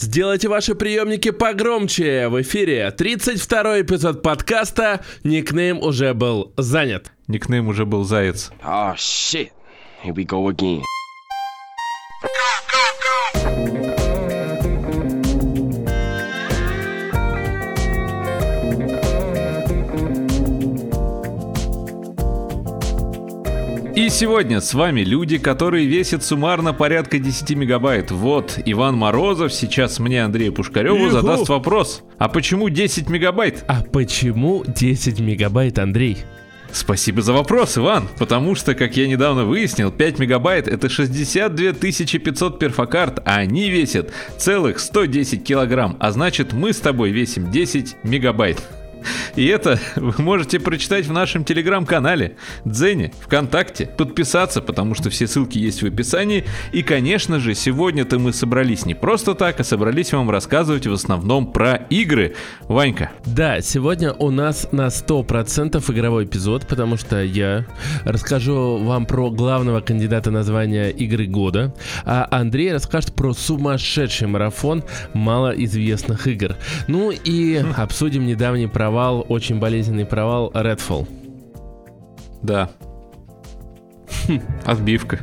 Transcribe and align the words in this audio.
Сделайте 0.00 0.48
ваши 0.48 0.76
приемники 0.76 1.32
погромче. 1.32 2.28
В 2.28 2.40
эфире 2.42 2.88
32 2.92 3.80
эпизод 3.80 4.22
подкаста 4.22 5.04
«Никнейм 5.24 5.82
уже 5.82 6.14
был 6.14 6.52
занят». 6.56 7.10
Никнейм 7.26 7.66
уже 7.66 7.84
был 7.84 8.04
Заяц. 8.04 8.52
Oh 8.62 8.94
shit. 8.94 9.50
Here 10.04 10.14
we 10.14 10.24
go 10.24 10.48
again. 10.48 10.82
И 24.08 24.10
сегодня 24.10 24.62
с 24.62 24.72
вами 24.72 25.02
люди, 25.02 25.36
которые 25.36 25.84
весят 25.84 26.24
суммарно 26.24 26.72
порядка 26.72 27.18
10 27.18 27.50
мегабайт. 27.54 28.10
Вот, 28.10 28.58
Иван 28.64 28.96
Морозов 28.96 29.52
сейчас 29.52 29.98
мне, 29.98 30.24
Андрею 30.24 30.54
Пушкареву, 30.54 30.96
Юху. 30.96 31.10
задаст 31.10 31.50
вопрос. 31.50 32.02
А 32.16 32.30
почему 32.30 32.70
10 32.70 33.10
мегабайт? 33.10 33.66
А 33.68 33.82
почему 33.82 34.64
10 34.66 35.20
мегабайт, 35.20 35.78
Андрей? 35.78 36.16
Спасибо 36.72 37.20
за 37.20 37.34
вопрос, 37.34 37.76
Иван. 37.76 38.08
Потому 38.18 38.54
что, 38.54 38.74
как 38.74 38.96
я 38.96 39.06
недавно 39.06 39.44
выяснил, 39.44 39.92
5 39.92 40.18
мегабайт 40.20 40.68
это 40.68 40.88
62 40.88 41.74
500 41.74 42.58
перфокарт, 42.58 43.20
а 43.26 43.34
они 43.34 43.68
весят 43.68 44.10
целых 44.38 44.78
110 44.78 45.44
килограмм. 45.44 45.98
А 46.00 46.12
значит, 46.12 46.54
мы 46.54 46.72
с 46.72 46.80
тобой 46.80 47.10
весим 47.10 47.50
10 47.50 47.96
мегабайт. 48.04 48.58
И 49.36 49.46
это 49.46 49.78
вы 49.96 50.14
можете 50.22 50.60
прочитать 50.60 51.06
в 51.06 51.12
нашем 51.12 51.44
телеграм-канале, 51.44 52.36
Дзене, 52.64 53.12
ВКонтакте, 53.20 53.86
подписаться, 53.86 54.60
потому 54.60 54.94
что 54.94 55.10
все 55.10 55.26
ссылки 55.26 55.58
есть 55.58 55.82
в 55.82 55.86
описании. 55.86 56.44
И, 56.72 56.82
конечно 56.82 57.38
же, 57.40 57.54
сегодня-то 57.54 58.18
мы 58.18 58.32
собрались 58.32 58.86
не 58.86 58.94
просто 58.94 59.34
так, 59.34 59.60
а 59.60 59.64
собрались 59.64 60.12
вам 60.12 60.30
рассказывать 60.30 60.86
в 60.86 60.92
основном 60.92 61.52
про 61.52 61.74
игры. 61.90 62.34
Ванька, 62.62 63.10
Да, 63.24 63.60
сегодня 63.60 64.12
у 64.12 64.30
нас 64.30 64.68
на 64.72 64.86
100% 64.86 65.92
игровой 65.92 66.24
эпизод, 66.24 66.66
потому 66.66 66.96
что 66.96 67.22
я 67.22 67.66
расскажу 68.04 68.78
вам 68.78 69.06
про 69.06 69.30
главного 69.30 69.80
кандидата 69.80 70.30
на 70.30 70.42
звание 70.42 70.90
игры 70.90 71.26
года, 71.26 71.74
а 72.04 72.26
Андрей 72.30 72.72
расскажет 72.72 73.14
про 73.14 73.32
сумасшедший 73.32 74.28
марафон 74.28 74.84
малоизвестных 75.14 76.26
игр. 76.26 76.56
Ну 76.86 77.10
и 77.10 77.62
обсудим 77.76 78.26
недавний 78.26 78.66
провал, 78.98 79.24
очень 79.28 79.60
болезненный 79.60 80.04
провал 80.04 80.50
Redfall. 80.52 81.06
да. 82.42 82.68
Отбивка. 84.66 85.20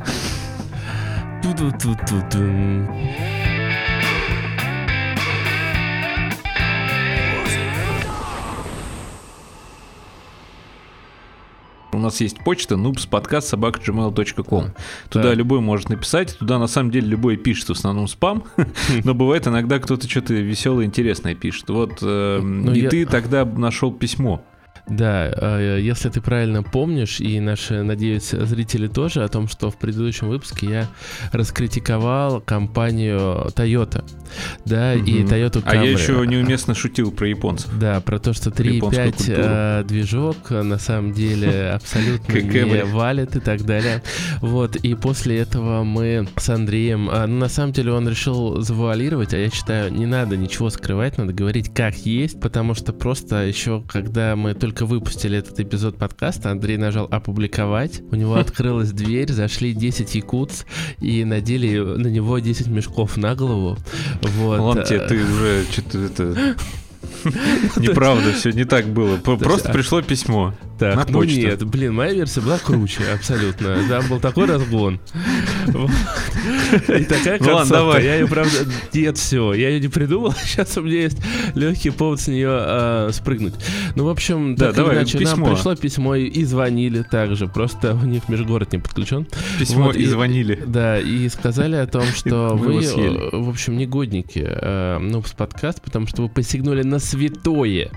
Ту-ду-ту-ту-тум. 1.42 2.88
У 11.96 11.98
нас 11.98 12.20
есть 12.20 12.38
почта 12.44 12.74
noobspodcast.gmail.com 12.74 14.64
Туда 15.08 15.22
Да. 15.22 15.34
любой 15.34 15.60
может 15.60 15.88
написать, 15.88 16.36
туда 16.38 16.58
на 16.58 16.66
самом 16.66 16.90
деле 16.90 17.08
любой 17.08 17.36
пишет, 17.38 17.68
в 17.68 17.72
основном 17.72 18.06
спам, 18.06 18.44
но 19.04 19.14
бывает 19.14 19.46
иногда 19.48 19.78
кто-то 19.78 20.08
что-то 20.08 20.34
веселое, 20.34 20.84
интересное 20.84 21.34
пишет. 21.34 21.70
Вот, 21.70 21.98
э, 22.02 22.40
Ну, 22.42 22.72
и 22.72 22.86
ты 22.88 23.06
тогда 23.06 23.44
нашел 23.46 23.92
письмо. 23.92 24.42
Да, 24.88 25.30
э, 25.34 25.78
если 25.82 26.08
ты 26.10 26.20
правильно 26.20 26.62
помнишь, 26.62 27.20
и 27.20 27.40
наши, 27.40 27.82
надеюсь, 27.82 28.30
зрители 28.30 28.86
тоже, 28.86 29.24
о 29.24 29.28
том, 29.28 29.48
что 29.48 29.70
в 29.70 29.76
предыдущем 29.76 30.28
выпуске 30.28 30.66
я 30.66 30.88
раскритиковал 31.32 32.40
компанию 32.40 33.46
Toyota, 33.54 34.04
да, 34.64 34.94
и 34.94 35.22
Мгм. 35.22 35.32
Toyota 35.32 35.62
А 35.64 35.76
я 35.76 35.82
Camry. 35.82 35.92
еще 35.92 36.26
неуместно 36.26 36.74
шутил 36.74 37.10
про 37.12 37.28
японцев. 37.28 37.70
Да, 37.78 38.00
про 38.00 38.18
то, 38.18 38.32
что 38.32 38.50
Про 38.50 38.64
японскую 38.64 39.06
3.5 39.08 39.16
культуру. 39.16 39.42
э, 39.44 39.84
движок 39.86 40.36
э, 40.50 40.62
на 40.62 40.78
самом 40.78 41.12
деле 41.12 41.70
абсолютно 41.70 42.32
не 42.34 42.40
Camry. 42.40 42.84
валит 42.84 43.36
и 43.36 43.40
так 43.40 43.62
далее. 43.64 44.02
Вот, 44.40 44.76
и 44.76 44.94
после 44.94 45.38
этого 45.38 45.82
мы 45.84 46.28
с 46.36 46.48
Андреем, 46.50 47.08
а, 47.10 47.26
ну, 47.26 47.38
на 47.38 47.48
самом 47.48 47.72
деле 47.72 47.92
он 47.92 48.08
решил 48.08 48.60
завуалировать, 48.60 49.34
а 49.34 49.38
я 49.38 49.50
считаю, 49.50 49.92
не 49.92 50.06
надо 50.06 50.36
ничего 50.36 50.70
скрывать, 50.70 51.18
надо 51.18 51.32
говорить 51.32 51.72
как 51.74 51.96
есть, 51.96 52.40
потому 52.40 52.74
что 52.74 52.92
просто 52.92 53.46
еще, 53.46 53.82
когда 53.88 54.36
мы 54.36 54.54
только 54.54 54.75
выпустили 54.84 55.38
этот 55.38 55.58
эпизод 55.60 55.96
подкаста, 55.96 56.50
Андрей 56.50 56.76
нажал 56.76 57.06
опубликовать, 57.10 58.02
у 58.10 58.16
него 58.16 58.34
открылась 58.38 58.92
дверь, 58.92 59.32
зашли 59.32 59.72
10 59.72 60.14
якутс 60.14 60.64
и 61.00 61.24
надели 61.24 61.78
на 61.78 62.08
него 62.08 62.38
10 62.38 62.66
мешков 62.68 63.16
на 63.16 63.34
голову. 63.34 63.78
Вот. 64.22 64.84
Тебе, 64.84 64.98
э, 64.98 65.08
ты 65.08 65.24
уже 65.24 65.64
что-то 65.70 65.98
это... 65.98 66.56
Неправда, 67.76 68.32
все 68.32 68.50
не 68.50 68.64
так 68.64 68.86
было. 68.86 69.16
Просто 69.16 69.70
а- 69.70 69.72
пришло 69.72 70.02
письмо. 70.02 70.54
Так, 70.78 70.96
На 70.96 71.06
ну 71.08 71.20
почту. 71.20 71.38
нет, 71.38 71.64
блин, 71.64 71.94
моя 71.94 72.12
версия 72.12 72.40
была 72.42 72.58
круче, 72.58 73.02
абсолютно. 73.14 73.78
Там 73.88 74.06
был 74.08 74.20
такой 74.20 74.46
разгон. 74.46 75.00
И 76.88 77.04
такая 77.04 77.38
Ну 77.38 77.46
концовка. 77.46 77.68
давай. 77.72 78.04
Я 78.04 78.14
ее, 78.16 78.26
правда, 78.26 78.52
нет, 78.92 79.16
все, 79.16 79.54
я 79.54 79.70
ее 79.70 79.80
не 79.80 79.88
придумал. 79.88 80.32
Сейчас 80.44 80.76
у 80.76 80.82
меня 80.82 81.02
есть 81.02 81.18
легкий 81.54 81.90
повод 81.90 82.20
с 82.20 82.28
нее 82.28 82.48
а, 82.50 83.10
спрыгнуть. 83.12 83.54
Ну, 83.94 84.04
в 84.04 84.08
общем, 84.10 84.54
Да, 84.54 84.72
давай, 84.72 84.96
иначе, 84.96 85.18
нам 85.20 85.44
пришло 85.44 85.74
письмо 85.76 86.14
и 86.16 86.44
звонили 86.44 87.02
также. 87.02 87.46
Просто 87.48 87.94
у 87.94 88.04
них 88.04 88.28
межгород 88.28 88.72
не 88.72 88.78
подключен. 88.78 89.26
Письмо 89.58 89.92
и 89.92 90.04
звонили. 90.04 90.62
Да, 90.66 90.98
и 90.98 91.28
сказали 91.28 91.76
о 91.76 91.86
том, 91.86 92.02
что 92.14 92.54
вы, 92.54 92.82
э, 92.84 93.30
в 93.32 93.48
общем, 93.48 93.76
негодники, 93.78 94.44
э, 94.46 94.98
ну, 94.98 95.22
подкаст, 95.36 95.80
потому 95.82 96.06
что 96.06 96.22
вы 96.22 96.28
посягнули 96.28 96.82
на 96.82 96.98
святое. 96.98 97.90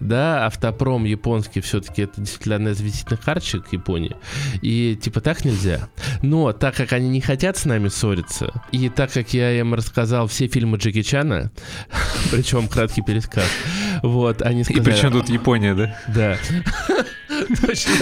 Да, 0.00 0.46
автопром 0.46 1.04
японский 1.04 1.60
все-таки 1.60 2.02
это 2.02 2.23
действительно 2.24 2.56
одна 2.56 2.70
из 2.70 2.80
визитных 2.80 3.20
карточек 3.20 3.72
Японии. 3.72 4.16
И 4.62 4.98
типа 5.00 5.20
так 5.20 5.44
нельзя. 5.44 5.88
Но 6.22 6.52
так 6.52 6.74
как 6.74 6.92
они 6.92 7.08
не 7.08 7.20
хотят 7.20 7.56
с 7.56 7.64
нами 7.64 7.88
ссориться, 7.88 8.52
и 8.72 8.88
так 8.88 9.12
как 9.12 9.32
я 9.34 9.52
им 9.58 9.74
рассказал 9.74 10.26
все 10.26 10.48
фильмы 10.48 10.78
Джеки 10.78 11.02
Чана, 11.02 11.50
причем 12.30 12.68
краткий 12.68 13.02
пересказ, 13.02 13.46
вот, 14.02 14.42
они 14.42 14.62
И 14.62 14.64
сказали... 14.64 14.84
причем 14.84 15.12
тут 15.12 15.28
Япония, 15.28 15.74
да? 15.74 15.98
Да. 16.08 16.38
Точно. 17.60 17.92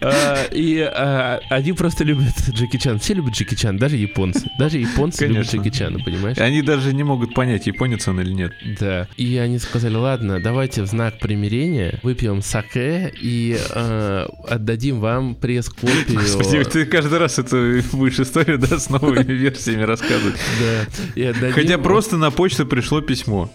А, 0.00 0.44
И 0.52 0.80
а, 0.80 1.40
они 1.50 1.72
просто 1.72 2.04
любят 2.04 2.32
Джеки 2.50 2.76
Чан. 2.78 2.98
Все 2.98 3.14
любят 3.14 3.34
Джеки 3.34 3.54
Чан, 3.54 3.76
даже 3.76 3.96
японцы. 3.96 4.50
Даже 4.58 4.78
японцы 4.78 5.26
любят. 5.26 5.46
Джеки 5.46 5.70
Чана, 5.70 5.98
понимаешь? 5.98 6.38
Они 6.38 6.62
даже 6.62 6.92
не 6.92 7.04
могут 7.04 7.34
понять, 7.34 7.66
японец 7.66 8.06
он 8.08 8.20
или 8.20 8.32
нет. 8.32 8.52
Да. 8.78 9.08
И 9.16 9.36
они 9.36 9.58
сказали, 9.58 9.94
ладно, 9.96 10.40
давайте 10.40 10.82
в 10.82 10.86
знак 10.86 11.18
примирения 11.18 11.98
выпьем 12.02 12.42
саке 12.42 13.12
и 13.20 13.58
э, 13.58 14.26
отдадим 14.48 15.00
вам 15.00 15.34
пресс-копию. 15.34 16.20
Господи, 16.20 16.64
ты 16.64 16.86
каждый 16.86 17.18
раз 17.18 17.38
эту 17.38 17.82
будешь 17.92 18.20
историю, 18.20 18.58
да, 18.58 18.78
с 18.78 18.90
новыми 18.90 19.22
версиями 19.32 19.82
рассказывать. 19.82 20.36
Да. 21.16 21.50
Хотя 21.52 21.78
просто 21.78 22.16
на 22.16 22.30
почту 22.30 22.66
пришло 22.66 23.00
письмо. 23.00 23.50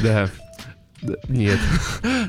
Да. 0.00 0.30
Нет. 1.28 1.58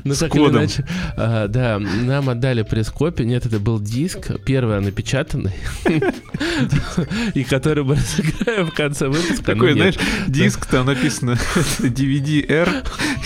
Ну, 0.04 0.14
так 0.14 0.34
или 0.36 0.42
иначе, 0.48 0.84
а, 1.16 1.48
да, 1.48 1.78
нам 1.78 2.28
отдали 2.28 2.60
пресс-копию. 2.62 3.26
Нет, 3.26 3.46
это 3.46 3.58
был 3.58 3.80
диск, 3.80 4.32
первый 4.44 4.78
напечатанный, 4.80 5.52
и 7.34 7.44
который 7.44 7.84
мы 7.84 7.94
разыграем 7.94 8.66
в 8.66 8.74
конце 8.74 9.08
выпуска. 9.08 9.44
Такой, 9.44 9.72
знаешь, 9.72 9.94
диск, 10.26 10.66
там 10.66 10.86
написано 10.86 11.32
DVD-R, 11.78 12.82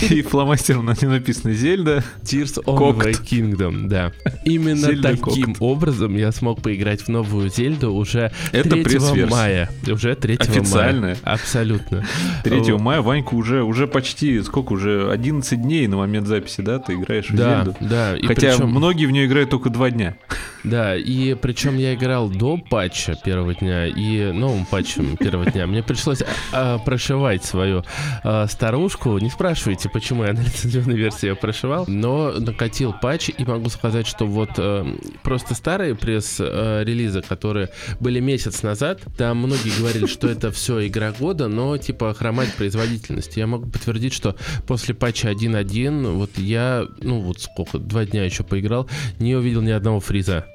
и 0.09 0.21
фломастером 0.21 0.85
на 0.85 0.95
нем 1.01 1.11
написано 1.11 1.53
Зельда. 1.53 2.03
Tears 2.23 2.63
of 2.63 2.97
the 2.97 3.19
Kingdom, 3.23 3.87
да. 3.87 4.11
Именно 4.45 5.01
таким 5.01 5.55
образом 5.59 6.15
я 6.15 6.31
смог 6.31 6.61
поиграть 6.61 7.01
в 7.01 7.07
новую 7.09 7.49
Зельду 7.49 7.93
уже 7.93 8.31
Это 8.51 8.69
3 8.69 8.83
пресс-версия. 8.83 9.25
мая. 9.31 9.69
Уже 9.87 10.15
3 10.15 10.35
Официальная. 10.37 11.01
мая. 11.01 11.17
Абсолютно. 11.23 12.05
3 12.43 12.73
О, 12.73 12.77
мая 12.77 13.01
Ванька 13.01 13.33
уже, 13.35 13.63
уже 13.63 13.87
почти, 13.87 14.41
сколько 14.43 14.73
уже, 14.73 15.11
11 15.39 15.61
дней 15.61 15.87
на 15.87 15.97
момент 15.97 16.27
записи, 16.27 16.61
да, 16.61 16.79
ты 16.79 16.93
играешь 16.93 17.29
в 17.29 17.35
Да, 17.35 17.63
Зельду. 17.63 17.77
да. 17.79 18.17
И 18.17 18.25
Хотя 18.25 18.51
причем- 18.53 18.69
многие 18.69 19.05
в 19.05 19.11
нее 19.11 19.25
играют 19.25 19.49
только 19.49 19.69
два 19.69 19.89
дня. 19.89 20.15
Да, 20.63 20.95
и 20.95 21.35
причем 21.35 21.77
я 21.77 21.93
играл 21.93 22.29
до 22.29 22.57
патча 22.57 23.15
первого 23.23 23.55
дня 23.55 23.87
и 23.87 24.31
новым 24.31 24.65
патчем 24.65 25.15
первого 25.15 25.49
дня. 25.49 25.67
Мне 25.67 25.83
пришлось 25.83 26.19
а, 26.51 26.79
прошивать 26.79 27.45
свою 27.45 27.83
а, 28.23 28.45
старушку. 28.47 29.17
Не 29.19 29.29
спрашивайте, 29.29 29.89
почему 29.89 30.25
я 30.25 30.33
на 30.33 30.39
лицензионной 30.41 30.97
версии 30.97 31.27
ее 31.27 31.35
прошивал, 31.35 31.85
но 31.87 32.31
накатил 32.31 32.93
патч 32.93 33.29
и 33.29 33.45
могу 33.45 33.69
сказать, 33.69 34.05
что 34.05 34.25
вот 34.25 34.51
э, 34.57 34.85
просто 35.23 35.55
старые 35.55 35.95
пресс-релизы, 35.95 37.21
которые 37.21 37.69
были 37.99 38.19
месяц 38.19 38.61
назад, 38.61 39.01
там 39.17 39.37
многие 39.37 39.77
говорили, 39.79 40.07
что 40.07 40.27
это 40.27 40.51
все 40.51 40.87
игра 40.87 41.11
года, 41.11 41.47
но 41.47 41.77
типа 41.77 42.13
хромать 42.13 42.53
производительность. 42.53 43.37
Я 43.37 43.47
могу 43.47 43.69
подтвердить, 43.69 44.13
что 44.13 44.35
после 44.67 44.93
патча 44.93 45.31
1.1 45.31 46.11
вот 46.15 46.37
я, 46.37 46.85
ну 47.01 47.21
вот 47.21 47.41
сколько, 47.41 47.77
два 47.77 48.05
дня 48.05 48.25
еще 48.25 48.43
поиграл, 48.43 48.89
не 49.19 49.35
увидел 49.35 49.61
ни 49.61 49.71
одного 49.71 49.99
фриза. 49.99 50.45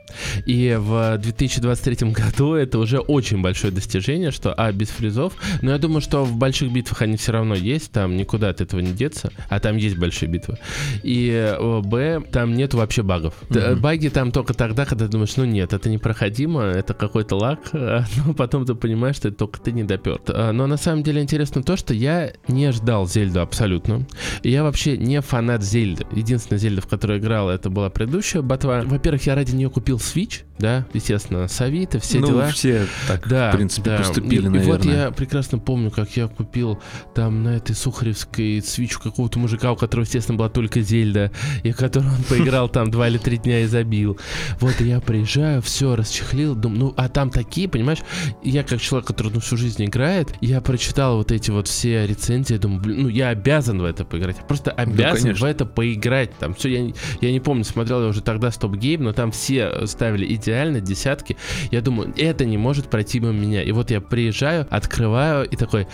И 0.47 0.77
в 0.79 1.19
2023 1.19 2.11
году 2.11 2.55
это 2.55 2.79
уже 2.79 2.99
очень 2.99 3.43
большое 3.43 3.73
достижение, 3.73 4.31
что 4.31 4.53
А, 4.57 4.73
без 4.73 4.89
фризов, 4.89 5.35
но 5.63 5.73
я 5.73 5.79
думаю, 5.79 6.01
что 6.01 6.25
в 6.25 6.37
больших 6.37 6.73
битвах 6.73 7.03
они 7.03 7.17
все 7.17 7.33
равно 7.33 7.55
есть, 7.55 7.91
там 7.93 8.17
никуда 8.17 8.49
от 8.51 8.61
этого 8.61 8.81
не 8.81 8.93
деться, 8.93 9.31
а 9.49 9.61
там 9.61 9.77
есть 9.77 9.97
большие 9.97 10.29
битвы. 10.29 10.59
И 11.03 11.31
э, 11.33 11.81
Б, 11.81 12.23
там 12.31 12.55
нет 12.55 12.75
вообще 12.75 13.03
багов. 13.03 13.35
Т- 13.51 13.75
Баги 13.75 14.09
там 14.09 14.31
только 14.33 14.55
тогда, 14.55 14.85
когда 14.85 15.07
ты 15.07 15.11
думаешь, 15.13 15.37
ну 15.37 15.45
нет, 15.45 15.73
это 15.73 15.89
непроходимо, 15.89 16.63
это 16.63 16.95
какой-то 16.95 17.37
лаг, 17.37 17.61
а, 17.73 18.05
но 18.25 18.35
потом 18.35 18.65
ты 18.65 18.75
понимаешь, 18.75 19.17
что 19.17 19.29
это 19.29 19.39
только 19.39 19.61
ты 19.61 19.73
не 19.73 19.85
допер. 19.85 20.21
Но 20.29 20.67
на 20.67 20.77
самом 20.77 21.03
деле 21.03 21.21
интересно 21.23 21.63
то, 21.63 21.77
что 21.77 21.93
я 21.95 22.33
не 22.49 22.71
ждал 22.73 23.07
Зельду 23.07 23.41
абсолютно. 23.41 24.07
Я 24.43 24.63
вообще 24.63 24.97
не 24.97 25.21
фанат 25.21 25.63
Зельды. 25.63 26.07
Единственная 26.13 26.59
Зельда, 26.59 26.83
в 26.83 26.87
которой 26.87 27.19
играл, 27.19 27.51
это 27.51 27.71
была 27.71 27.91
предыдущая 27.91 28.43
ботва. 28.43 28.83
Во-первых, 28.85 29.27
я 29.27 29.35
ради 29.35 29.55
нее 29.55 29.71
купил 29.71 29.99
Switch, 30.05 30.43
да, 30.59 30.87
естественно, 30.93 31.49
с 31.49 31.61
Авито, 31.61 31.99
все 31.99 32.21
ну, 32.21 32.29
дела. 32.29 32.49
все 32.49 32.87
так, 33.09 33.29
Да, 33.29 33.51
в 33.51 33.57
принципе, 33.57 33.91
да. 33.91 33.99
поступили, 33.99 34.45
и, 34.45 34.47
и 34.47 34.49
наверное. 34.49 34.77
вот 34.77 34.85
я 34.85 35.11
прекрасно 35.11 35.59
помню, 35.59 35.91
как 35.91 36.17
я 36.17 36.29
купил 36.29 36.79
там 37.15 37.43
на 37.43 37.57
этой 37.57 37.75
Сухаревской 37.75 38.63
свечу 38.63 39.01
какого-то 39.01 39.39
мужика, 39.39 39.73
у 39.73 39.77
которого, 39.77 40.05
естественно, 40.05 40.39
была 40.39 40.49
только 40.49 40.81
Зельда, 40.81 41.33
и 41.65 41.73
в 41.73 41.77
которую 41.77 42.13
он 42.15 42.23
поиграл 42.23 42.69
там 42.69 42.91
два 42.91 43.09
или 43.09 43.19
три 43.19 43.39
дня 43.39 43.61
и 43.61 43.67
забил. 43.67 44.19
Вот 44.61 44.81
и 44.81 44.85
я 44.85 45.01
приезжаю, 45.01 45.61
все, 45.61 45.97
расчехлил, 45.97 46.55
думаю, 46.55 46.79
ну, 46.79 46.95
а 46.97 47.09
там 47.09 47.31
такие, 47.31 47.69
понимаешь, 47.69 48.01
я 48.43 48.63
как 48.63 48.81
человек, 48.81 49.09
который 49.09 49.33
ну, 49.33 49.41
всю 49.41 49.57
жизнь 49.57 49.85
играет, 49.85 50.35
я 50.41 50.61
прочитал 50.61 51.17
вот 51.17 51.33
эти 51.33 51.51
вот 51.51 51.67
все 51.67 52.07
рецензии, 52.07 52.57
думаю, 52.57 52.81
блин, 52.81 53.03
ну, 53.03 53.09
я 53.09 53.31
обязан 53.31 53.81
в 53.83 53.85
это 53.85 54.05
поиграть, 54.05 54.37
я 54.39 54.45
просто 54.45 54.71
обязан 54.71 55.19
в 55.19 55.23
конечно. 55.25 55.47
это 55.47 55.67
поиграть, 55.67 56.31
там 56.39 56.55
все, 56.55 56.69
я, 56.69 56.93
я 57.21 57.33
не 57.33 57.41
помню, 57.41 57.65
смотрел 57.65 58.03
я 58.03 58.09
уже 58.09 58.23
тогда 58.23 58.53
Стоп 58.53 58.77
Гейм, 58.77 59.03
но 59.03 59.13
там 59.13 59.33
все 59.33 59.84
ставили 59.87 60.33
идеально, 60.35 60.81
десятки, 60.81 61.37
я 61.71 61.81
думаю, 61.81 62.13
это 62.17 62.45
не 62.45 62.59
может 62.59 62.89
пройти 62.89 63.21
мимо 63.21 63.33
меня. 63.33 63.63
И 63.63 63.73
вот 63.73 63.91
я 63.91 64.01
приезжаю, 64.01 64.67
открываю 64.71 65.49
и 65.49 65.57
такой, 65.57 65.87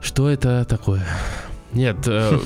что 0.00 0.28
это 0.28 0.64
такое? 0.64 1.06
Нет, 1.74 2.06
э, 2.06 2.38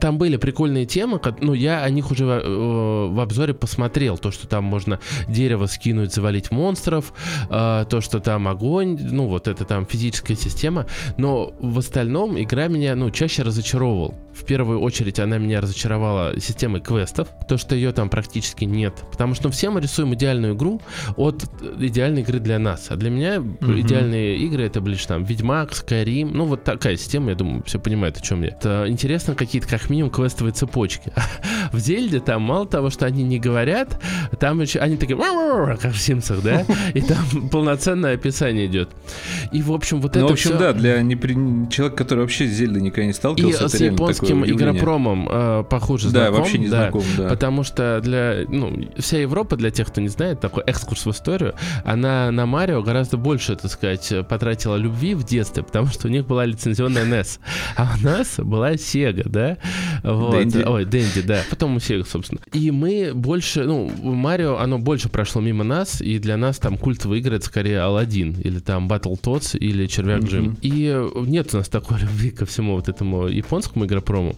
там 0.00 0.18
были 0.18 0.36
прикольные 0.36 0.86
темы, 0.86 1.20
ну 1.40 1.54
я 1.54 1.82
о 1.82 1.90
них 1.90 2.10
уже 2.10 2.24
э, 2.24 3.08
в 3.10 3.20
обзоре 3.20 3.54
посмотрел, 3.54 4.18
то, 4.18 4.30
что 4.30 4.46
там 4.46 4.64
можно 4.64 5.00
дерево 5.28 5.66
скинуть, 5.66 6.12
завалить 6.12 6.50
монстров, 6.50 7.12
э, 7.48 7.84
то, 7.88 8.00
что 8.00 8.20
там 8.20 8.48
огонь, 8.48 8.98
ну 9.00 9.26
вот 9.26 9.48
это 9.48 9.64
там 9.64 9.86
физическая 9.86 10.36
система, 10.36 10.86
но 11.16 11.54
в 11.60 11.78
остальном 11.78 12.40
игра 12.40 12.68
меня, 12.68 12.94
ну, 12.94 13.10
чаще 13.10 13.42
разочаровывал. 13.42 14.14
В 14.34 14.44
первую 14.44 14.80
очередь 14.80 15.20
она 15.20 15.38
меня 15.38 15.60
разочаровала 15.60 16.38
системой 16.40 16.80
квестов, 16.80 17.28
то, 17.48 17.56
что 17.56 17.74
ее 17.74 17.92
там 17.92 18.10
практически 18.10 18.64
нет, 18.64 19.04
потому 19.10 19.34
что 19.34 19.44
ну, 19.44 19.50
все 19.50 19.70
мы 19.70 19.80
рисуем 19.80 20.14
идеальную 20.14 20.54
игру 20.54 20.80
от 21.16 21.44
идеальной 21.78 22.22
игры 22.22 22.40
для 22.40 22.58
нас, 22.58 22.86
а 22.88 22.96
для 22.96 23.10
меня 23.10 23.36
идеальные 23.60 24.36
игры 24.38 24.64
это 24.64 24.80
были 24.80 24.96
там 24.96 25.24
Ведьмак, 25.24 25.72
Skyrim, 25.72 26.30
ну 26.32 26.46
вот 26.46 26.64
такая 26.64 26.96
система, 26.96 27.30
я 27.30 27.36
думаю, 27.36 27.62
все 27.64 27.78
понимают, 27.78 28.16
о 28.16 28.20
чем 28.20 28.42
я. 28.42 28.48
Это 28.48 28.73
интересно 28.86 29.34
какие-то 29.34 29.68
как 29.68 29.90
минимум 29.90 30.10
квестовые 30.10 30.52
цепочки. 30.52 31.12
В 31.72 31.78
Зельде 31.78 32.20
там 32.20 32.42
мало 32.42 32.66
того, 32.66 32.90
что 32.90 33.06
они 33.06 33.22
не 33.24 33.38
говорят, 33.38 34.00
там 34.38 34.60
еще 34.60 34.78
они 34.80 34.96
такие, 34.96 35.16
как 35.16 35.92
в 35.92 35.98
Симсах, 35.98 36.42
да, 36.42 36.64
и 36.94 37.00
там 37.00 37.48
полноценное 37.50 38.14
описание 38.14 38.66
идет. 38.66 38.90
И 39.52 39.62
в 39.62 39.72
общем 39.72 40.00
вот 40.00 40.14
Ну, 40.14 40.20
это 40.20 40.28
в 40.28 40.32
общем, 40.32 40.50
всё- 40.50 40.58
да, 40.58 40.72
для 40.72 41.00
непри- 41.00 41.70
человека, 41.70 41.96
который 42.04 42.20
вообще 42.20 42.46
с 42.46 42.50
Зельдой 42.50 42.82
никогда 42.82 43.04
не 43.04 43.10
и 43.10 43.14
сталкивался, 43.14 43.68
с 43.68 43.74
реально 43.74 43.96
такое 43.98 44.12
японским 44.14 44.44
игропромом 44.44 45.28
э, 45.30 45.64
похоже 45.68 46.10
Да, 46.10 46.20
знаком, 46.26 46.38
вообще 46.40 46.58
не 46.58 46.68
да. 46.68 46.82
знаком, 46.82 47.02
да. 47.16 47.28
Потому 47.28 47.64
что 47.64 48.00
для, 48.02 48.44
ну, 48.48 48.88
вся 48.98 49.18
Европа, 49.18 49.56
для 49.56 49.70
тех, 49.70 49.88
кто 49.88 50.00
не 50.00 50.08
знает, 50.08 50.40
такой 50.40 50.62
экскурс 50.64 51.06
в 51.06 51.10
историю, 51.10 51.54
она 51.84 52.30
на 52.30 52.46
Марио 52.46 52.82
гораздо 52.82 53.16
больше, 53.16 53.56
так 53.56 53.70
сказать, 53.70 54.12
потратила 54.28 54.76
любви 54.76 55.14
в 55.14 55.24
детстве, 55.24 55.62
потому 55.62 55.86
что 55.88 56.08
у 56.08 56.10
них 56.10 56.26
была 56.26 56.44
лицензионная 56.44 57.04
NES, 57.04 57.38
а 57.76 57.94
у 58.00 58.04
нас 58.04 58.34
была 58.38 58.63
Sega, 58.72 59.28
да? 59.28 59.58
Вот. 60.02 60.32
Дэнди. 60.32 60.64
Ой, 60.66 60.84
Дэнди, 60.84 61.22
да. 61.22 61.42
Потом 61.50 61.76
у 61.76 61.78
Sega, 61.78 62.06
собственно. 62.06 62.40
И 62.52 62.70
мы 62.70 63.12
больше, 63.14 63.64
ну, 63.64 63.90
Марио, 64.02 64.56
оно 64.56 64.78
больше 64.78 65.08
прошло 65.08 65.40
мимо 65.40 65.64
нас, 65.64 66.00
и 66.00 66.18
для 66.18 66.36
нас 66.36 66.58
там 66.58 66.76
культовые 66.76 67.20
игры 67.20 67.36
это 67.36 67.44
скорее 67.44 67.80
Алладин, 67.80 68.36
или 68.40 68.58
там 68.58 68.88
Battletoads, 68.88 69.58
или 69.58 69.86
Червяк 69.86 70.22
Джим. 70.24 70.56
И 70.62 70.90
э, 70.94 71.10
нет 71.26 71.52
у 71.54 71.58
нас 71.58 71.68
такой 71.68 71.98
любви 72.00 72.30
ко 72.30 72.46
всему 72.46 72.74
вот 72.76 72.88
этому 72.88 73.28
японскому 73.28 73.86
игропрому. 73.86 74.36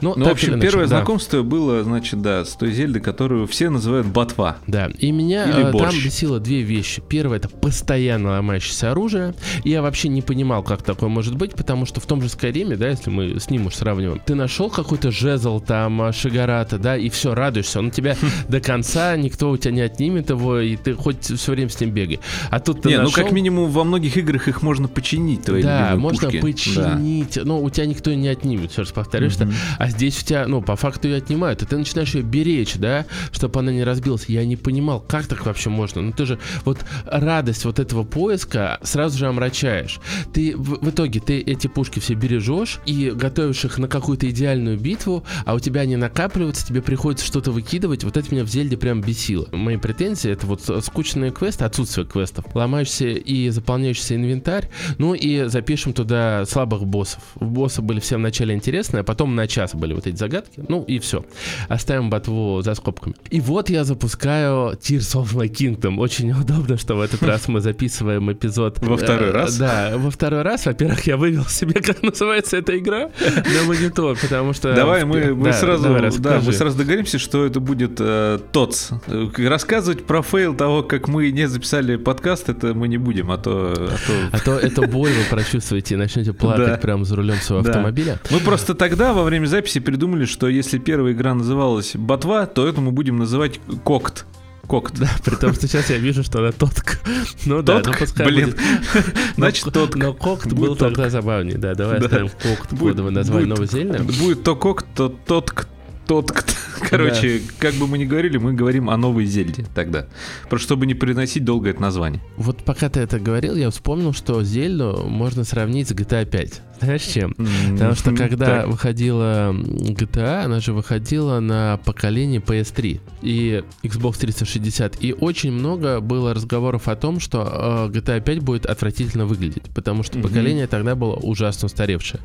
Но, 0.00 0.14
Ну, 0.16 0.24
в 0.26 0.28
общем, 0.28 0.54
иначе, 0.54 0.68
первое 0.68 0.86
да. 0.86 0.96
знакомство 0.96 1.42
было, 1.42 1.82
значит, 1.84 2.20
да, 2.20 2.44
с 2.44 2.54
той 2.54 2.72
Зельдой, 2.72 3.00
которую 3.00 3.46
все 3.46 3.70
называют 3.70 4.06
Ботва. 4.06 4.58
Да, 4.66 4.88
и 4.98 5.10
меня 5.12 5.44
Или 5.44 5.68
э, 5.68 5.72
там 5.72 5.90
бесило 5.90 6.40
две 6.40 6.62
вещи. 6.62 7.02
Первое 7.08 7.38
это 7.38 7.48
постоянно 7.48 8.30
ломающееся 8.30 8.90
оружие. 8.90 9.34
И 9.64 9.70
я 9.70 9.82
вообще 9.82 10.08
не 10.08 10.22
понимал, 10.22 10.62
как 10.62 10.82
такое 10.82 11.08
может 11.08 11.36
быть, 11.36 11.52
потому 11.52 11.86
что 11.86 12.00
в 12.00 12.06
том 12.06 12.22
же 12.22 12.28
Скайриме, 12.28 12.76
да, 12.76 12.88
если 12.88 13.10
мы 13.10 13.38
с 13.38 13.50
ним 13.50 13.67
уж 13.68 13.74
сравниваем, 13.76 14.20
ты 14.24 14.34
нашел 14.34 14.68
какой-то 14.70 15.10
жезл 15.10 15.60
там 15.60 16.02
а, 16.02 16.12
Шигарата, 16.12 16.78
да, 16.78 16.96
и 16.96 17.08
все, 17.08 17.34
радуешься. 17.34 17.78
Он 17.78 17.86
у 17.86 17.90
тебя 17.90 18.16
до 18.48 18.60
конца, 18.60 19.16
никто 19.16 19.50
у 19.50 19.56
тебя 19.56 19.72
не 19.72 19.80
отнимет 19.80 20.30
его, 20.30 20.58
и 20.58 20.76
ты 20.76 20.94
хоть 20.94 21.24
все 21.24 21.52
время 21.52 21.70
с 21.70 21.80
ним 21.80 21.90
бегай. 21.90 22.20
А 22.50 22.60
тут 22.60 22.82
ты 22.82 22.88
Не, 22.88 22.96
ну 22.96 23.04
нашел- 23.04 23.22
как 23.22 23.32
минимум 23.32 23.70
во 23.70 23.84
многих 23.84 24.16
играх 24.16 24.48
их 24.48 24.62
можно 24.62 24.88
починить, 24.88 25.44
твои 25.44 25.62
да, 25.62 25.94
можно 25.96 26.28
пушки. 26.30 26.40
починить. 26.40 27.38
Но 27.42 27.62
у 27.62 27.70
тебя 27.70 27.86
никто 27.86 28.12
не 28.12 28.28
отнимет, 28.28 28.72
все 28.72 28.82
раз 28.82 28.92
повторю, 28.92 29.30
что. 29.30 29.48
А 29.78 29.88
здесь 29.88 30.20
у 30.22 30.24
тебя, 30.26 30.46
ну, 30.46 30.62
по 30.62 30.76
факту 30.76 31.08
ее 31.08 31.16
отнимают. 31.16 31.62
И 31.62 31.66
ты 31.66 31.76
начинаешь 31.76 32.14
ее 32.14 32.22
беречь, 32.22 32.74
да, 32.76 33.06
чтобы 33.32 33.60
она 33.60 33.72
не 33.72 33.84
разбилась. 33.84 34.26
Я 34.28 34.44
не 34.44 34.56
понимал, 34.56 35.00
как 35.00 35.26
так 35.26 35.44
вообще 35.46 35.70
можно. 35.70 36.02
Ну 36.02 36.12
ты 36.12 36.26
же 36.26 36.38
вот 36.64 36.78
радость 37.04 37.64
вот 37.64 37.78
этого 37.78 38.04
поиска 38.04 38.78
сразу 38.82 39.18
же 39.18 39.26
омрачаешь. 39.26 40.00
Ты 40.32 40.56
в, 40.56 40.84
в 40.84 40.90
итоге 40.90 41.20
ты 41.20 41.40
эти 41.40 41.66
пушки 41.66 41.98
все 42.00 42.14
бережешь 42.14 42.78
и 42.86 43.10
готовишь 43.14 43.47
их 43.64 43.78
на 43.78 43.88
какую-то 43.88 44.28
идеальную 44.30 44.78
битву, 44.78 45.24
а 45.44 45.54
у 45.54 45.60
тебя 45.60 45.82
они 45.82 45.96
накапливаются, 45.96 46.66
тебе 46.66 46.82
приходится 46.82 47.26
что-то 47.26 47.50
выкидывать. 47.52 48.04
Вот 48.04 48.16
это 48.16 48.32
меня 48.32 48.44
в 48.44 48.48
Зельде 48.48 48.76
прям 48.76 49.00
бесило. 49.00 49.46
Мои 49.52 49.76
претензии 49.76 50.30
это 50.30 50.46
вот 50.46 50.62
скучные 50.84 51.30
квесты, 51.30 51.64
отсутствие 51.64 52.06
квестов, 52.06 52.44
ломающийся 52.54 53.08
и 53.08 53.48
заполняющийся 53.50 54.14
инвентарь, 54.16 54.68
ну 54.98 55.14
и 55.14 55.44
запишем 55.48 55.92
туда 55.92 56.44
слабых 56.46 56.84
боссов. 56.86 57.22
Боссы 57.36 57.82
были 57.82 58.00
все 58.00 58.16
вначале 58.16 58.54
интересные, 58.54 59.00
а 59.00 59.04
потом 59.04 59.34
начались 59.34 59.92
вот 59.94 60.06
эти 60.06 60.16
загадки. 60.16 60.62
Ну 60.68 60.82
и 60.84 60.98
все. 60.98 61.24
Оставим 61.68 62.10
ботву 62.10 62.60
за 62.62 62.74
скобками. 62.74 63.14
И 63.30 63.40
вот 63.40 63.70
я 63.70 63.84
запускаю 63.84 64.72
Tears 64.74 65.14
of 65.22 65.34
the 65.34 65.48
Kingdom. 65.48 65.98
Очень 65.98 66.32
удобно, 66.32 66.76
что 66.78 66.94
в 66.96 67.00
этот 67.00 67.22
раз 67.22 67.48
мы 67.48 67.60
записываем 67.60 68.30
эпизод. 68.32 68.78
Во 68.80 68.96
второй 68.96 69.28
Э, 69.28 69.32
раз? 69.32 69.56
Да, 69.58 69.92
во 69.96 70.10
второй 70.10 70.42
раз. 70.42 70.66
Во-первых, 70.66 71.06
я 71.06 71.16
вывел 71.16 71.44
себе, 71.46 71.80
как 71.80 72.02
называется 72.02 72.56
эта 72.56 72.78
игра 72.78 73.10
на 73.46 73.62
монитор, 73.66 74.16
потому 74.20 74.52
что... 74.52 74.74
Давай 74.74 75.04
мы, 75.04 75.34
мы 75.34 75.44
Да, 75.46 75.52
сразу, 75.52 75.82
давай, 75.84 76.10
да, 76.18 76.40
мы 76.44 76.52
сразу 76.52 76.76
договоримся, 76.78 77.18
что 77.18 77.44
это 77.44 77.60
будет 77.60 77.96
э, 78.00 78.38
TOTK. 78.52 78.90
Э, 79.06 79.28
Рассказывать 79.48 80.06
про 80.06 80.22
фейл 80.22 80.54
того, 80.54 80.82
как 80.82 81.08
мы 81.08 81.30
не 81.30 81.46
записали 81.48 81.96
подкаст, 81.96 82.48
это 82.48 82.74
мы 82.74 82.88
не 82.88 82.98
будем, 82.98 83.30
а 83.30 83.38
то... 83.38 83.72
а 83.72 83.96
то- 84.06 84.28
А 84.32 84.38
то 84.40 84.58
эту 84.58 84.86
боль 84.86 85.10
вы 85.10 85.24
прочувствуете 85.30 85.94
и 85.94 85.96
начнете 85.98 86.32
плакать 86.32 86.66
Да. 86.66 86.76
прямо 86.76 87.04
за 87.04 87.16
рулем 87.16 87.36
своего 87.36 87.64
Да. 87.64 87.70
автомобиля. 87.70 88.18
Мы 88.30 88.40
просто 88.40 88.74
тогда 88.74 89.12
во 89.12 89.22
время 89.24 89.46
записи 89.46 89.80
придумали, 89.80 90.24
что 90.24 90.48
если 90.48 90.78
первая 90.78 91.12
игра 91.12 91.34
называлась 91.34 91.92
Ботва, 91.94 92.46
то 92.46 92.66
эту 92.66 92.80
мы 92.80 92.92
будем 92.92 93.18
называть 93.18 93.60
Кокт. 93.84 94.26
Кокт. 94.68 94.98
Да, 95.00 95.10
при 95.24 95.34
том, 95.34 95.54
что 95.54 95.66
сейчас 95.66 95.90
я 95.90 95.96
вижу, 95.98 96.22
что 96.22 96.38
она 96.40 96.52
тотк. 96.52 97.00
Ну 97.46 97.62
да, 97.62 97.78
ну 97.78 97.82
Тотк? 97.84 97.98
пускай 97.98 98.26
Блин. 98.26 98.54
Значит, 99.36 99.64
тотк. 99.72 99.96
Но 99.96 100.12
кокт 100.12 100.52
был 100.52 100.76
тотк. 100.76 100.94
тогда 100.94 101.10
забавнее, 101.10 101.56
да. 101.58 101.74
Давай 101.74 101.98
Да. 102.00 102.06
оставим 102.06 102.28
кокт 102.28 102.72
Будет- 102.74 102.92
кодовое 102.92 103.10
название 103.12 103.46
будет- 103.46 103.56
Новозельное. 103.58 104.00
Будет 104.02 104.44
то 104.44 104.54
Кокт, 104.56 104.86
то 104.94 105.08
Тотк. 105.08 105.68
Тоткт. 106.06 106.56
Короче, 106.90 107.42
как 107.58 107.74
бы 107.74 107.86
мы 107.86 107.98
ни 107.98 108.04
говорили, 108.06 108.38
мы 108.38 108.54
говорим 108.54 108.88
о 108.88 108.96
новой 108.96 109.26
Зельде 109.26 109.66
тогда. 109.74 110.06
Просто 110.48 110.64
чтобы 110.68 110.86
не 110.86 110.94
приносить 110.94 111.44
долго 111.44 111.68
это 111.68 111.82
название. 111.82 112.22
Вот 112.38 112.64
пока 112.64 112.88
ты 112.88 113.00
это 113.00 113.18
говорил, 113.18 113.56
я 113.56 113.68
вспомнил, 113.70 114.14
что 114.14 114.42
Зельду 114.42 115.04
можно 115.06 115.44
сравнить 115.44 115.88
с 115.88 115.92
GTA 115.92 116.24
5. 116.24 116.62
Знаешь 116.80 117.02
чем? 117.02 117.34
Потому 117.72 117.94
что 117.94 118.12
когда 118.14 118.66
выходила 118.66 119.52
GTA, 119.52 120.44
она 120.44 120.60
же 120.60 120.72
выходила 120.72 121.40
на 121.40 121.78
поколении 121.84 122.40
PS3 122.40 123.00
и 123.22 123.64
Xbox 123.82 124.18
360. 124.18 125.02
И 125.02 125.12
очень 125.12 125.52
много 125.52 126.00
было 126.00 126.34
разговоров 126.34 126.88
о 126.88 126.96
том, 126.96 127.20
что 127.20 127.88
э, 127.92 127.96
GTA 127.96 128.20
5 128.20 128.40
будет 128.40 128.66
отвратительно 128.66 129.26
выглядеть, 129.26 129.64
потому 129.74 130.02
что 130.02 130.18
поколение 130.20 130.66
тогда 130.66 130.94
было 130.94 131.14
ужасно 131.14 131.66
устаревшее. 131.66 132.20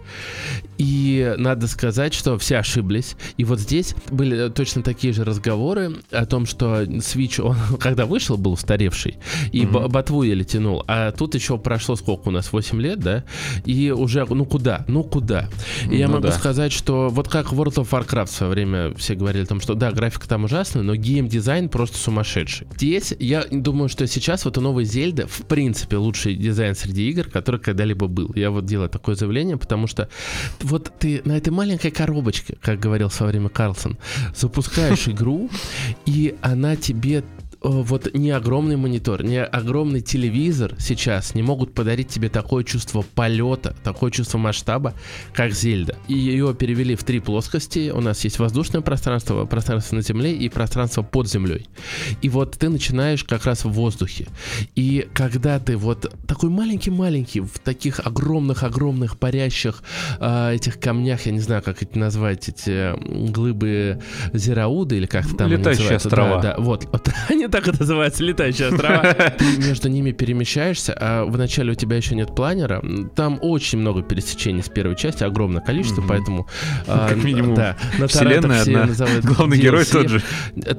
И 0.77 1.33
надо 1.37 1.67
сказать, 1.67 2.13
что 2.13 2.37
все 2.37 2.57
ошиблись. 2.57 3.15
И 3.37 3.43
вот 3.43 3.59
здесь 3.59 3.95
были 4.09 4.49
точно 4.49 4.81
такие 4.83 5.13
же 5.13 5.23
разговоры 5.23 5.95
о 6.11 6.25
том, 6.25 6.45
что 6.45 6.83
Switch, 6.83 7.41
он 7.41 7.55
когда 7.79 8.05
вышел, 8.05 8.37
был 8.37 8.53
устаревший, 8.53 9.17
и 9.51 9.65
б- 9.65 9.87
ботву 9.87 10.23
еле 10.23 10.43
тянул. 10.43 10.83
А 10.87 11.11
тут 11.11 11.35
еще 11.35 11.57
прошло 11.57 11.95
сколько 11.95 12.29
у 12.29 12.31
нас, 12.31 12.51
8 12.51 12.81
лет, 12.81 12.99
да? 12.99 13.23
И 13.65 13.91
уже, 13.91 14.25
ну, 14.25 14.42
ну 14.43 14.49
куда, 14.49 14.83
ну 14.87 15.03
куда. 15.03 15.47
И 15.89 15.95
я 15.95 16.07
Ну 16.07 16.15
могу 16.15 16.27
да. 16.27 16.33
сказать, 16.33 16.73
что 16.73 17.07
вот 17.09 17.29
как 17.29 17.47
World 17.53 17.75
of 17.75 17.89
Warcraft 17.89 18.25
в 18.25 18.31
свое 18.31 18.51
время 18.51 18.93
все 18.95 19.15
говорили 19.15 19.43
о 19.43 19.47
том, 19.47 19.61
что 19.61 19.73
да, 19.73 19.91
графика 19.91 20.27
там 20.27 20.43
ужасная, 20.43 20.83
но 20.83 20.95
геймдизайн 20.95 21.69
просто 21.69 21.97
сумасшедший. 21.97 22.67
Здесь 22.75 23.13
я 23.19 23.45
думаю, 23.49 23.87
что 23.87 24.05
сейчас 24.05 24.43
вот 24.43 24.57
у 24.57 24.61
новой 24.61 24.83
Зельды 24.83 25.27
в 25.27 25.45
принципе 25.45 25.95
лучший 25.95 26.35
дизайн 26.35 26.75
среди 26.75 27.09
игр, 27.09 27.29
который 27.29 27.59
когда-либо 27.61 28.07
был. 28.07 28.33
Я 28.35 28.51
вот 28.51 28.65
делаю 28.65 28.89
такое 28.89 29.15
заявление, 29.15 29.55
потому 29.55 29.87
что 29.87 30.09
вот 30.61 30.91
ты 30.99 31.21
на 31.23 31.37
этой 31.37 31.51
маленькой 31.51 31.91
коробочке, 31.91 32.57
как 32.61 32.79
говорил 32.81 33.07
в 33.07 33.13
свое 33.13 33.31
время 33.31 33.47
Карлсон, 33.47 33.97
запускаешь 34.35 35.07
игру, 35.07 35.49
и 36.05 36.35
она 36.41 36.75
тебе 36.75 37.23
вот 37.63 38.13
не 38.13 38.31
огромный 38.31 38.75
монитор, 38.75 39.23
не 39.23 39.41
огромный 39.41 40.01
телевизор 40.01 40.75
сейчас 40.79 41.33
не 41.33 41.41
могут 41.41 41.73
подарить 41.73 42.09
тебе 42.09 42.29
такое 42.29 42.63
чувство 42.63 43.05
полета, 43.15 43.75
такое 43.83 44.11
чувство 44.11 44.37
масштаба, 44.37 44.93
как 45.33 45.53
Зельда. 45.53 45.95
И 46.07 46.13
ее 46.13 46.53
перевели 46.53 46.95
в 46.95 47.03
три 47.03 47.19
плоскости. 47.19 47.89
У 47.93 48.01
нас 48.01 48.23
есть 48.25 48.37
воздушное 48.39 48.81
пространство, 48.81 49.45
пространство 49.45 49.95
на 49.95 50.01
Земле 50.01 50.33
и 50.35 50.49
пространство 50.49 51.03
под 51.03 51.29
землей. 51.29 51.67
И 52.21 52.29
вот 52.29 52.57
ты 52.57 52.69
начинаешь 52.69 53.23
как 53.23 53.45
раз 53.45 53.63
в 53.63 53.69
воздухе. 53.69 54.27
И 54.75 55.07
когда 55.13 55.59
ты 55.59 55.77
вот 55.77 56.13
такой 56.27 56.49
маленький-маленький 56.49 57.39
в 57.39 57.59
таких 57.59 58.01
огромных-огромных 58.05 59.17
парящих 59.17 59.83
а, 60.19 60.51
этих 60.51 60.79
камнях, 60.79 61.25
я 61.25 61.31
не 61.31 61.39
знаю, 61.39 61.63
как 61.63 61.81
это 61.81 61.97
назвать, 61.97 62.49
эти 62.49 62.93
глыбы 63.29 64.01
Зерауды 64.33 64.97
или 64.97 65.05
как 65.05 65.25
там 65.37 65.49
Летающие 65.49 65.83
называются. 65.83 66.07
острова. 66.09 66.41
Да, 66.41 66.55
да, 66.57 66.61
вот 66.61 66.87
они 67.29 67.47
так 67.53 67.67
и 67.67 67.71
называются, 67.71 68.23
летающие 68.23 68.69
острова. 68.69 69.13
Ты 69.37 69.45
между 69.57 69.87
ними 69.87 70.11
перемещаешься, 70.11 70.97
а 70.99 71.23
вначале 71.23 71.73
у 71.73 71.75
тебя 71.75 71.97
еще 71.97 72.15
нет 72.15 72.35
планера. 72.35 72.83
Там 73.15 73.37
очень 73.41 73.77
много 73.77 74.01
пересечений 74.01 74.63
с 74.63 74.69
первой 74.69 74.95
части, 74.95 75.23
огромное 75.23 75.61
количество, 75.61 76.01
поэтому... 76.01 76.47
а, 76.87 77.09
Как 77.09 77.23
минимум, 77.23 77.53
да, 77.53 77.77
на 77.99 78.07
вселенная 78.07 78.63
одна. 78.63 78.87
Главный 79.21 79.59
герой 79.59 79.85
тот 79.85 80.09
же. 80.09 80.23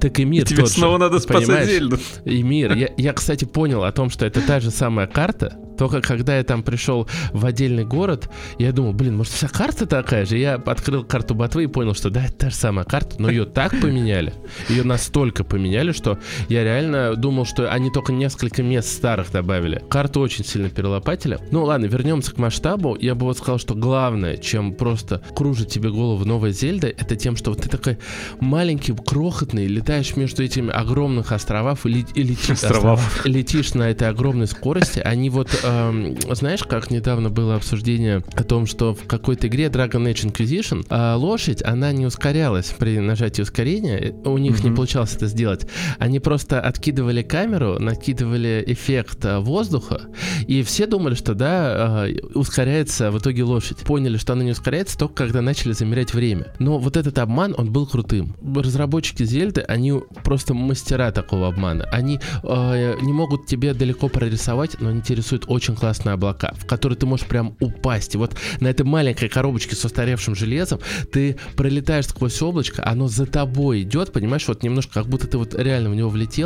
Так 0.00 0.18
и 0.18 0.24
мир 0.24 0.44
Тебе 0.44 0.62
тот 0.62 0.68
же, 0.68 0.74
снова 0.74 0.98
надо 0.98 1.20
спасать? 1.20 1.68
Зельду. 1.68 1.98
И 2.24 2.42
мир. 2.42 2.74
Я, 2.74 2.88
я, 2.96 3.12
кстати, 3.12 3.44
понял 3.44 3.84
о 3.84 3.92
том, 3.92 4.10
что 4.10 4.26
это 4.26 4.40
та 4.40 4.58
же 4.58 4.72
самая 4.72 5.06
карта, 5.06 5.56
только 5.78 6.00
когда 6.00 6.36
я 6.36 6.42
там 6.42 6.62
пришел 6.64 7.08
в 7.32 7.46
отдельный 7.46 7.84
город, 7.84 8.28
я 8.58 8.72
думал, 8.72 8.92
блин, 8.94 9.16
может 9.16 9.32
вся 9.32 9.48
карта 9.48 9.86
такая 9.86 10.24
же? 10.26 10.38
Я 10.38 10.54
открыл 10.54 11.04
карту 11.04 11.34
ботвы 11.34 11.64
и 11.64 11.66
понял, 11.68 11.94
что 11.94 12.10
да, 12.10 12.24
это 12.24 12.34
та 12.34 12.50
же 12.50 12.56
самая 12.56 12.84
карта, 12.84 13.16
но 13.18 13.30
ее 13.30 13.44
так 13.44 13.80
поменяли, 13.80 14.34
ее 14.68 14.82
настолько 14.82 15.44
поменяли, 15.44 15.92
что 15.92 16.18
я 16.48 16.63
реально 16.64 17.14
думал, 17.16 17.44
что 17.44 17.70
они 17.70 17.90
только 17.90 18.12
несколько 18.12 18.62
мест 18.62 18.88
старых 18.92 19.30
добавили. 19.30 19.82
Карту 19.88 20.20
очень 20.20 20.44
сильно 20.44 20.68
перелопатили. 20.70 21.38
Ну 21.50 21.64
ладно, 21.64 21.86
вернемся 21.86 22.32
к 22.34 22.38
масштабу. 22.38 22.96
Я 23.00 23.14
бы 23.14 23.26
вот 23.26 23.38
сказал, 23.38 23.58
что 23.58 23.74
главное, 23.74 24.36
чем 24.36 24.72
просто 24.74 25.22
кружит 25.36 25.68
тебе 25.68 25.90
голову 25.90 26.24
новая 26.24 26.50
Зельда, 26.50 26.88
это 26.88 27.16
тем, 27.16 27.36
что 27.36 27.50
вот 27.50 27.62
ты 27.62 27.68
такой 27.68 27.98
маленький, 28.40 28.92
крохотный, 28.94 29.66
летаешь 29.66 30.16
между 30.16 30.42
этими 30.42 30.70
огромных 30.70 31.32
островов 31.32 31.86
и, 31.86 31.90
ле- 31.90 32.06
и 32.14 32.22
летишь, 32.22 32.50
Островов. 32.62 33.24
летишь 33.26 33.74
на 33.74 33.90
этой 33.90 34.08
огромной 34.08 34.46
скорости. 34.46 35.00
Они 35.00 35.30
вот, 35.30 35.48
эм, 35.62 36.16
знаешь, 36.34 36.62
как 36.64 36.90
недавно 36.90 37.30
было 37.30 37.56
обсуждение 37.56 38.22
о 38.34 38.42
том, 38.44 38.66
что 38.66 38.94
в 38.94 39.06
какой-то 39.06 39.46
игре 39.48 39.66
Dragon 39.66 40.04
Age 40.10 40.32
Inquisition 40.32 40.86
а, 40.88 41.16
лошадь, 41.16 41.62
она 41.62 41.92
не 41.92 42.06
ускорялась 42.06 42.74
при 42.78 42.98
нажатии 42.98 43.42
ускорения. 43.42 44.14
У 44.24 44.38
них 44.38 44.62
не 44.62 44.68
Мгм. 44.70 44.76
получалось 44.76 45.14
это 45.14 45.26
сделать. 45.26 45.66
Они 45.98 46.20
просто 46.20 46.53
откидывали 46.60 47.22
камеру, 47.22 47.78
накидывали 47.78 48.62
эффект 48.66 49.24
а, 49.24 49.40
воздуха, 49.40 50.02
и 50.46 50.62
все 50.62 50.86
думали, 50.86 51.14
что 51.14 51.34
да, 51.34 52.06
э, 52.06 52.18
ускоряется 52.34 53.10
в 53.10 53.18
итоге 53.18 53.44
лошадь. 53.44 53.78
Поняли, 53.78 54.16
что 54.16 54.32
она 54.32 54.44
не 54.44 54.52
ускоряется 54.52 54.98
только 54.98 55.24
когда 55.24 55.40
начали 55.40 55.72
замерять 55.72 56.14
время. 56.14 56.52
Но 56.58 56.78
вот 56.78 56.96
этот 56.96 57.18
обман, 57.18 57.54
он 57.56 57.72
был 57.72 57.86
крутым. 57.86 58.36
Разработчики 58.54 59.24
Зельды, 59.24 59.62
они 59.62 59.94
просто 60.22 60.54
мастера 60.54 61.10
такого 61.12 61.48
обмана. 61.48 61.84
Они 61.92 62.20
э, 62.42 62.94
не 63.00 63.12
могут 63.12 63.46
тебе 63.46 63.74
далеко 63.74 64.08
прорисовать, 64.08 64.80
но 64.80 64.90
они 64.90 65.02
тебе 65.02 65.16
рисуют 65.16 65.44
очень 65.48 65.74
классные 65.76 66.14
облака, 66.14 66.54
в 66.58 66.66
которые 66.66 66.98
ты 66.98 67.06
можешь 67.06 67.26
прям 67.26 67.56
упасть. 67.60 68.14
И 68.14 68.18
вот 68.18 68.36
на 68.60 68.68
этой 68.68 68.84
маленькой 68.84 69.28
коробочке 69.28 69.76
с 69.76 69.84
устаревшим 69.84 70.34
железом 70.34 70.80
ты 71.12 71.36
пролетаешь 71.56 72.06
сквозь 72.06 72.40
облачко, 72.42 72.86
оно 72.86 73.08
за 73.08 73.26
тобой 73.26 73.82
идет, 73.82 74.12
понимаешь, 74.12 74.46
вот 74.46 74.62
немножко 74.62 74.94
как 74.94 75.06
будто 75.06 75.26
ты 75.26 75.38
вот 75.38 75.54
реально 75.54 75.90
в 75.90 75.94
него 75.94 76.08
влетел, 76.08 76.43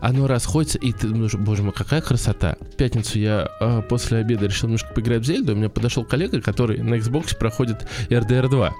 оно 0.00 0.26
расходится, 0.26 0.78
и 0.78 0.92
ты 0.92 1.08
думаешь, 1.08 1.34
боже 1.34 1.62
мой, 1.62 1.72
какая 1.72 2.00
красота. 2.00 2.56
В 2.60 2.76
пятницу 2.76 3.18
я 3.18 3.48
э, 3.60 3.82
после 3.88 4.18
обеда 4.18 4.46
решил 4.46 4.68
немножко 4.68 4.92
поиграть 4.94 5.22
в 5.22 5.24
Зельду, 5.26 5.52
у 5.52 5.56
меня 5.56 5.68
подошел 5.68 6.04
коллега, 6.04 6.40
который 6.40 6.78
на 6.82 6.94
Xbox 6.94 7.36
проходит 7.38 7.86
RDR 8.10 8.48
2. 8.48 8.74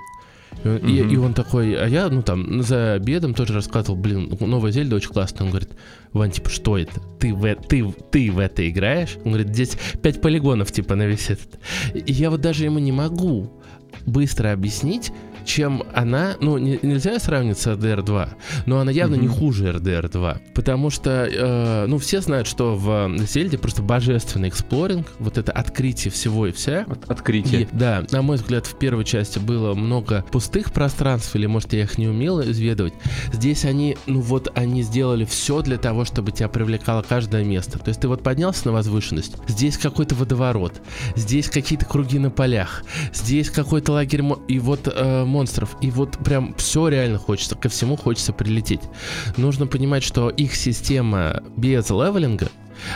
И, 0.64 0.68
он- 0.68 0.76
и- 0.78 1.12
и 1.14 1.16
он 1.16 1.34
такой, 1.34 1.75
а 1.75 1.87
я, 1.87 2.08
ну 2.08 2.22
там, 2.22 2.62
за 2.62 2.94
обедом 2.94 3.34
тоже 3.34 3.52
рассказывал, 3.54 3.96
блин, 3.98 4.34
новая 4.40 4.72
Зельда 4.72 4.96
очень 4.96 5.10
классная. 5.10 5.44
Он 5.44 5.50
говорит, 5.50 5.70
Вань, 6.12 6.30
типа, 6.32 6.48
что 6.50 6.78
это? 6.78 7.00
Ты 7.20 7.34
в, 7.34 7.54
ты, 7.68 7.84
ты 8.10 8.30
в 8.32 8.38
это 8.38 8.68
играешь? 8.68 9.16
Он 9.25 9.32
говорит, 9.32 9.48
здесь 9.52 9.76
5 10.02 10.20
полигонов, 10.20 10.72
типа, 10.72 10.94
на 10.96 11.06
весь 11.06 11.30
этот. 11.30 11.58
И 11.94 12.12
я 12.12 12.30
вот 12.30 12.40
даже 12.40 12.64
ему 12.64 12.78
не 12.78 12.92
могу 12.92 13.60
быстро 14.06 14.52
объяснить, 14.52 15.12
чем 15.49 15.83
она, 15.95 16.37
ну, 16.40 16.59
не- 16.59 16.78
нельзя 16.83 17.19
сравнить 17.19 17.59
с 17.59 17.67
RDR 17.67 18.02
2, 18.02 18.28
но 18.67 18.78
она 18.81 18.93
явно 18.93 19.14
не 19.14 19.26
Мгм. 19.28 19.35
хуже 19.37 19.64
RDR 19.73 20.09
2, 20.11 20.38
потому 20.55 20.90
что, 20.90 21.11
э, 21.26 21.87
ну, 21.88 21.97
все 21.99 22.21
знают, 22.21 22.47
что 22.47 22.76
в 22.76 23.17
Зельде 23.26 23.57
просто 23.59 23.83
божественный 23.83 24.50
эксплоринг, 24.50 25.07
вот 25.19 25.38
это 25.38 25.50
открытие 25.50 26.12
всего 26.12 26.47
и 26.47 26.52
вся, 26.52 26.85
От- 26.88 27.11
Открытие. 27.11 27.62
и, 27.62 27.69
да, 27.73 28.05
на 28.11 28.21
мой 28.23 28.37
взгляд, 28.37 28.67
в 28.67 28.78
первой 28.78 29.05
части 29.05 29.38
было 29.38 29.75
много 29.75 30.25
пустых 30.31 30.71
пространств, 30.73 31.35
или, 31.35 31.47
может, 31.47 31.73
я 31.73 31.83
их 31.83 31.97
не 31.97 32.09
умел 32.09 32.43
изведывать. 32.43 32.93
Здесь 33.33 33.64
они, 33.64 33.97
ну 34.07 34.21
вот, 34.21 34.52
они 34.55 34.83
сделали 34.83 35.25
все 35.25 35.62
для 35.62 35.78
того, 35.78 36.05
чтобы 36.05 36.31
тебя 36.33 36.49
привлекало 36.49 37.02
каждое 37.02 37.43
место. 37.43 37.78
То 37.78 37.88
есть 37.88 38.00
ты 38.02 38.09
вот 38.09 38.23
поднялся 38.23 38.67
на 38.67 38.73
возвышенность, 38.73 39.33
здесь 39.49 39.78
какой-то 39.78 40.14
водоворот, 40.14 40.75
здесь 41.17 41.49
какие-то 41.49 41.87
круги 41.87 42.19
на 42.19 42.31
полях, 42.31 42.85
здесь 43.14 43.49
какой-то 43.50 43.93
лагерь 43.93 44.23
и 44.49 44.59
вот 44.59 44.93
э, 44.95 45.25
монстров, 45.38 45.76
и 45.80 45.90
вот 45.92 46.18
прям 46.25 46.52
все 46.57 46.88
реально 46.88 47.18
хочется, 47.18 47.54
ко 47.54 47.68
всему 47.68 47.97
хочется 47.97 48.33
прилететь. 48.33 48.80
Нужно 49.37 49.68
понимать, 49.68 50.02
что 50.02 50.30
их 50.30 50.57
система 50.57 51.45
без 51.57 51.90
левелинга, 51.90 52.49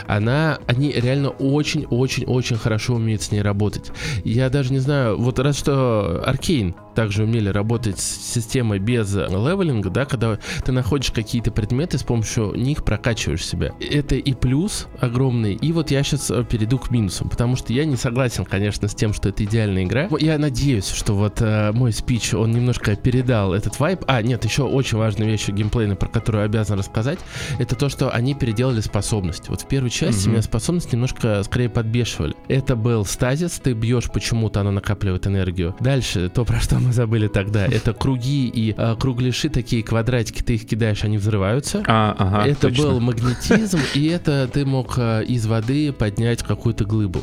она, 0.07 0.59
они 0.67 0.91
реально 0.91 1.29
очень-очень-очень 1.29 2.57
хорошо 2.57 2.95
умеют 2.95 3.21
с 3.21 3.31
ней 3.31 3.41
работать. 3.41 3.91
Я 4.23 4.49
даже 4.49 4.71
не 4.71 4.79
знаю, 4.79 5.17
вот 5.17 5.39
разве 5.39 5.57
что 5.57 6.21
Arkane 6.25 6.75
также 6.93 7.23
умели 7.23 7.49
работать 7.49 7.99
с 7.99 8.33
системой 8.33 8.79
без 8.79 9.13
левелинга, 9.13 9.89
да, 9.89 10.05
когда 10.05 10.37
ты 10.63 10.71
находишь 10.71 11.11
какие-то 11.11 11.51
предметы, 11.51 11.97
с 11.97 12.03
помощью 12.03 12.53
них 12.55 12.83
прокачиваешь 12.83 13.45
себя. 13.45 13.73
Это 13.79 14.15
и 14.15 14.33
плюс 14.33 14.87
огромный, 14.99 15.53
и 15.53 15.71
вот 15.71 15.91
я 15.91 16.03
сейчас 16.03 16.31
перейду 16.49 16.77
к 16.77 16.91
минусам, 16.91 17.29
потому 17.29 17.55
что 17.55 17.73
я 17.73 17.85
не 17.85 17.95
согласен, 17.95 18.45
конечно, 18.45 18.87
с 18.87 18.95
тем, 18.95 19.13
что 19.13 19.29
это 19.29 19.43
идеальная 19.43 19.83
игра. 19.83 20.07
Я 20.19 20.37
надеюсь, 20.37 20.89
что 20.89 21.13
вот 21.13 21.41
э, 21.41 21.71
мой 21.71 21.91
спич, 21.91 22.33
он 22.33 22.51
немножко 22.51 22.95
передал 22.95 23.53
этот 23.53 23.79
вайб. 23.79 24.03
А, 24.07 24.21
нет, 24.21 24.43
еще 24.45 24.63
очень 24.63 24.97
важная 24.97 25.27
вещь 25.27 25.47
геймплейная, 25.49 25.95
про 25.95 26.07
которую 26.07 26.45
обязан 26.45 26.79
рассказать, 26.79 27.19
это 27.59 27.75
то, 27.75 27.89
что 27.89 28.09
они 28.09 28.35
переделали 28.35 28.81
способность. 28.81 29.49
Вот 29.49 29.61
в 29.61 29.67
первой 29.73 29.89
части 29.89 30.25
Мгм. 30.25 30.33
меня 30.33 30.43
способности 30.43 30.93
немножко 30.93 31.41
скорее 31.41 31.67
подбешивали. 31.67 32.35
Это 32.47 32.75
был 32.75 33.05
стазис, 33.05 33.53
ты 33.53 33.73
бьешь 33.73 34.07
почему-то, 34.11 34.61
она 34.61 34.69
накапливает 34.69 35.25
энергию. 35.25 35.75
Дальше, 35.79 36.29
то, 36.29 36.45
про 36.45 36.59
что 36.59 36.75
мы 36.75 36.93
забыли 36.93 37.27
тогда, 37.27 37.65
это 37.71 37.91
круги 37.93 38.47
и 38.49 38.75
э, 38.77 38.95
кругляши, 38.99 39.49
такие 39.49 39.81
квадратики, 39.81 40.43
ты 40.43 40.53
их 40.53 40.67
кидаешь, 40.67 41.03
они 41.03 41.17
взрываются. 41.17 41.83
А, 41.87 42.15
ага, 42.19 42.47
это 42.47 42.67
точно. 42.67 42.83
был 42.83 42.99
магнетизм, 42.99 43.79
и 43.95 44.05
это 44.05 44.47
ты 44.53 44.63
мог 44.63 44.93
э, 44.97 45.23
из 45.27 45.47
воды 45.47 45.91
поднять 45.91 46.43
какую-то 46.43 46.85
глыбу. 46.85 47.21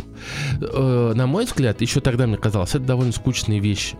Э, 0.60 1.12
на 1.14 1.28
мой 1.28 1.44
взгляд, 1.44 1.80
еще 1.80 2.00
тогда 2.00 2.26
мне 2.26 2.36
казалось, 2.36 2.70
это 2.70 2.80
довольно 2.84 3.12
скучные 3.12 3.60
вещи. 3.60 3.94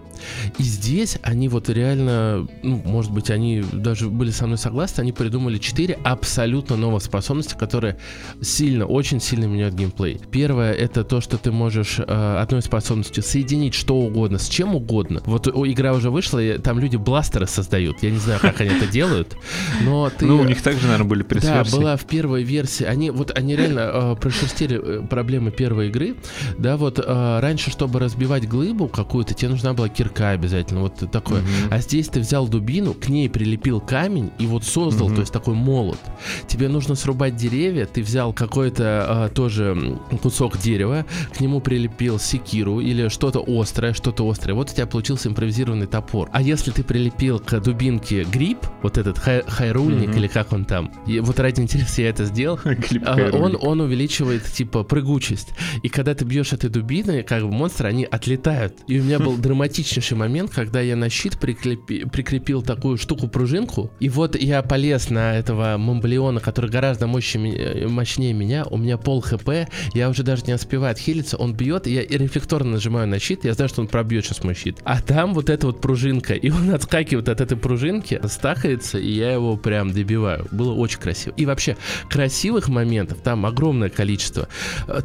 И 0.59 0.63
здесь 0.63 1.19
они 1.23 1.49
вот 1.49 1.69
реально, 1.69 2.47
ну, 2.63 2.83
может 2.85 3.13
быть, 3.13 3.31
они 3.31 3.65
даже 3.73 4.09
были 4.11 4.31
со 4.31 4.47
мной 4.47 4.59
согласны, 4.59 5.03
они 5.03 5.13
придумали 5.13 5.59
четыре 5.59 5.99
абсолютно 6.05 6.77
новых 6.77 7.03
способности, 7.03 7.55
которые 7.55 7.97
сильно, 8.43 8.87
очень 8.87 9.21
сильно 9.21 9.45
меняют 9.47 9.75
геймплей. 9.75 10.21
Первое 10.31 10.73
это 10.73 11.05
то, 11.05 11.21
что 11.21 11.37
ты 11.39 11.51
можешь 11.53 11.99
э, 11.99 12.37
одной 12.41 12.63
способностью 12.63 13.23
соединить 13.23 13.75
что 13.75 13.97
угодно 13.97 14.39
с 14.39 14.49
чем 14.49 14.75
угодно. 14.75 15.21
Вот 15.27 15.49
о, 15.49 15.67
игра 15.67 15.93
уже 15.93 16.11
вышла, 16.11 16.39
и 16.39 16.59
там 16.59 16.79
люди 16.79 16.97
бластеры 16.97 17.47
создают. 17.47 18.03
Я 18.03 18.11
не 18.11 18.19
знаю, 18.19 18.41
как 18.41 18.61
они 18.61 18.71
это 18.71 18.87
делают, 18.87 19.37
но 19.85 20.11
ты... 20.11 20.27
Ну, 20.27 20.39
у 20.41 20.45
них 20.45 20.63
также, 20.63 20.85
наверное, 20.87 21.07
были 21.09 21.23
Да, 21.23 21.29
пресс-версии. 21.29 21.77
была 21.77 21.97
в 21.97 22.05
первой 22.05 22.43
версии. 22.43 22.85
Они 22.85 23.11
вот 23.11 23.37
они 23.37 23.57
реально 23.57 23.91
э, 23.93 24.17
прошерстили 24.21 24.81
э, 24.83 25.07
проблемы 25.07 25.51
первой 25.51 25.89
игры. 25.89 26.15
Да, 26.59 26.77
вот 26.77 26.99
э, 26.99 27.39
раньше, 27.41 27.71
чтобы 27.71 27.99
разбивать 28.01 28.49
глыбу 28.49 28.89
какую-то, 28.89 29.35
тебе 29.35 29.51
нужна 29.51 29.73
была 29.73 29.89
кирка 29.89 30.31
обязательно, 30.31 30.81
вот 30.81 30.95
такое. 31.11 31.41
Мгм. 31.43 31.51
А 31.71 31.79
здесь 31.81 32.09
ты 32.09 32.21
взял 32.21 32.47
дубину, 32.49 32.95
к 32.95 33.09
ней 33.09 33.29
прилепил 33.29 33.81
камень 33.81 34.31
и 34.39 34.47
вот 34.47 34.65
создал, 34.65 35.07
Мгм. 35.09 35.17
то 35.17 35.21
есть 35.23 35.33
такой 35.33 35.55
молот. 35.55 35.99
Тебе 36.47 36.69
нужно 36.69 36.95
срубать 36.95 37.37
деревья, 37.37 37.87
ты 37.87 38.03
взял 38.03 38.30
взял 38.31 38.33
какой-то 38.33 39.29
э, 39.31 39.35
тоже 39.35 39.99
кусок 40.23 40.59
дерева, 40.59 41.05
к 41.33 41.41
нему 41.41 41.61
прилепил 41.61 42.19
секиру 42.19 42.81
или 42.81 43.09
что-то 43.09 43.45
острое, 43.47 43.93
что-то 43.93 44.29
острое. 44.29 44.55
Вот 44.55 44.71
у 44.71 44.75
тебя 44.75 44.87
получился 44.87 45.29
импровизированный 45.29 45.87
топор. 45.87 46.29
А 46.33 46.43
если 46.43 46.71
ты 46.71 46.83
прилепил 46.83 47.39
к 47.39 47.61
дубинке 47.61 48.25
гриб, 48.25 48.59
вот 48.83 48.99
этот 48.99 49.19
хай 49.19 49.43
хайрульник 49.47 50.11
mm-hmm. 50.11 50.17
или 50.17 50.27
как 50.27 50.53
он 50.53 50.65
там, 50.65 50.93
и 51.07 51.21
вот 51.21 51.39
ради 51.41 51.61
интереса 51.61 52.03
я 52.03 52.11
это 52.11 52.25
сделал, 52.25 52.59
э, 52.65 53.31
он, 53.33 53.57
он 53.61 53.81
увеличивает 53.81 54.45
типа 54.45 54.83
прыгучесть. 54.83 55.49
И 55.83 55.89
когда 55.89 56.15
ты 56.15 56.25
бьешь 56.25 56.53
этой 56.53 56.71
дубиной, 56.71 57.23
как 57.23 57.43
бы 57.43 57.51
монстры, 57.51 57.89
они 57.89 58.05
отлетают. 58.05 58.75
И 58.87 59.01
у 59.01 59.03
меня 59.03 59.19
был 59.19 59.37
драматичнейший 59.39 60.17
момент, 60.17 60.51
когда 60.51 60.81
я 60.81 60.97
на 60.97 61.09
щит 61.09 61.39
прикрепи, 61.39 62.05
прикрепил 62.05 62.63
такую 62.63 62.97
штуку-пружинку, 62.97 63.91
и 64.01 64.09
вот 64.09 64.37
я 64.37 64.63
полез 64.63 65.11
на 65.11 65.37
этого 65.37 65.77
мамблиона, 65.77 66.41
который 66.41 66.71
гораздо 66.71 67.07
мощнее, 67.07 67.87
мощнее 67.89 68.20
меня, 68.33 68.65
у 68.65 68.77
меня 68.77 68.99
пол 68.99 69.21
хп, 69.21 69.49
я 69.95 70.09
уже 70.09 70.23
даже 70.23 70.45
не 70.47 70.55
успеваю 70.55 70.93
отхилиться, 70.93 71.37
он 71.37 71.55
бьет, 71.55 71.87
и 71.87 71.93
я 71.93 72.03
рефлекторно 72.03 72.73
нажимаю 72.73 73.09
на 73.09 73.19
щит, 73.19 73.45
я 73.45 73.55
знаю, 73.55 73.69
что 73.69 73.81
он 73.81 73.89
пробьет 73.89 74.25
сейчас 74.25 74.45
мой 74.45 74.55
щит. 74.55 74.79
А 74.85 75.01
там 75.01 75.35
вот 75.35 75.51
эта 75.51 75.67
вот 75.67 75.81
пружинка, 75.81 76.35
и 76.35 76.51
он 76.51 76.71
отскакивает 76.75 77.29
от 77.29 77.41
этой 77.41 77.57
пружинки, 77.57 78.21
стахается, 78.27 78.99
и 78.99 79.11
я 79.11 79.33
его 79.33 79.57
прям 79.57 79.93
добиваю. 79.93 80.47
Было 80.51 80.73
очень 80.73 81.01
красиво. 81.01 81.35
И 81.37 81.47
вообще, 81.47 81.77
красивых 82.09 82.69
моментов 82.69 83.19
там 83.23 83.47
огромное 83.47 83.89
количество. 83.89 84.49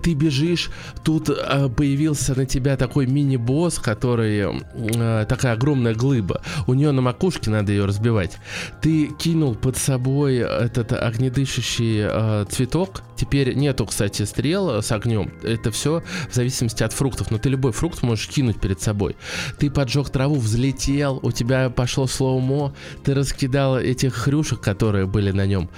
Ты 0.04 0.14
бежишь, 0.14 0.70
тут 1.04 1.30
э, 1.30 1.70
появился 1.70 2.36
на 2.36 2.46
тебя 2.46 2.78
такой 2.78 3.08
мини-босс, 3.08 3.80
который 3.80 4.46
э, 4.74 5.26
такая 5.28 5.54
огромная 5.54 5.94
глыба. 5.94 6.42
У 6.68 6.74
нее 6.74 6.92
на 6.92 7.02
макушке 7.02 7.50
надо 7.50 7.72
ее 7.72 7.86
разбивать. 7.86 8.38
Ты 8.82 9.08
кинул 9.08 9.56
под 9.56 9.78
собой 9.78 10.38
этот 10.38 10.94
огнедышащий 10.94 12.02
э, 12.08 12.46
цветок. 12.50 13.04
Теперь 13.16 13.54
нету, 13.56 13.86
кстати, 13.86 14.24
стрел 14.24 14.82
с 14.82 14.92
огнем. 14.92 15.32
Это 15.44 15.72
все 15.72 16.04
в 16.30 16.36
зависимости 16.36 16.84
от 16.84 16.94
фруктов. 16.94 17.32
Но 17.32 17.38
ты 17.38 17.50
любой 17.50 17.72
фрукт 17.72 18.04
можешь 18.04 18.28
кинуть 18.28 18.60
перед 18.60 18.82
собой. 18.82 19.16
Ты 19.58 19.70
поджег 19.70 20.10
траву, 20.10 20.36
взлетел, 20.36 21.20
у 21.22 21.32
тебя 21.32 21.70
пошло 21.70 22.08
слоумо, 22.08 22.74
ты 23.04 23.14
раскидал 23.14 23.80
этих 23.80 24.14
хрюшек, 24.14 24.60
которые 24.60 25.06
были 25.06 25.32
на 25.32 25.46
нем. 25.46 25.70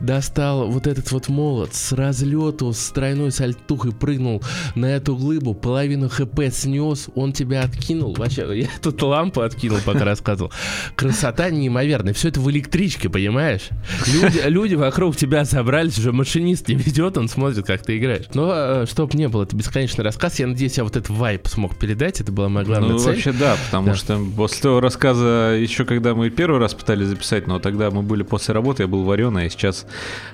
Достал 0.00 0.68
вот 0.70 0.86
этот 0.86 1.10
вот 1.12 1.28
молот 1.28 1.74
с 1.74 1.92
разлету, 1.92 2.72
с 2.72 2.90
тройной 2.90 3.30
сальтухой 3.30 3.92
прыгнул 3.92 4.42
на 4.74 4.86
эту 4.86 5.16
глыбу, 5.16 5.54
половину 5.54 6.08
хп 6.08 6.40
снес, 6.50 7.08
он 7.14 7.32
тебя 7.32 7.62
откинул. 7.62 8.14
Вообще, 8.14 8.60
я 8.60 8.68
тут 8.80 9.00
лампу 9.02 9.40
откинул, 9.40 9.78
пока 9.84 10.04
рассказывал. 10.04 10.52
Красота 10.94 11.50
неимоверная. 11.50 12.14
Все 12.14 12.28
это 12.28 12.40
в 12.40 12.50
электричке, 12.50 13.08
понимаешь? 13.08 13.68
Люди, 14.06 14.42
люди 14.46 14.74
вокруг 14.74 15.16
тебя 15.16 15.44
собрались, 15.44 15.98
уже 15.98 16.12
машинист 16.12 16.65
не 16.68 16.74
ведет, 16.74 17.16
он 17.16 17.28
смотрит, 17.28 17.64
как 17.66 17.82
ты 17.82 17.98
играешь. 17.98 18.26
Но 18.34 18.52
э, 18.54 18.86
чтоб 18.86 19.12
не 19.14 19.28
было, 19.28 19.44
это 19.44 19.56
бесконечный 19.56 20.04
рассказ. 20.04 20.38
Я 20.38 20.46
надеюсь, 20.46 20.76
я 20.76 20.84
вот 20.84 20.96
этот 20.96 21.10
вайп 21.10 21.46
смог 21.48 21.76
передать. 21.76 22.20
Это 22.20 22.32
была 22.32 22.48
моя 22.48 22.66
главная 22.66 22.90
ну, 22.90 22.98
цель. 22.98 23.14
вообще 23.14 23.32
да, 23.32 23.56
потому 23.66 23.88
да. 23.88 23.94
что 23.94 24.20
после 24.36 24.62
того 24.62 24.80
рассказа, 24.80 25.56
еще 25.58 25.84
когда 25.84 26.14
мы 26.14 26.30
первый 26.30 26.60
раз 26.60 26.74
пытались 26.74 27.06
записать, 27.06 27.46
но 27.46 27.58
тогда 27.58 27.90
мы 27.90 28.02
были 28.02 28.22
после 28.22 28.54
работы, 28.54 28.84
я 28.84 28.88
был 28.88 29.04
вареный, 29.04 29.46
а 29.46 29.50
сейчас 29.50 29.86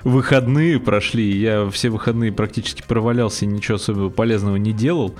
выходные 0.03 0.79
прошли, 0.79 1.37
я 1.37 1.69
все 1.69 1.89
выходные 1.89 2.31
практически 2.31 2.83
провалялся, 2.87 3.45
ничего 3.45 3.75
особенно 3.75 4.09
полезного 4.09 4.57
не 4.57 4.73
делал 4.73 5.15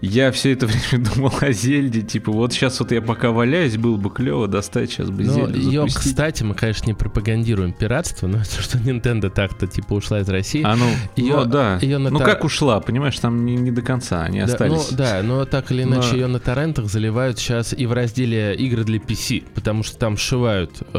я 0.00 0.30
все 0.32 0.52
это 0.52 0.66
время 0.68 1.04
думал 1.04 1.32
о 1.40 1.52
Зельде, 1.52 2.02
типа, 2.02 2.32
вот 2.32 2.52
сейчас 2.52 2.80
вот 2.80 2.92
я 2.92 3.02
пока 3.02 3.30
валяюсь, 3.30 3.76
было 3.76 3.96
бы 3.96 4.10
клево 4.10 4.48
достать 4.48 4.90
сейчас 4.90 5.10
бы 5.10 5.24
но 5.24 5.32
Зельду 5.32 5.58
ее, 5.58 5.86
кстати, 5.86 6.42
мы, 6.42 6.54
конечно, 6.54 6.86
не 6.86 6.94
пропагандируем 6.94 7.72
пиратство, 7.72 8.26
но 8.26 8.38
то, 8.56 8.62
что 8.62 8.78
Nintendo 8.78 9.30
так-то, 9.30 9.66
типа, 9.66 9.94
ушла 9.94 10.20
из 10.20 10.28
России. 10.28 10.62
А 10.64 10.76
ну, 10.76 10.86
ее, 11.16 11.36
ну 11.36 11.44
да. 11.46 11.78
Ее 11.80 11.98
на 11.98 12.10
ну 12.10 12.18
как 12.20 12.44
ушла, 12.44 12.80
понимаешь, 12.80 13.18
там 13.18 13.44
не, 13.44 13.56
не 13.56 13.70
до 13.70 13.82
конца, 13.82 14.22
они 14.22 14.38
да, 14.38 14.44
остались. 14.46 14.90
Ну 14.90 14.96
да, 14.96 15.22
но 15.22 15.44
так 15.44 15.70
или 15.72 15.82
иначе 15.82 16.08
но... 16.12 16.16
ее 16.16 16.26
на 16.26 16.40
торрентах 16.40 16.86
заливают 16.86 17.38
сейчас 17.38 17.72
и 17.72 17.86
в 17.86 17.92
разделе 17.92 18.54
игры 18.54 18.84
для 18.84 18.98
PC, 18.98 19.44
потому 19.54 19.82
что 19.82 19.98
там 19.98 20.16
сшивают 20.16 20.82
э, 20.92 20.98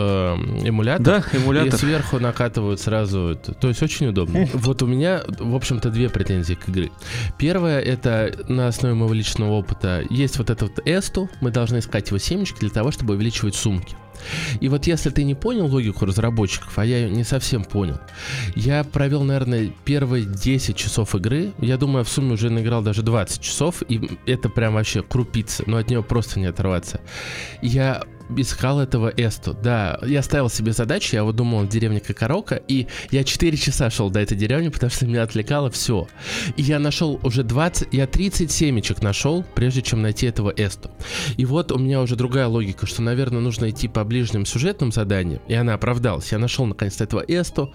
эмулятор. 0.63 1.05
Да, 1.05 1.23
эмулятор. 1.37 1.75
И 1.75 1.77
сверху 1.77 2.19
накатывают 2.19 2.79
сразу, 2.79 3.37
то 3.59 3.67
есть 3.67 3.81
очень 3.81 4.07
удобно. 4.07 4.47
Вот 4.53 4.81
у 4.81 4.87
меня, 4.87 5.21
в 5.27 5.55
общем-то, 5.55 5.89
две 5.89 6.09
претензии 6.09 6.53
к 6.53 6.69
игре. 6.69 6.91
Первая, 7.37 7.79
это 7.79 8.33
на 8.47 8.67
основе 8.67 8.88
основе 8.89 8.95
моего 8.95 9.13
личного 9.13 9.51
опыта, 9.51 10.03
есть 10.09 10.37
вот 10.37 10.49
этот 10.49 10.79
эсту, 10.85 11.29
мы 11.41 11.51
должны 11.51 11.79
искать 11.79 12.07
его 12.07 12.17
семечки 12.17 12.59
для 12.59 12.69
того, 12.69 12.91
чтобы 12.91 13.13
увеличивать 13.13 13.55
сумки. 13.55 13.95
И 14.59 14.67
вот 14.67 14.85
если 14.85 15.11
ты 15.11 15.23
не 15.23 15.33
понял 15.33 15.67
логику 15.67 16.05
разработчиков, 16.05 16.77
а 16.77 16.85
я 16.85 16.97
ее 16.97 17.09
не 17.09 17.23
совсем 17.23 17.63
понял, 17.63 17.99
я 18.55 18.83
провел, 18.83 19.23
наверное, 19.23 19.71
первые 19.85 20.25
10 20.25 20.75
часов 20.75 21.15
игры. 21.15 21.53
Я 21.59 21.77
думаю, 21.77 22.03
в 22.03 22.09
сумме 22.09 22.33
уже 22.33 22.49
наиграл 22.49 22.81
даже 22.81 23.01
20 23.01 23.41
часов, 23.41 23.81
и 23.87 24.19
это 24.25 24.49
прям 24.49 24.73
вообще 24.73 25.03
крупица, 25.03 25.63
но 25.67 25.77
от 25.77 25.89
нее 25.89 26.03
просто 26.03 26.39
не 26.39 26.47
оторваться. 26.47 26.99
Я 27.61 28.03
искал 28.35 28.79
этого 28.79 29.11
Эсту. 29.15 29.53
Да, 29.53 29.99
я 30.05 30.21
ставил 30.21 30.49
себе 30.49 30.71
задачу, 30.71 31.15
я 31.15 31.23
вот 31.23 31.35
думал, 31.35 31.67
деревня 31.67 31.99
Кокорока, 31.99 32.55
и 32.55 32.87
я 33.11 33.23
4 33.23 33.57
часа 33.57 33.89
шел 33.89 34.09
до 34.09 34.19
этой 34.19 34.37
деревни, 34.37 34.69
потому 34.69 34.89
что 34.89 35.05
меня 35.05 35.23
отвлекало 35.23 35.69
все. 35.69 36.07
И 36.55 36.61
я 36.61 36.79
нашел 36.79 37.19
уже 37.23 37.43
20, 37.43 37.93
я 37.93 38.07
30 38.07 38.51
семечек 38.51 39.01
нашел, 39.01 39.45
прежде 39.55 39.81
чем 39.81 40.01
найти 40.01 40.27
этого 40.27 40.53
Эсту. 40.55 40.91
И 41.37 41.45
вот 41.45 41.71
у 41.71 41.77
меня 41.77 42.01
уже 42.01 42.15
другая 42.15 42.47
логика, 42.47 42.85
что, 42.85 43.01
наверное, 43.01 43.39
нужно 43.39 43.69
идти 43.69 43.87
по 43.87 44.03
ближним 44.03 44.45
сюжетным 44.45 44.91
заданиям, 44.91 45.41
и 45.47 45.53
она 45.53 45.73
оправдалась. 45.73 46.31
Я 46.31 46.39
нашел 46.39 46.65
наконец-то 46.65 47.03
этого 47.03 47.23
Эсту, 47.27 47.73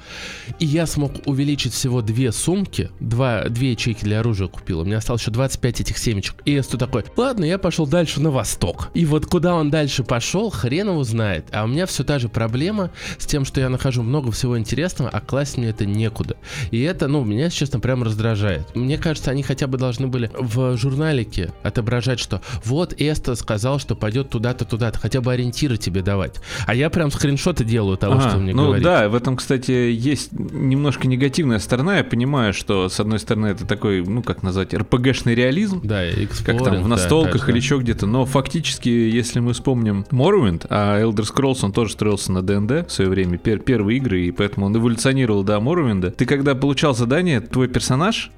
и 0.59 0.67
я 0.67 0.87
смог 0.87 1.13
увеличить 1.27 1.73
всего 1.73 2.03
две 2.03 2.33
сумки, 2.33 2.91
два, 3.01 3.45
две 3.49 3.73
ячейки 3.73 4.05
для 4.05 4.21
оружия 4.21 4.49
купил. 4.49 4.81
У 4.81 4.85
меня 4.85 4.99
осталось 4.99 5.23
еще 5.23 5.31
25 5.31 5.81
этих 5.81 5.99
семечек. 5.99 6.37
И 6.45 6.59
Эсту 6.59 6.79
такой, 6.79 7.05
ладно, 7.17 7.45
я 7.45 7.59
пошел 7.59 7.87
дальше 7.87 8.21
на 8.21 8.31
восток. 8.31 8.91
И 8.95 9.05
вот 9.07 9.27
куда 9.27 9.55
он 9.55 9.71
дальше 9.71 10.05
пошел, 10.05 10.44
нашел, 10.45 10.51
хрен 10.51 10.89
его 10.89 11.05
знает. 11.05 11.47
А 11.53 11.65
у 11.65 11.67
меня 11.67 11.87
все 11.87 12.05
та 12.05 12.19
же 12.19 12.29
проблема 12.29 12.91
с 13.19 13.27
тем, 13.27 13.45
что 13.45 13.61
я 13.61 13.69
нахожу 13.69 14.03
много 14.03 14.31
всего 14.31 14.59
интересного, 14.59 15.11
а 15.11 15.21
класть 15.21 15.57
мне 15.57 15.69
это 15.69 15.87
некуда. 15.87 16.37
И 16.71 16.81
это, 16.83 17.09
ну, 17.09 17.25
меня, 17.25 17.51
честно, 17.51 17.81
прям 17.81 18.03
раздражает. 18.03 18.75
Мне 18.75 18.99
кажется, 18.99 19.31
они 19.31 19.43
хотя 19.43 19.67
бы 19.67 19.79
должны 19.79 20.07
были 20.07 20.31
в 20.35 20.77
журналике 20.77 21.53
отображать, 21.63 22.19
что 22.19 22.41
вот 22.65 22.95
Эста 22.99 23.35
сказал, 23.35 23.79
что 23.79 23.95
пойдет 23.95 24.31
туда-то, 24.31 24.65
туда-то, 24.65 24.99
хотя 24.99 25.21
бы 25.21 25.33
ориентиры 25.33 25.77
тебе 25.77 26.03
давать. 26.03 26.41
А 26.67 26.75
я 26.75 26.91
прям 26.91 27.11
скриншоты 27.11 27.65
делаю 27.65 27.97
того, 27.97 28.15
ага, 28.15 28.31
что 28.31 28.39
мне 28.39 28.55
ну, 28.55 28.67
говорит. 28.67 28.85
да, 28.85 29.09
в 29.09 29.15
этом, 29.15 29.37
кстати, 29.37 29.71
есть 29.71 30.33
немножко 30.33 31.07
негативная 31.09 31.59
сторона. 31.59 31.99
Я 31.99 32.05
понимаю, 32.05 32.53
что, 32.53 32.89
с 32.89 33.01
одной 33.01 33.19
стороны, 33.19 33.49
это 33.49 33.67
такой, 33.67 34.05
ну, 34.05 34.23
как 34.23 34.43
назвать, 34.43 34.75
РПГшный 34.75 35.35
реализм. 35.35 35.81
Да, 35.83 36.03
как 36.45 36.63
там, 36.63 36.83
в 36.83 36.89
настолках 36.89 37.47
да, 37.47 37.53
или 37.53 37.59
еще 37.59 37.79
где-то. 37.79 38.07
Но 38.07 38.25
фактически, 38.25 38.89
если 38.89 39.41
мы 39.41 39.53
вспомним 39.53 40.05
Мор 40.11 40.34
Morrowind, 40.35 40.67
а 40.69 41.01
Elder 41.01 41.25
Scrolls, 41.25 41.61
он 41.63 41.73
тоже 41.73 41.93
строился 41.93 42.33
на 42.33 42.43
D&D 42.43 42.85
в 42.85 42.93
свое 42.93 43.11
время, 43.11 43.39
пер 43.39 43.61
первые 43.61 43.99
игры, 43.99 44.23
и 44.27 44.31
поэтому 44.31 44.67
он 44.67 44.77
эволюционировал 44.77 45.43
до 45.43 45.57
Morrowind. 45.57 46.11
Ты 46.11 46.27
когда 46.27 46.55
получал 46.55 46.95
задание, 46.95 47.41
твой 47.41 47.69
персонаж, 47.69 48.31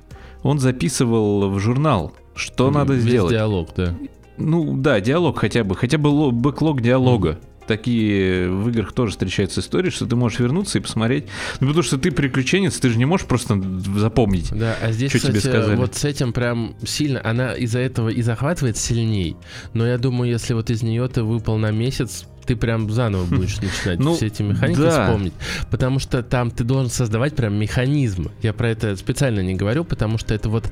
он 0.42 0.58
записывал 0.58 1.50
в 1.50 1.58
журнал, 1.58 2.12
что 2.34 2.68
mm, 2.68 2.72
надо 2.72 2.98
сделать. 2.98 3.32
диалог, 3.32 3.70
да. 3.76 3.94
Ну 4.36 4.76
да, 4.76 5.00
диалог 5.00 5.38
хотя 5.38 5.64
бы, 5.64 5.74
хотя 5.74 5.98
бы 5.98 6.30
бэклог 6.30 6.80
диалога. 6.80 7.30
Mm 7.30 7.55
такие 7.66 8.48
в 8.48 8.68
играх 8.68 8.92
тоже 8.92 9.12
встречаются 9.12 9.60
истории, 9.60 9.90
что 9.90 10.06
ты 10.06 10.16
можешь 10.16 10.38
вернуться 10.38 10.78
и 10.78 10.80
посмотреть. 10.80 11.26
Ну, 11.60 11.68
потому 11.68 11.82
что 11.82 11.98
ты 11.98 12.10
приключенец, 12.10 12.78
ты 12.78 12.90
же 12.90 12.98
не 12.98 13.04
можешь 13.04 13.26
просто 13.26 13.60
запомнить. 13.96 14.50
Да, 14.52 14.76
а 14.80 14.92
здесь, 14.92 15.10
что 15.10 15.18
кстати, 15.18 15.40
тебе 15.40 15.50
сказали. 15.52 15.76
вот 15.76 15.94
с 15.94 16.04
этим 16.04 16.32
прям 16.32 16.76
сильно, 16.84 17.20
она 17.24 17.54
из-за 17.54 17.80
этого 17.80 18.08
и 18.08 18.22
захватывает 18.22 18.76
сильней. 18.76 19.36
Но 19.74 19.86
я 19.86 19.98
думаю, 19.98 20.30
если 20.30 20.54
вот 20.54 20.70
из 20.70 20.82
нее 20.82 21.06
ты 21.08 21.22
выпал 21.22 21.58
на 21.58 21.70
месяц, 21.70 22.26
ты 22.46 22.56
прям 22.56 22.90
заново 22.90 23.24
будешь 23.36 23.60
начинать 23.60 23.98
ну, 23.98 24.14
все 24.14 24.26
эти 24.26 24.42
механики 24.42 24.78
да. 24.78 25.06
вспомнить. 25.06 25.34
Потому 25.70 25.98
что 25.98 26.22
там 26.22 26.50
ты 26.50 26.64
должен 26.64 26.90
создавать 26.90 27.34
прям 27.34 27.54
механизмы. 27.54 28.30
Я 28.42 28.52
про 28.52 28.68
это 28.70 28.96
специально 28.96 29.40
не 29.40 29.54
говорю, 29.54 29.84
потому 29.84 30.18
что 30.18 30.34
это 30.34 30.48
вот 30.48 30.70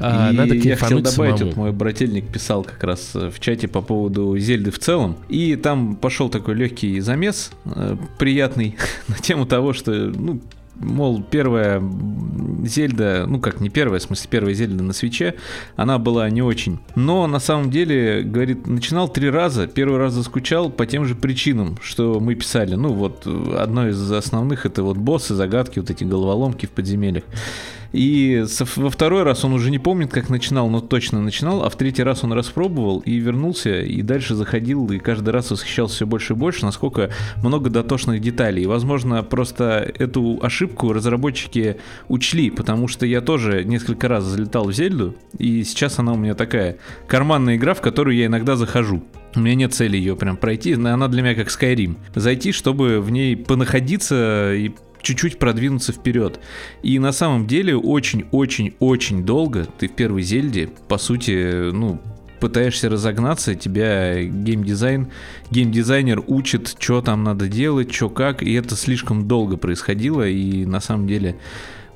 а, 0.00 0.32
надо 0.32 0.54
Я 0.54 0.76
хотел 0.76 1.00
добавить, 1.00 1.38
самому. 1.38 1.46
вот 1.46 1.56
мой 1.56 1.72
брательник 1.72 2.28
писал 2.28 2.62
как 2.62 2.82
раз 2.84 3.12
э, 3.14 3.30
в 3.30 3.40
чате 3.40 3.68
по 3.68 3.80
поводу 3.80 4.36
Зельды 4.38 4.70
в 4.70 4.78
целом. 4.78 5.16
И 5.28 5.56
там 5.56 5.96
пошел 5.96 6.28
такой 6.28 6.54
легкий 6.54 7.00
замес, 7.00 7.50
э, 7.64 7.96
приятный, 8.18 8.76
на 9.08 9.16
тему 9.16 9.46
того, 9.46 9.72
что, 9.72 9.92
ну, 9.92 10.40
мол, 10.76 11.22
первая 11.22 11.82
Зельда, 12.64 13.26
ну 13.26 13.40
как 13.40 13.60
не 13.60 13.68
первая, 13.68 14.00
в 14.00 14.02
смысле 14.02 14.28
первая 14.30 14.54
Зельда 14.54 14.82
на 14.82 14.92
свече, 14.92 15.34
она 15.76 15.98
была 15.98 16.28
не 16.30 16.42
очень. 16.42 16.78
Но 16.94 17.26
на 17.26 17.38
самом 17.38 17.70
деле, 17.70 18.22
говорит, 18.22 18.66
начинал 18.66 19.08
три 19.08 19.30
раза, 19.30 19.66
первый 19.66 19.98
раз 19.98 20.14
заскучал 20.14 20.70
по 20.70 20.86
тем 20.86 21.04
же 21.04 21.14
причинам, 21.14 21.78
что 21.82 22.20
мы 22.20 22.34
писали. 22.34 22.74
Ну 22.74 22.92
вот, 22.92 23.26
одно 23.26 23.88
из 23.88 24.12
основных 24.12 24.66
это 24.66 24.82
вот 24.82 24.96
боссы, 24.96 25.34
загадки, 25.34 25.78
вот 25.78 25.90
эти 25.90 26.04
головоломки 26.04 26.66
в 26.66 26.70
подземельях. 26.70 27.24
И 27.94 28.44
во 28.74 28.90
второй 28.90 29.22
раз 29.22 29.44
он 29.44 29.52
уже 29.52 29.70
не 29.70 29.78
помнит, 29.78 30.10
как 30.10 30.28
начинал, 30.28 30.68
но 30.68 30.80
точно 30.80 31.20
начинал, 31.20 31.62
а 31.62 31.70
в 31.70 31.76
третий 31.76 32.02
раз 32.02 32.24
он 32.24 32.32
распробовал 32.32 32.98
и 32.98 33.14
вернулся, 33.18 33.82
и 33.82 34.02
дальше 34.02 34.34
заходил, 34.34 34.90
и 34.90 34.98
каждый 34.98 35.30
раз 35.30 35.52
восхищался 35.52 35.94
все 35.94 36.06
больше 36.06 36.32
и 36.32 36.36
больше, 36.36 36.64
насколько 36.64 37.10
много 37.36 37.70
дотошных 37.70 38.20
деталей. 38.20 38.64
И, 38.64 38.66
возможно, 38.66 39.22
просто 39.22 39.92
эту 39.96 40.40
ошибку 40.42 40.92
разработчики 40.92 41.76
учли, 42.08 42.50
потому 42.50 42.88
что 42.88 43.06
я 43.06 43.20
тоже 43.20 43.62
несколько 43.62 44.08
раз 44.08 44.24
залетал 44.24 44.64
в 44.66 44.72
Зельду, 44.72 45.14
и 45.38 45.62
сейчас 45.62 46.00
она 46.00 46.14
у 46.14 46.16
меня 46.16 46.34
такая 46.34 46.78
карманная 47.06 47.54
игра, 47.54 47.74
в 47.74 47.80
которую 47.80 48.16
я 48.16 48.26
иногда 48.26 48.56
захожу. 48.56 49.04
У 49.36 49.40
меня 49.40 49.54
нет 49.54 49.72
цели 49.72 49.96
ее 49.96 50.16
прям 50.16 50.36
пройти, 50.36 50.74
но 50.74 50.92
она 50.92 51.06
для 51.06 51.22
меня 51.22 51.36
как 51.36 51.46
Skyrim. 51.46 51.94
Зайти, 52.16 52.50
чтобы 52.50 53.00
в 53.00 53.10
ней 53.10 53.36
понаходиться 53.36 54.52
и 54.52 54.72
чуть-чуть 55.04 55.38
продвинуться 55.38 55.92
вперед. 55.92 56.40
И 56.82 56.98
на 56.98 57.12
самом 57.12 57.46
деле 57.46 57.76
очень-очень-очень 57.76 59.24
долго 59.24 59.66
ты 59.78 59.88
в 59.88 59.92
первой 59.92 60.22
Зельде, 60.22 60.70
по 60.88 60.98
сути, 60.98 61.70
ну, 61.70 62.00
пытаешься 62.40 62.90
разогнаться, 62.90 63.54
тебя 63.54 64.22
геймдизайн, 64.22 65.08
геймдизайнер 65.50 66.22
учит, 66.26 66.76
что 66.78 67.00
там 67.00 67.24
надо 67.24 67.48
делать, 67.48 67.92
что 67.94 68.10
как, 68.10 68.42
и 68.42 68.52
это 68.52 68.76
слишком 68.76 69.28
долго 69.28 69.56
происходило, 69.56 70.28
и 70.28 70.66
на 70.66 70.80
самом 70.80 71.06
деле 71.06 71.36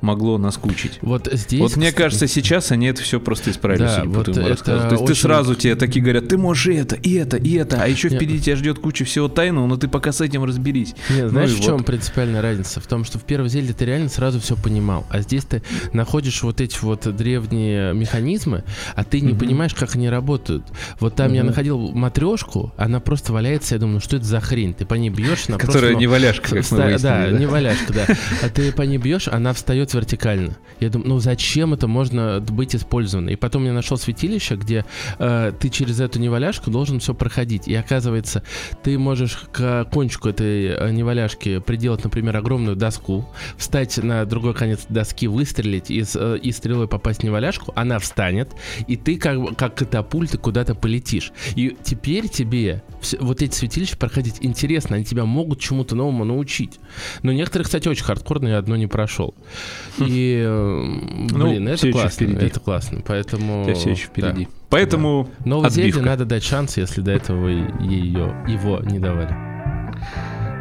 могло 0.01 0.37
наскучить. 0.37 0.99
Вот 1.01 1.27
здесь... 1.31 1.59
Вот 1.59 1.75
мне 1.77 1.87
кстати, 1.87 2.03
кажется, 2.03 2.27
сейчас 2.27 2.71
они 2.71 2.87
это 2.87 3.01
все 3.01 3.19
просто 3.19 3.51
исправили, 3.51 3.83
Да, 3.83 4.03
вот 4.05 4.27
это. 4.29 4.41
То 4.41 4.47
есть 4.49 4.63
ты 4.63 4.95
очень- 4.95 5.15
сразу 5.15 5.55
тебе 5.55 5.75
такие 5.75 6.01
говорят, 6.01 6.27
ты 6.27 6.37
можешь 6.37 6.67
и 6.67 6.73
это, 6.75 6.95
и 6.95 7.13
это, 7.15 7.37
и 7.37 7.53
это, 7.55 7.81
а 7.81 7.87
еще 7.87 8.09
впереди 8.09 8.39
тебя 8.39 8.55
ждет 8.55 8.79
куча 8.79 9.05
всего 9.05 9.27
тайного, 9.27 9.67
но 9.67 9.77
ты 9.77 9.87
пока 9.87 10.11
с 10.11 10.21
этим 10.21 10.43
разберись. 10.43 10.95
Нет, 11.09 11.23
Ну 11.25 11.29
знаешь, 11.29 11.51
в 11.51 11.61
чем 11.61 11.77
вот. 11.77 11.85
принципиальная 11.85 12.41
разница? 12.41 12.79
В 12.79 12.87
том, 12.87 13.03
что 13.03 13.19
в 13.19 13.23
первой 13.23 13.49
Зельде 13.49 13.73
ты 13.73 13.85
реально 13.85 14.09
сразу 14.09 14.39
все 14.39 14.55
понимал, 14.55 15.05
а 15.09 15.21
здесь 15.21 15.43
ты 15.45 15.61
находишь 15.93 16.41
вот 16.43 16.61
эти 16.61 16.77
вот 16.81 17.07
древние 17.15 17.93
механизмы, 17.93 18.63
а 18.95 19.03
ты 19.03 19.21
не 19.21 19.29
Мгм. 19.33 19.39
понимаешь, 19.39 19.73
как 19.73 19.95
они 19.95 20.09
работают. 20.09 20.63
Вот 20.99 21.15
там 21.15 21.33
я 21.33 21.41
Мгм. 21.41 21.47
находил 21.49 21.91
матрешку, 21.91 22.73
она 22.77 22.99
просто 22.99 23.33
валяется, 23.33 23.75
я 23.75 23.79
думаю, 23.79 23.95
ну 23.95 23.99
что 24.01 24.15
это 24.17 24.25
за 24.25 24.39
хрень? 24.39 24.73
Ты 24.73 24.85
по 24.85 24.93
ней 24.95 25.09
бьешь, 25.09 25.45
она 25.47 25.57
Которая 25.57 25.81
просто... 25.81 25.93
ну, 25.93 25.99
не 25.99 26.07
валяшка, 26.07 26.41
как 26.43 26.71
мы 26.71 26.77
выяснили. 26.77 26.97
да, 27.01 27.27
да? 27.29 27.37
не 27.37 27.45
валяшка, 27.45 27.93
да. 27.93 28.07
А 28.41 28.49
ты 28.49 28.71
по 28.71 28.81
ней 28.83 28.97
бьешь, 28.97 29.27
она 29.27 29.53
встает 29.53 29.88
вертикально. 29.93 30.57
Я 30.79 30.89
думаю, 30.89 31.09
ну 31.09 31.19
зачем 31.19 31.73
это 31.73 31.87
можно 31.87 32.39
быть 32.39 32.75
использовано? 32.75 33.29
И 33.29 33.35
потом 33.35 33.65
я 33.65 33.73
нашел 33.73 33.97
святилище, 33.97 34.55
где 34.55 34.85
э, 35.17 35.53
ты 35.59 35.69
через 35.69 35.99
эту 35.99 36.19
неваляшку 36.19 36.71
должен 36.71 36.99
все 36.99 37.13
проходить. 37.13 37.67
И 37.67 37.75
оказывается, 37.75 38.43
ты 38.83 38.97
можешь 38.97 39.37
к 39.51 39.85
кончику 39.91 40.29
этой 40.29 40.67
э, 40.67 40.91
неваляшки 40.91 41.59
приделать, 41.59 42.03
например, 42.03 42.37
огромную 42.37 42.75
доску, 42.75 43.27
встать 43.57 43.97
на 43.97 44.25
другой 44.25 44.53
конец 44.53 44.85
доски, 44.89 45.27
выстрелить 45.27 45.91
и, 45.91 46.03
э, 46.15 46.39
и 46.41 46.51
стрелой 46.51 46.87
попасть 46.87 47.21
в 47.21 47.23
неваляшку, 47.23 47.73
она 47.75 47.99
встанет, 47.99 48.53
и 48.87 48.95
ты 48.95 49.17
как, 49.17 49.57
как 49.57 49.75
катапульт 49.75 50.37
куда-то 50.37 50.75
полетишь. 50.75 51.31
И 51.55 51.75
теперь 51.83 52.27
тебе 52.27 52.83
вс- 53.01 53.17
вот 53.19 53.41
эти 53.41 53.53
святилища 53.53 53.97
проходить 53.97 54.37
интересно, 54.41 54.95
они 54.95 55.05
тебя 55.05 55.25
могут 55.25 55.59
чему-то 55.59 55.95
новому 55.95 56.23
научить. 56.23 56.79
Но 57.23 57.31
некоторые, 57.31 57.65
кстати, 57.65 57.87
очень 57.87 58.03
хардкорные, 58.03 58.57
одно 58.57 58.75
не 58.75 58.87
прошел. 58.87 59.35
И, 59.99 60.43
э, 60.45 60.83
Ну, 61.31 61.49
блин, 61.49 61.67
это 61.67 61.77
всё 61.77 61.87
ещё 61.87 61.99
классно, 61.99 62.25
это 62.37 62.59
классно, 62.59 63.01
поэтому... 63.05 63.61
У 63.61 63.65
тебя 63.65 63.75
все 63.75 63.91
еще 63.91 64.07
впереди. 64.07 64.45
да. 64.45 64.51
Поэтому 64.69 65.29
Новой 65.45 65.69
Зельде 65.69 66.01
надо 66.01 66.25
дать 66.25 66.43
шанс, 66.43 66.77
если 66.77 67.01
до 67.01 67.11
этого 67.11 67.47
ее, 67.47 68.35
его 68.47 68.79
не 68.79 68.99
давали. 68.99 69.35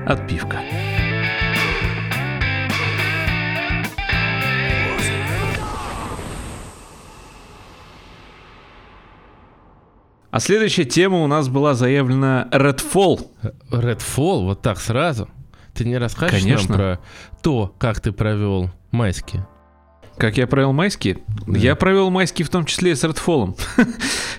Отбивка. 0.06 0.58
А 10.30 10.40
следующая 10.40 10.84
тема 10.84 11.22
у 11.22 11.26
нас 11.26 11.48
была 11.48 11.74
заявлена 11.74 12.48
Redfall. 12.52 13.26
Redfall, 13.70 14.44
вот 14.44 14.60
так 14.60 14.78
сразу? 14.78 15.28
Ты 15.74 15.84
не 15.86 15.96
расскажешь 15.96 16.42
Конечно. 16.42 16.68
нам 16.68 16.78
про 16.78 17.00
то, 17.42 17.74
как 17.78 18.00
ты 18.00 18.12
провел 18.12 18.70
майские? 18.90 19.46
Как 20.16 20.36
я 20.36 20.46
провел 20.46 20.72
майские? 20.72 21.18
Да. 21.46 21.58
Я 21.58 21.76
провел 21.76 22.10
майские 22.10 22.44
в 22.44 22.50
том 22.50 22.64
числе 22.64 22.92
и 22.92 22.94
с 22.94 23.04
Redfall. 23.04 23.58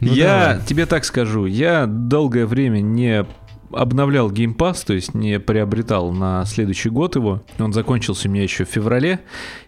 Ну, 0.01 0.13
я 0.13 0.49
давай. 0.53 0.65
тебе 0.65 0.85
так 0.85 1.03
скажу, 1.05 1.45
я 1.45 1.85
долгое 1.85 2.45
время 2.45 2.79
не 2.79 3.25
обновлял 3.71 4.31
Game 4.31 4.55
Pass, 4.55 4.85
то 4.85 4.93
есть 4.93 5.13
не 5.13 5.39
приобретал 5.39 6.11
на 6.11 6.45
следующий 6.45 6.89
год 6.89 7.15
его. 7.15 7.43
Он 7.57 7.73
закончился 7.73 8.27
у 8.27 8.31
меня 8.31 8.43
еще 8.43 8.65
в 8.65 8.69
феврале. 8.69 9.19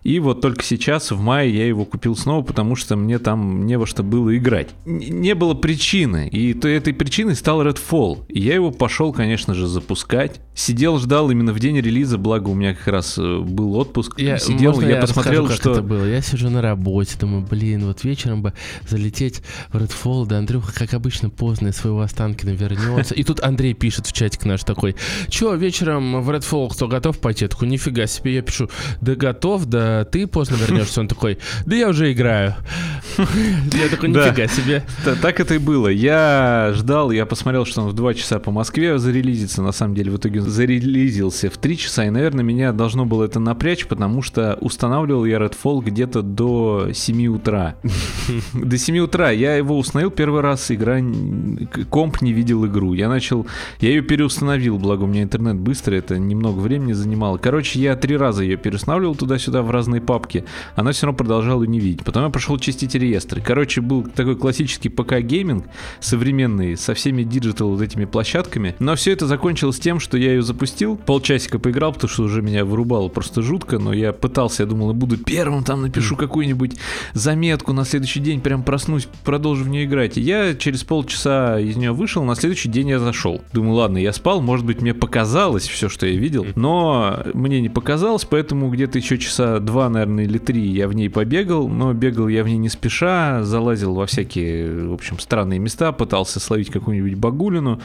И 0.03 0.19
вот 0.19 0.41
только 0.41 0.63
сейчас, 0.63 1.11
в 1.11 1.19
мае, 1.19 1.55
я 1.55 1.67
его 1.67 1.85
купил 1.85 2.15
снова, 2.15 2.43
потому 2.43 2.75
что 2.75 2.95
мне 2.95 3.19
там 3.19 3.65
не 3.65 3.77
во 3.77 3.85
что 3.85 4.03
было 4.03 4.35
играть. 4.35 4.69
Не 4.85 5.35
было 5.35 5.53
причины. 5.53 6.27
И 6.27 6.53
то 6.53 6.67
этой 6.67 6.93
причиной 6.93 7.35
стал 7.35 7.63
Redfall. 7.63 8.25
И 8.27 8.39
я 8.39 8.55
его 8.55 8.71
пошел, 8.71 9.13
конечно 9.13 9.53
же, 9.53 9.67
запускать. 9.67 10.41
Сидел, 10.55 10.97
ждал 10.97 11.29
именно 11.29 11.53
в 11.53 11.59
день 11.59 11.79
релиза, 11.79 12.17
благо 12.17 12.49
у 12.49 12.53
меня 12.53 12.73
как 12.73 12.87
раз 12.87 13.17
э, 13.17 13.39
был 13.39 13.75
отпуск. 13.75 14.19
Я, 14.19 14.37
Сидел, 14.37 14.79
я, 14.81 14.95
я 14.95 15.01
посмотрел, 15.01 15.43
расскажу, 15.43 15.61
что... 15.61 15.71
это 15.71 15.81
было. 15.81 16.05
Я 16.05 16.21
сижу 16.21 16.49
на 16.49 16.61
работе, 16.61 17.15
думаю, 17.19 17.45
блин, 17.47 17.85
вот 17.85 18.03
вечером 18.03 18.41
бы 18.41 18.53
залететь 18.87 19.41
в 19.71 19.77
Redfall, 19.77 20.25
да 20.25 20.39
Андрюха, 20.39 20.73
как 20.73 20.93
обычно, 20.93 21.29
поздно 21.29 21.69
из 21.69 21.77
своего 21.77 22.01
Останкина 22.01 22.51
вернется. 22.51 23.13
И 23.13 23.23
тут 23.23 23.39
Андрей 23.41 23.73
пишет 23.73 23.90
в 23.99 24.13
чатик 24.13 24.45
наш 24.45 24.63
такой, 24.63 24.95
чё, 25.29 25.55
вечером 25.55 26.21
в 26.21 26.29
Redfall 26.29 26.69
кто 26.71 26.87
готов 26.87 27.19
пойти? 27.19 27.45
Я 27.45 27.49
такой, 27.49 27.67
нифига 27.67 28.07
себе. 28.07 28.35
Я 28.35 28.41
пишу, 28.41 28.69
да 29.01 29.15
готов, 29.15 29.65
да 29.65 30.05
ты 30.05 30.27
поздно 30.27 30.55
вернешься. 30.55 31.01
Он 31.01 31.07
такой, 31.07 31.37
да 31.65 31.75
я 31.75 31.89
уже 31.89 32.11
играю. 32.11 32.55
Я 33.17 33.89
такой, 33.89 34.09
нифига 34.09 34.47
себе. 34.47 34.83
Та- 35.03 35.15
Так 35.15 35.39
это 35.39 35.55
и 35.55 35.57
было. 35.57 35.87
Я 35.87 36.71
ждал, 36.75 37.11
я 37.11 37.25
посмотрел, 37.25 37.65
что 37.65 37.81
он 37.81 37.89
в 37.89 37.93
2 37.93 38.13
часа 38.13 38.39
по 38.39 38.51
Москве 38.51 38.97
зарелизится. 38.99 39.61
На 39.61 39.71
самом 39.71 39.95
деле, 39.95 40.11
в 40.11 40.17
итоге 40.17 40.41
зарелизился 40.41 41.49
в 41.49 41.57
3 41.57 41.77
часа. 41.77 42.05
И, 42.05 42.09
наверное, 42.09 42.43
меня 42.43 42.71
должно 42.71 43.05
было 43.05 43.25
это 43.25 43.39
напрячь, 43.39 43.85
потому 43.85 44.21
что 44.21 44.57
устанавливал 44.61 45.25
я 45.25 45.37
Redfall 45.37 45.83
где-то 45.83 46.21
до 46.21 46.89
7 46.93 47.27
утра. 47.27 47.75
До 48.53 48.77
7 48.77 48.97
утра. 48.99 49.31
Я 49.31 49.55
его 49.55 49.77
установил 49.77 50.11
первый 50.11 50.41
раз, 50.41 50.71
игра... 50.71 50.99
Комп 51.89 52.21
не 52.21 52.33
видел 52.33 52.65
игру. 52.65 52.93
Я 52.93 53.09
начал... 53.09 53.45
Я 53.81 53.89
ее 53.89 54.03
переустановил, 54.03 54.77
благо 54.77 55.05
у 55.05 55.07
меня 55.07 55.23
интернет 55.23 55.55
быстрый, 55.55 55.97
это 55.97 56.19
немного 56.19 56.59
времени 56.59 56.93
занимало. 56.93 57.39
Короче, 57.39 57.79
я 57.79 57.95
три 57.95 58.15
раза 58.15 58.43
ее 58.43 58.55
переустанавливал 58.55 59.15
туда-сюда 59.15 59.63
в 59.63 59.71
разные 59.71 60.01
папки. 60.01 60.45
Она 60.75 60.91
все 60.91 61.07
равно 61.07 61.17
продолжала 61.17 61.63
не 61.63 61.79
видеть. 61.79 62.05
Потом 62.05 62.25
я 62.25 62.29
пошел 62.29 62.59
чистить 62.59 62.93
реестры. 62.93 63.41
Короче, 63.41 63.81
был 63.81 64.03
такой 64.03 64.35
классический 64.35 64.89
ПК-гейминг, 64.89 65.65
современный, 65.99 66.77
со 66.77 66.93
всеми 66.93 67.23
digital 67.23 67.71
вот 67.71 67.81
этими 67.81 68.05
площадками. 68.05 68.75
Но 68.77 68.93
все 68.93 69.13
это 69.13 69.25
закончилось 69.25 69.79
тем, 69.79 69.99
что 69.99 70.15
я 70.15 70.33
ее 70.33 70.43
запустил, 70.43 70.95
полчасика 70.95 71.57
поиграл, 71.57 71.93
потому 71.93 72.11
что 72.11 72.21
уже 72.21 72.43
меня 72.43 72.65
вырубало 72.65 73.07
просто 73.07 73.41
жутко, 73.41 73.79
но 73.79 73.93
я 73.93 74.13
пытался, 74.13 74.61
я 74.61 74.69
думал, 74.69 74.89
я 74.89 74.93
буду 74.93 75.17
первым, 75.17 75.63
там 75.63 75.81
напишу 75.81 76.15
какую-нибудь 76.15 76.77
заметку, 77.13 77.73
на 77.73 77.83
следующий 77.83 78.19
день 78.19 78.41
прям 78.41 78.61
проснусь, 78.61 79.07
продолжу 79.23 79.63
в 79.63 79.69
нее 79.69 79.85
играть. 79.85 80.19
И 80.19 80.21
я 80.21 80.53
через 80.53 80.83
полчаса 80.83 81.59
из 81.59 81.77
нее 81.77 81.93
вышел, 81.93 82.23
на 82.23 82.35
следующий 82.35 82.69
день 82.69 82.89
я 82.89 82.99
зашел. 82.99 83.41
Думаю, 83.51 83.70
ладно, 83.73 83.97
я 83.97 84.13
спал, 84.13 84.41
может 84.41 84.65
быть, 84.65 84.81
мне 84.81 84.93
показалось 84.93 85.67
все, 85.67 85.89
что 85.89 86.05
я 86.05 86.17
видел, 86.17 86.45
но 86.55 87.23
мне 87.33 87.61
не 87.61 87.69
показалось, 87.69 88.25
поэтому 88.25 88.69
где-то 88.69 88.97
еще 88.97 89.17
часа 89.17 89.59
два, 89.59 89.89
наверное, 89.89 90.25
или 90.25 90.37
три 90.37 90.67
я 90.67 90.87
в 90.87 90.93
ней 90.93 91.09
побегал, 91.09 91.67
но 91.67 91.93
бегал 91.93 92.27
я 92.27 92.43
в 92.43 92.47
ней 92.47 92.57
не 92.57 92.69
спеша, 92.69 93.43
залазил 93.43 93.93
во 93.95 94.05
всякие, 94.05 94.87
в 94.87 94.93
общем, 94.93 95.19
странные 95.19 95.59
места, 95.59 95.91
пытался 95.91 96.39
словить 96.39 96.69
какую-нибудь 96.69 97.15
багулину. 97.15 97.81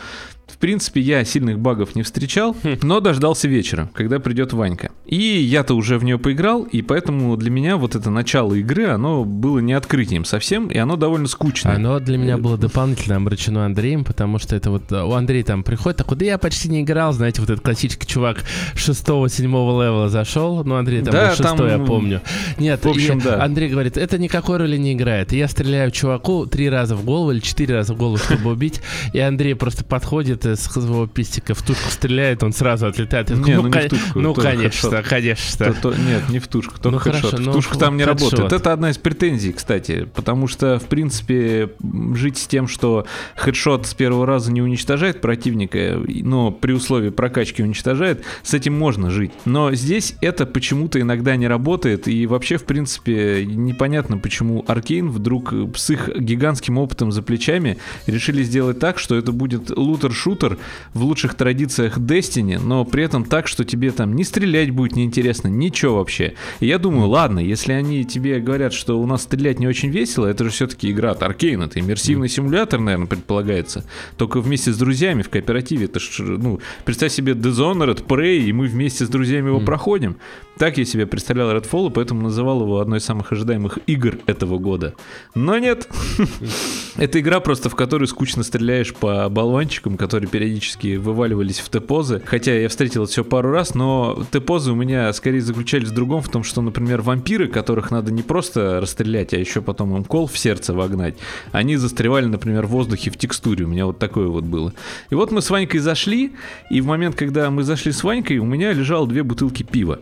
В 0.47 0.59
принципе, 0.59 1.01
я 1.01 1.25
сильных 1.25 1.59
багов 1.59 1.97
не 1.97 2.03
встречал, 2.03 2.57
но 2.83 3.01
дождался 3.01 3.49
вечера, 3.49 3.91
когда 3.93 4.21
придет 4.21 4.53
Ванька. 4.53 4.93
И 5.05 5.17
я-то 5.17 5.75
уже 5.75 5.99
в 5.99 6.05
нее 6.05 6.19
поиграл, 6.19 6.63
и 6.63 6.83
поэтому 6.83 7.37
для 7.37 7.51
меня 7.51 7.77
вот 7.77 7.97
это 7.97 8.11
начало 8.11 8.55
игры, 8.55 8.87
оно 8.87 9.25
было 9.25 9.59
не 9.59 9.73
открытием 9.73 10.25
совсем, 10.25 10.69
и 10.69 10.79
оно 10.79 10.97
довольно 10.97 11.27
скучное. 11.27 11.75
Оно 11.77 11.99
для 11.99 12.17
меня 12.17 12.39
было 12.39 12.57
дополнительно 12.57 13.17
омрачено 13.17 13.67
Андреем, 13.67 14.05
потому 14.05 14.39
что 14.39 14.55
это 14.55 14.71
вот 14.71 14.91
э, 14.93 15.03
у 15.03 15.13
Андрея 15.13 15.45
там 15.45 15.63
приходит 15.77 15.99
такой, 15.99 16.17
да 16.17 16.25
я 16.25 16.39
почти 16.39 16.69
не 16.69 16.81
играл, 16.83 17.13
знаете, 17.13 17.41
вот 17.41 17.51
этот 17.51 17.65
классический 17.65 18.07
чувак 18.07 18.43
шестого-седьмого 18.75 19.83
левела 19.83 20.09
зашел, 20.09 20.65
ну 20.65 20.77
Андрей 20.77 21.03
там 21.03 21.13
Да, 21.13 21.29
был 21.29 21.37
шестой, 21.37 21.71
там, 21.71 21.81
я 21.81 21.87
помню. 21.87 22.21
Нет, 22.59 22.85
в 22.85 22.89
общем, 22.89 23.19
и 23.19 23.23
да. 23.23 23.43
Андрей 23.43 23.69
говорит, 23.69 23.97
это 23.97 24.19
никакой 24.19 24.57
роли 24.59 24.77
не 24.77 24.93
играет. 24.95 25.33
И 25.33 25.39
я 25.39 25.49
стреляю 25.49 25.91
чуваку 25.91 26.47
три 26.47 26.69
раза 26.71 26.97
в 26.97 27.05
голову 27.05 27.33
или 27.33 27.41
четыре 27.41 27.75
раза 27.75 27.95
в 27.95 27.97
голову, 27.99 28.17
чтобы 28.19 28.51
убить, 28.53 28.81
и 29.13 29.19
Андрей 29.19 29.55
просто 29.55 29.85
подходит 29.85 30.47
из 30.47 30.61
своего 30.61 31.07
пистика, 31.07 31.55
в 31.55 31.63
тушку 31.63 31.91
стреляет, 31.91 32.43
он 32.43 32.53
сразу 32.53 32.87
отлетает. 32.87 33.31
Не, 33.31 33.57
ну 33.57 33.67
не 33.67 33.71
ко- 33.73 33.81
в 33.81 33.89
тушку, 33.89 34.21
ну, 34.21 34.35
тоже 34.35 34.49
конечно, 34.49 35.03
конечно. 35.03 35.67
То- 35.67 35.75
то- 35.75 35.91
нет, 35.91 36.29
не 36.29 36.39
в 36.39 36.49
тушку, 36.49 36.81
только 36.81 36.91
Ну, 36.91 36.99
хорошо, 36.99 37.37
в 37.37 37.41
ну, 37.41 37.53
тушку 37.53 37.79
там 37.79 37.97
не 37.97 38.05
работает. 38.05 38.53
Это 38.53 38.73
одна 38.73 38.91
из 38.91 38.99
претензий, 38.99 39.53
кстати, 39.53 40.09
потому 40.15 40.49
что, 40.49 40.79
в 40.79 40.85
принципе, 40.85 41.71
жить 42.15 42.39
с 42.39 42.47
тем, 42.47 42.69
что 42.69 43.07
хедшот 43.37 43.87
с 43.87 43.95
первого 43.95 44.27
раза 44.27 44.53
не 44.53 44.63
уничтожает 44.63 45.21
противника, 45.21 45.66
и- 45.75 46.23
но 46.23 46.51
при 46.51 46.73
условии 46.73 47.11
прокачки 47.11 47.63
уничтожает, 47.63 48.23
с 48.43 48.55
этим 48.55 48.79
можно 48.79 49.11
жить. 49.11 49.33
Но 49.45 49.75
здесь 49.75 50.15
это 50.21 50.47
почему-то 50.47 51.01
иногда 51.01 51.37
не 51.37 51.49
работает, 51.49 52.09
и 52.09 52.27
вообще, 52.27 52.57
в 52.57 52.65
принципе, 52.65 53.45
непонятно, 53.45 54.19
почему 54.19 54.65
Аркейн 54.67 55.11
вдруг 55.11 55.53
с 55.75 55.91
их 55.91 56.09
гигантским 56.17 56.79
опытом 56.79 57.13
за 57.13 57.23
плечами 57.23 57.79
решили 58.07 58.43
сделать 58.43 58.79
так, 58.79 58.99
что 58.99 59.17
это 59.17 59.33
будет 59.33 59.71
лутер-шутер 59.71 60.59
в 60.95 61.03
лучших 61.03 61.35
традициях 61.35 61.99
Destiny, 61.99 62.61
но 62.63 62.85
при 62.85 63.05
этом 63.05 63.25
так, 63.25 63.49
что 63.49 63.65
тебе 63.65 63.91
там 63.91 64.15
не 64.15 64.25
стрелять 64.25 64.71
будет 64.71 64.97
неинтересно, 64.97 65.49
ничего 65.49 65.97
вообще. 65.97 66.35
И 66.61 66.67
я 66.67 66.79
думаю, 66.79 67.09
ладно, 67.09 67.41
если 67.41 67.73
они 67.73 68.05
тебе 68.05 68.41
говорят, 68.41 68.73
что 68.73 69.01
у 69.01 69.07
нас 69.07 69.23
стрелять 69.23 69.59
не 69.59 69.67
очень 69.67 69.91
весело, 69.91 70.27
это 70.27 70.45
же 70.45 70.51
все-таки 70.51 70.91
игра 70.91 71.13
от 71.13 71.23
Аркейн, 71.23 71.63
это 71.63 71.81
иммерсивный 71.81 72.29
симулятор, 72.29 72.81
наверное, 72.81 73.07
предполагается. 73.07 73.85
Только 74.17 74.41
вместе 74.41 74.73
с 74.73 74.79
друзьями 74.79 75.23
в 75.23 75.29
кооперативе. 75.57 75.87
Это 75.87 76.01
ж, 76.01 76.21
ну, 76.21 76.61
представь 76.85 77.13
себе 77.13 77.33
Dishonored, 77.33 78.07
Prey, 78.07 78.39
и 78.39 78.53
мы 78.53 78.67
вместе 78.67 79.05
с 79.05 79.09
друзьями 79.09 79.49
его 79.49 79.61
проходим. 79.61 80.17
Так 80.59 80.79
я 80.79 80.87
себе 80.87 81.07
представлял 81.07 81.51
Redfall, 81.51 81.89
и 81.89 81.93
поэтому 81.93 82.23
называл 82.23 82.63
его 82.63 82.81
одной 82.81 82.99
из 82.99 83.05
самых 83.05 83.31
ожидаемых 83.31 83.79
игр 83.87 84.19
этого 84.27 84.59
года. 84.59 84.95
Но 85.35 85.59
нет. 85.59 85.87
Это 86.97 87.21
игра 87.21 87.41
просто, 87.41 87.69
в 87.69 87.75
которой 87.75 88.07
скучно 88.07 88.43
стреляешь 88.43 88.95
по 88.95 89.29
болванчикам, 89.29 89.99
которые 89.99 90.31
периодически 90.31 90.97
вываливались 90.97 91.59
в 91.59 91.69
Т-позы. 91.69 92.23
Хотя 92.25 92.59
я 92.59 92.71
встретил 92.71 93.03
это 93.03 93.13
все 93.13 93.23
пару 93.23 93.51
раз, 93.51 93.75
но 93.75 94.25
Т-позы 94.31 94.73
у 94.73 94.75
меня 94.75 95.13
скорее 95.13 95.43
заключались 95.43 95.89
в 95.89 95.95
другом, 95.95 96.23
в 96.23 96.31
том, 96.31 96.43
что, 96.43 96.63
например, 96.63 97.03
вампиры, 97.03 97.49
которых 97.49 97.91
надо 97.91 98.11
не 98.11 98.23
просто 98.23 98.81
расстрелять, 98.81 99.35
а 99.35 99.37
еще 99.37 99.61
потом 99.61 99.95
им 99.95 100.05
кол 100.05 100.27
в 100.27 100.39
сердце 100.39 100.73
вогнать, 100.73 101.17
они 101.53 101.77
застревали, 101.77 102.25
например, 102.25 102.65
в 102.65 102.71
воздухе 102.71 103.11
в 103.11 103.19
текстуре. 103.19 103.67
У 103.67 103.69
меня 103.69 103.85
вот 103.85 103.99
такое 103.99 104.29
вот 104.29 104.45
было. 104.45 104.73
И 105.11 105.15
вот 105.15 105.33
мы 105.33 105.43
с 105.43 105.51
Ванькой 105.51 105.81
зашли, 105.81 106.33
и 106.71 106.81
в 106.81 106.87
момент, 106.87 107.15
когда 107.15 107.51
мы 107.51 107.63
зашли 107.63 107.93
с 107.93 108.03
Ванькой, 108.03 108.39
у 108.39 108.47
меня 108.47 108.73
лежало 108.73 109.07
две 109.07 109.23
бутылки 109.23 109.63
пива 109.63 110.01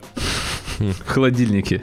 холодильнике. 1.07 1.83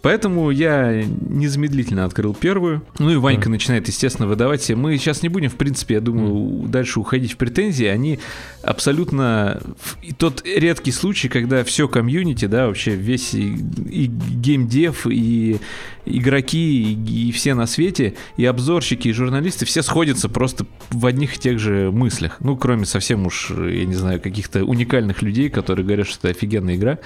Поэтому 0.00 0.50
я 0.50 1.02
незамедлительно 1.28 2.04
открыл 2.04 2.32
первую. 2.32 2.82
Ну 2.98 3.10
и 3.10 3.16
Ванька 3.16 3.48
начинает, 3.50 3.88
естественно, 3.88 4.28
выдавать. 4.28 4.70
Мы 4.70 4.96
сейчас 4.96 5.22
не 5.22 5.28
будем, 5.28 5.50
в 5.50 5.56
принципе, 5.56 5.94
я 5.94 6.00
думаю, 6.00 6.68
дальше 6.68 7.00
уходить 7.00 7.32
в 7.32 7.36
претензии. 7.36 7.86
Они 7.86 8.20
абсолютно... 8.62 9.60
И 10.02 10.12
тот 10.12 10.42
редкий 10.44 10.92
случай, 10.92 11.28
когда 11.28 11.64
все 11.64 11.88
комьюнити, 11.88 12.44
да, 12.44 12.68
вообще 12.68 12.94
весь 12.94 13.34
и, 13.34 13.56
и 13.90 14.06
геймдев, 14.06 15.06
и 15.08 15.58
игроки, 16.06 16.92
и, 16.92 17.28
и 17.28 17.32
все 17.32 17.54
на 17.54 17.66
свете, 17.66 18.14
и 18.36 18.44
обзорщики, 18.44 19.08
и 19.08 19.12
журналисты, 19.12 19.66
все 19.66 19.82
сходятся 19.82 20.28
просто 20.28 20.64
в 20.90 21.06
одних 21.06 21.36
и 21.36 21.40
тех 21.40 21.58
же 21.58 21.90
мыслях. 21.90 22.36
Ну, 22.38 22.56
кроме 22.56 22.86
совсем 22.86 23.26
уж, 23.26 23.50
я 23.50 23.84
не 23.84 23.94
знаю, 23.94 24.20
каких-то 24.20 24.64
уникальных 24.64 25.22
людей, 25.22 25.48
которые 25.48 25.84
говорят, 25.84 26.06
что 26.06 26.28
это 26.28 26.38
офигенная 26.38 26.76
игра. 26.76 26.98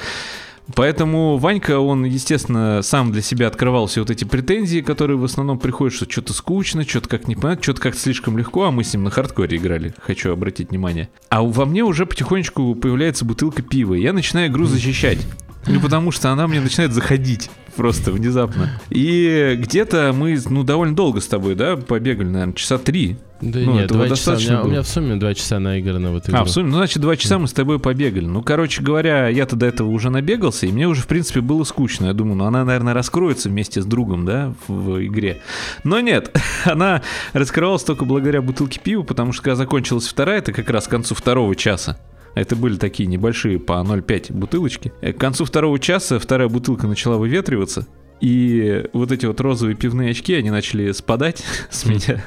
Поэтому 0.75 1.39
Ванька, 1.39 1.81
он, 1.81 2.05
естественно, 2.05 2.81
сам 2.83 3.13
для 3.13 3.23
себя 3.23 3.49
открывал 3.49 3.87
все 3.87 4.01
вот 4.01 4.11
эти 4.11 4.25
претензии, 4.25 4.81
которые 4.81 5.17
в 5.17 5.25
основном 5.25 5.59
приходят, 5.59 5.95
что 5.95 6.11
что-то 6.11 6.33
скучно, 6.33 6.85
что-то 6.89 7.09
как 7.09 7.29
не 7.29 7.35
понятно, 7.35 7.63
что-то 7.63 7.81
как 7.81 7.95
слишком 7.95 8.39
легко, 8.39 8.65
а 8.65 8.71
мы 8.71 8.85
с 8.85 8.93
ним 8.93 9.05
на 9.05 9.11
хардкоре 9.11 9.57
играли, 9.57 9.95
хочу 10.01 10.33
обратить 10.33 10.71
внимание. 10.71 11.11
А 11.31 11.43
во 11.43 11.65
мне 11.67 11.83
уже 11.83 12.07
потихонечку 12.07 12.75
появляется 12.75 13.25
бутылка 13.25 13.63
пива, 13.63 13.95
я 13.95 14.13
начинаю 14.13 14.49
игру 14.49 14.65
защищать. 14.67 15.19
Ну, 15.67 15.81
потому 15.81 16.11
что 16.11 16.31
она 16.31 16.47
мне 16.47 16.61
начинает 16.61 16.93
заходить 16.93 17.51
просто 17.77 18.13
внезапно. 18.13 18.71
И 18.91 19.57
где-то 19.59 20.13
мы, 20.15 20.39
ну, 20.51 20.63
довольно 20.63 20.95
долго 20.95 21.21
с 21.21 21.27
тобой, 21.27 21.55
да, 21.55 21.77
побегали, 21.77 22.29
наверное, 22.29 22.55
часа 22.55 22.79
три. 22.79 23.17
Да 23.41 23.59
Ну, 23.59 23.75
нет, 23.75 23.89
два 23.89 24.09
часа. 24.09 24.35
У 24.35 24.39
меня, 24.39 24.63
у 24.63 24.69
меня 24.69 24.83
в 24.83 24.89
сумме 24.89 25.17
два 25.17 25.35
часа 25.35 25.59
наиграно 25.59 26.13
в 26.13 26.17
эту 26.17 26.31
игру. 26.31 26.41
А, 26.41 26.45
в 26.45 26.51
сумме, 26.51 26.71
ну, 26.71 26.77
значит, 26.77 27.01
два 27.01 27.17
часа 27.17 27.39
мы 27.39 27.49
с 27.49 27.53
тобой 27.53 27.81
побегали. 27.81 28.25
Ну, 28.25 28.43
короче 28.43 28.83
говоря, 28.83 29.29
я-то 29.29 29.57
до 29.57 29.67
этого 29.67 29.89
уже 29.89 30.11
набегался, 30.11 30.67
и 30.67 30.73
мне 30.73 30.87
уже, 30.87 31.03
в 31.03 31.07
принципе, 31.09 31.41
было 31.41 31.65
скучно. 31.65 32.07
Я 32.07 32.13
думаю, 32.13 32.37
ну, 32.37 32.45
она, 32.45 32.65
наверное, 32.65 32.95
раскроется 32.95 33.49
вместе 33.49 33.83
с 33.83 33.85
другом, 33.85 34.25
да, 34.25 34.55
в, 34.69 34.73
в 34.73 35.05
игре. 35.05 35.41
Но 35.83 35.99
нет, 35.99 36.37
она 36.65 37.03
раскрывалась 37.33 37.83
только 37.83 38.05
благодаря 38.05 38.43
бутылке 38.43 38.79
пива, 38.79 39.03
потому 39.03 39.33
что 39.33 39.43
когда 39.43 39.57
закончилась 39.57 40.07
вторая, 40.07 40.39
это 40.39 40.53
как 40.53 40.71
раз 40.71 40.87
к 40.87 40.91
концу 40.91 41.15
второго 41.17 41.57
часа. 41.57 41.99
Это 42.35 42.57
были 42.57 42.77
такие 42.77 43.07
небольшие 43.09 43.59
по 43.59 43.73
0,5 43.75 44.33
бутылочки. 44.33 44.93
Э, 45.01 45.13
К 45.13 45.19
концу 45.19 45.45
второго 45.45 45.79
часа 45.79 46.19
вторая 46.19 46.49
бутылка 46.49 46.87
начала 46.87 47.17
выветриваться, 47.17 47.87
и 48.21 48.85
вот 48.93 49.11
эти 49.13 49.27
вот 49.27 49.41
розовые 49.41 49.77
пивные 49.77 50.11
очки, 50.13 50.35
они 50.35 50.51
начали 50.51 50.93
спадать 50.93 51.43
с 51.71 51.85
меня. 51.85 52.25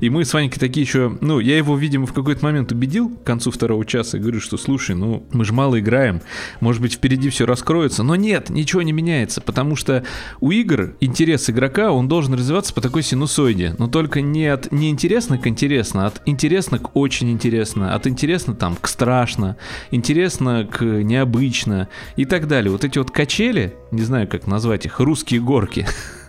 И 0.00 0.10
мы 0.10 0.24
с 0.24 0.34
Ванькой 0.34 0.58
такие 0.58 0.84
еще... 0.84 1.16
Ну, 1.20 1.40
я 1.40 1.56
его, 1.56 1.76
видимо, 1.76 2.06
в 2.06 2.12
какой-то 2.12 2.44
момент 2.44 2.72
убедил 2.72 3.10
к 3.10 3.24
концу 3.24 3.50
второго 3.50 3.84
часа 3.84 4.16
и 4.18 4.20
говорю, 4.20 4.40
что 4.40 4.56
слушай, 4.56 4.94
ну, 4.94 5.26
мы 5.32 5.44
же 5.44 5.52
мало 5.52 5.78
играем, 5.80 6.22
может 6.60 6.82
быть, 6.82 6.94
впереди 6.94 7.30
все 7.30 7.46
раскроется. 7.46 8.02
Но 8.02 8.16
нет, 8.16 8.50
ничего 8.50 8.82
не 8.82 8.92
меняется, 8.92 9.40
потому 9.40 9.76
что 9.76 10.04
у 10.40 10.50
игр 10.50 10.94
интерес 11.00 11.50
игрока, 11.50 11.92
он 11.92 12.08
должен 12.08 12.34
развиваться 12.34 12.74
по 12.74 12.80
такой 12.80 13.02
синусоиде. 13.02 13.74
Но 13.78 13.88
только 13.88 14.20
не 14.20 14.46
от 14.46 14.72
неинтересно 14.72 15.38
к 15.38 15.46
интересно, 15.46 16.04
а 16.04 16.06
от 16.08 16.22
интересно 16.26 16.78
к 16.78 16.96
очень 16.96 17.30
интересно, 17.30 17.94
от 17.94 18.06
интересно 18.06 18.54
там 18.54 18.76
к 18.80 18.88
страшно, 18.88 19.56
интересно 19.90 20.68
к 20.70 20.84
необычно 20.84 21.88
и 22.16 22.24
так 22.24 22.46
далее. 22.46 22.70
Вот 22.70 22.84
эти 22.84 22.98
вот 22.98 23.10
качели, 23.10 23.74
не 23.90 24.02
знаю, 24.02 24.28
как 24.28 24.46
назвать 24.46 24.86
их, 24.86 25.00
русские 25.00 25.40
горки, 25.40 25.86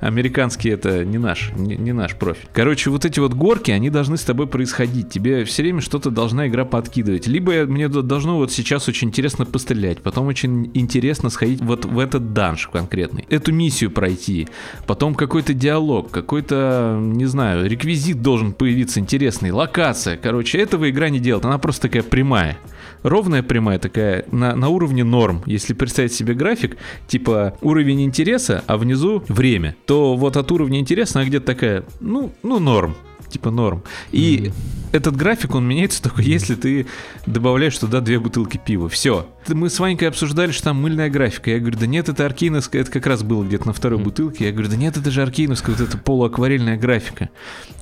Американский 0.00 0.70
это 0.70 1.04
не 1.04 1.18
наш, 1.18 1.52
не, 1.56 1.76
не 1.76 1.92
наш 1.92 2.14
профиль. 2.16 2.48
Короче, 2.52 2.90
вот 2.90 3.04
эти 3.04 3.20
вот 3.20 3.34
горки, 3.34 3.70
они 3.70 3.90
должны 3.90 4.16
с 4.16 4.22
тобой 4.22 4.46
происходить. 4.46 5.10
Тебе 5.10 5.44
все 5.44 5.62
время 5.62 5.80
что-то 5.80 6.10
должна 6.10 6.48
игра 6.48 6.64
подкидывать. 6.64 7.26
Либо 7.26 7.66
мне 7.66 7.88
должно 7.88 8.36
вот 8.36 8.52
сейчас 8.52 8.88
очень 8.88 9.08
интересно 9.08 9.44
пострелять, 9.44 10.00
потом 10.00 10.26
очень 10.26 10.70
интересно 10.74 11.30
сходить 11.30 11.60
вот 11.60 11.84
в 11.84 11.98
этот 11.98 12.32
данж 12.32 12.68
конкретный, 12.72 13.26
эту 13.28 13.52
миссию 13.52 13.90
пройти, 13.90 14.48
потом 14.86 15.14
какой-то 15.14 15.54
диалог, 15.54 16.10
какой-то, 16.10 16.98
не 17.00 17.26
знаю, 17.26 17.68
реквизит 17.68 18.22
должен 18.22 18.52
появиться 18.52 19.00
интересный, 19.00 19.50
локация. 19.50 20.16
Короче, 20.16 20.58
этого 20.58 20.90
игра 20.90 21.08
не 21.08 21.20
делает, 21.20 21.44
она 21.44 21.58
просто 21.58 21.82
такая 21.82 22.02
прямая 22.02 22.56
ровная 23.04 23.44
прямая 23.44 23.78
такая 23.78 24.24
на, 24.32 24.56
на 24.56 24.68
уровне 24.68 25.04
норм. 25.04 25.42
Если 25.46 25.74
представить 25.74 26.12
себе 26.12 26.34
график, 26.34 26.76
типа 27.06 27.56
уровень 27.60 28.02
интереса, 28.02 28.64
а 28.66 28.76
внизу 28.76 29.22
время, 29.28 29.76
то 29.86 30.16
вот 30.16 30.36
от 30.36 30.50
уровня 30.50 30.80
интереса 30.80 31.20
она 31.20 31.28
где-то 31.28 31.46
такая, 31.46 31.84
ну, 32.00 32.32
ну 32.42 32.58
норм. 32.58 32.96
Типа 33.34 33.50
норм. 33.50 33.82
И 34.12 34.52
этот 34.92 35.16
график, 35.16 35.56
он 35.56 35.66
меняется 35.66 36.00
только 36.00 36.22
если 36.22 36.54
ты 36.54 36.86
добавляешь 37.26 37.76
туда 37.76 38.00
две 38.00 38.20
бутылки 38.20 38.60
пива. 38.64 38.88
Все. 38.88 39.26
Мы 39.48 39.68
с 39.68 39.80
Ванькой 39.80 40.06
обсуждали, 40.06 40.52
что 40.52 40.62
там 40.66 40.80
мыльная 40.80 41.10
графика. 41.10 41.50
Я 41.50 41.58
говорю, 41.58 41.76
да 41.76 41.88
нет, 41.88 42.08
это 42.08 42.24
аркейновская, 42.24 42.82
это 42.82 42.92
как 42.92 43.08
раз 43.08 43.24
было 43.24 43.42
где-то 43.42 43.66
на 43.66 43.72
второй 43.72 43.98
бутылке. 43.98 44.44
Я 44.44 44.52
говорю, 44.52 44.68
да 44.68 44.76
нет, 44.76 44.96
это 44.96 45.10
же 45.10 45.20
аркейновская, 45.22 45.74
вот 45.74 45.84
эта 45.84 45.98
полуакварельная 45.98 46.78
графика. 46.78 47.28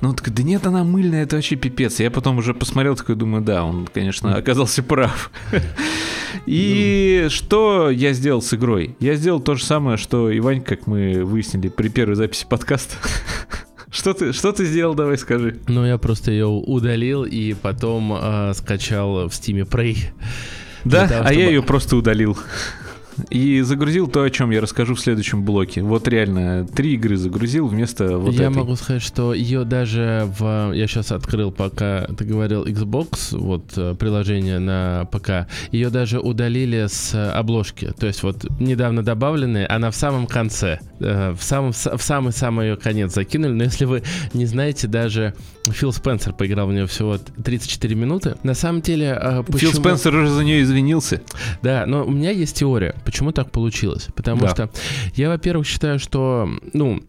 Ну, 0.01 0.09
он 0.09 0.15
такой, 0.15 0.33
да 0.33 0.41
нет, 0.41 0.65
она 0.65 0.83
мыльная, 0.83 1.21
это 1.21 1.35
вообще 1.35 1.55
пипец. 1.55 1.99
Я 1.99 2.09
потом 2.09 2.39
уже 2.39 2.55
посмотрел, 2.55 2.95
такой 2.95 3.15
думаю, 3.15 3.43
да, 3.43 3.63
он, 3.63 3.87
конечно, 3.93 4.35
оказался 4.35 4.81
прав. 4.81 5.29
И 6.47 7.27
что 7.29 7.91
я 7.91 8.13
сделал 8.13 8.41
с 8.41 8.51
игрой? 8.55 8.95
Я 8.99 9.13
сделал 9.13 9.39
то 9.39 9.53
же 9.53 9.63
самое, 9.63 9.97
что 9.97 10.31
и 10.31 10.39
Ванька, 10.39 10.75
как 10.75 10.87
мы 10.87 11.23
выяснили 11.23 11.69
при 11.69 11.89
первой 11.89 12.15
записи 12.15 12.47
подкаста. 12.49 12.95
Что 13.93 14.13
ты, 14.13 14.33
что 14.33 14.51
ты 14.51 14.65
сделал, 14.65 14.95
давай 14.95 15.17
скажи. 15.19 15.59
Ну, 15.67 15.85
я 15.85 15.99
просто 15.99 16.31
ее 16.31 16.47
удалил 16.47 17.23
и 17.25 17.53
потом 17.53 18.11
э, 18.19 18.53
скачал 18.55 19.29
в 19.29 19.35
стиме 19.35 19.61
Prey. 19.63 19.97
Да, 20.83 21.07
того, 21.07 21.21
а 21.25 21.31
я 21.31 21.33
чтобы- 21.41 21.51
ее 21.53 21.63
просто 21.63 21.95
удалил. 21.95 22.37
И 23.29 23.61
загрузил 23.61 24.07
то, 24.07 24.23
о 24.23 24.29
чем 24.29 24.51
я 24.51 24.61
расскажу 24.61 24.95
в 24.95 24.99
следующем 24.99 25.43
блоке. 25.43 25.81
Вот 25.83 26.07
реально, 26.07 26.65
три 26.67 26.93
игры 26.95 27.15
загрузил 27.17 27.67
вместо 27.67 28.17
вот 28.17 28.33
я 28.33 28.45
этой. 28.47 28.55
могу 28.55 28.75
сказать, 28.75 29.01
что 29.01 29.33
ее 29.33 29.63
даже 29.65 30.27
в... 30.39 30.71
Я 30.73 30.87
сейчас 30.87 31.11
открыл, 31.11 31.51
пока 31.51 32.05
ты 32.17 32.25
говорил 32.25 32.65
Xbox, 32.65 33.37
вот 33.37 33.73
э, 33.77 33.95
приложение 33.95 34.59
на 34.59 35.07
ПК, 35.11 35.47
ее 35.71 35.89
даже 35.89 36.19
удалили 36.19 36.85
с 36.89 37.13
обложки. 37.33 37.91
То 37.99 38.07
есть 38.07 38.23
вот 38.23 38.45
недавно 38.59 39.03
добавленная, 39.03 39.67
она 39.69 39.91
в 39.91 39.95
самом 39.95 40.27
конце. 40.27 40.79
э, 40.99 41.33
В 41.37 41.43
самом 41.43 41.71
в 41.73 42.01
самый-самый 42.01 42.69
ее 42.69 42.77
конец 42.77 43.13
закинули. 43.13 43.51
Но 43.53 43.63
если 43.63 43.85
вы 43.85 44.03
не 44.33 44.45
знаете, 44.45 44.87
даже 44.87 45.33
Фил 45.65 45.91
Спенсер 45.93 46.33
поиграл 46.33 46.67
в 46.67 46.73
нее 46.73 46.85
всего 46.87 47.17
34 47.17 47.95
минуты. 47.95 48.35
На 48.43 48.53
самом 48.53 48.81
деле... 48.81 49.17
э, 49.21 49.33
Фил 49.35 49.43
почему- 49.43 49.71
Спенсер 49.73 50.15
уже 50.15 50.29
за 50.29 50.43
нее 50.43 50.61
извинился. 50.63 51.21
Да, 51.61 51.85
но 51.85 52.03
у 52.05 52.11
меня 52.11 52.31
есть 52.31 52.57
теория, 52.57 52.95
почему 53.03 53.31
так 53.31 53.51
получилось. 53.51 54.09
Потому 54.15 54.41
Да. 54.41 54.49
что 54.49 54.69
я, 55.15 55.29
во-первых, 55.29 55.67
считаю, 55.67 55.99
что, 55.99 56.49
ну, 56.73 57.01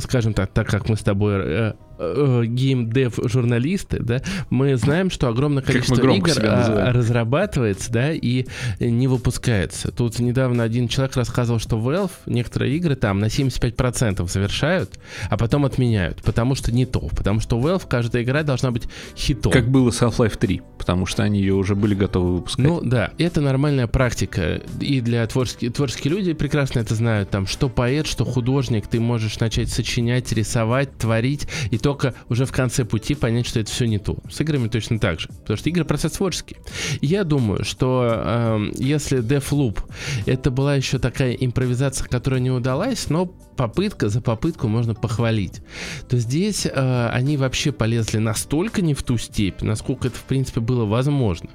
скажем 0.00 0.34
так, 0.34 0.52
так 0.52 0.66
как 0.68 0.88
мы 0.88 0.96
с 0.96 1.00
тобой 1.02 1.74
э, 1.98 2.42
э, 2.42 2.46
геймдев 2.46 3.18
журналисты, 3.24 3.98
да, 4.00 4.22
мы 4.50 4.76
знаем, 4.76 5.10
что 5.10 5.28
огромное 5.28 5.62
количество 5.62 6.10
игр 6.10 6.30
а, 6.42 6.92
разрабатывается, 6.92 7.92
да, 7.92 8.12
и 8.12 8.46
не 8.80 9.08
выпускается. 9.08 9.90
Тут 9.90 10.18
недавно 10.18 10.62
один 10.62 10.88
человек 10.88 11.16
рассказывал, 11.16 11.60
что 11.60 11.76
Valve 11.76 12.10
некоторые 12.26 12.76
игры 12.76 12.94
там 12.94 13.18
на 13.18 13.26
75% 13.26 14.26
завершают, 14.28 14.98
а 15.30 15.36
потом 15.36 15.64
отменяют, 15.64 16.22
потому 16.22 16.54
что 16.54 16.72
не 16.72 16.86
то, 16.86 17.00
потому 17.00 17.40
что 17.40 17.58
Valve 17.58 17.86
каждая 17.88 18.22
игра 18.22 18.42
должна 18.42 18.70
быть 18.70 18.84
хитом. 19.16 19.52
Как 19.52 19.68
было 19.68 19.90
с 19.90 20.00
Half-Life 20.00 20.38
3, 20.38 20.62
потому 20.78 21.06
что 21.06 21.22
они 21.22 21.40
ее 21.40 21.54
уже 21.54 21.74
были 21.74 21.94
готовы 21.94 22.36
выпускать. 22.36 22.66
Ну 22.66 22.80
да, 22.82 23.12
это 23.18 23.40
нормальная 23.40 23.86
практика, 23.86 24.60
и 24.80 25.00
для 25.00 25.26
творческих, 25.26 25.72
творческие 25.72 26.14
люди 26.14 26.32
прекрасно 26.32 26.80
это 26.80 26.94
знают, 26.94 27.30
там, 27.30 27.46
что 27.46 27.68
поэт, 27.68 28.06
что 28.06 28.24
художник, 28.24 28.86
ты 28.86 29.00
можешь 29.00 29.38
начать 29.40 29.70
сочинять, 29.70 30.32
рисовать, 30.32 30.96
творить, 30.96 31.48
и 31.70 31.78
только 31.88 32.12
уже 32.28 32.44
в 32.44 32.52
конце 32.52 32.84
пути 32.84 33.14
понять, 33.14 33.46
что 33.46 33.60
это 33.60 33.70
все 33.70 33.86
не 33.86 33.98
то. 33.98 34.18
С 34.30 34.42
играми 34.42 34.68
точно 34.68 34.98
так 34.98 35.20
же, 35.20 35.28
потому 35.28 35.56
что 35.56 35.70
игры 35.70 35.86
процесс 35.86 36.12
творческий. 36.12 36.58
Я 37.00 37.24
думаю, 37.24 37.64
что 37.64 38.06
э, 38.06 38.72
если 38.76 39.22
Deathloop 39.22 39.78
это 40.26 40.50
была 40.50 40.74
еще 40.74 40.98
такая 40.98 41.32
импровизация, 41.32 42.06
которая 42.06 42.40
не 42.40 42.50
удалась, 42.50 43.08
но 43.08 43.24
попытка 43.24 44.10
за 44.10 44.20
попытку 44.20 44.68
можно 44.68 44.94
похвалить, 44.94 45.62
то 46.10 46.18
здесь 46.18 46.66
э, 46.66 47.08
они 47.10 47.38
вообще 47.38 47.72
полезли 47.72 48.18
настолько 48.18 48.82
не 48.82 48.92
в 48.92 49.02
ту 49.02 49.16
степь, 49.16 49.62
насколько 49.62 50.08
это 50.08 50.18
в 50.18 50.24
принципе 50.24 50.60
было 50.60 50.84
возможно. 50.84 51.48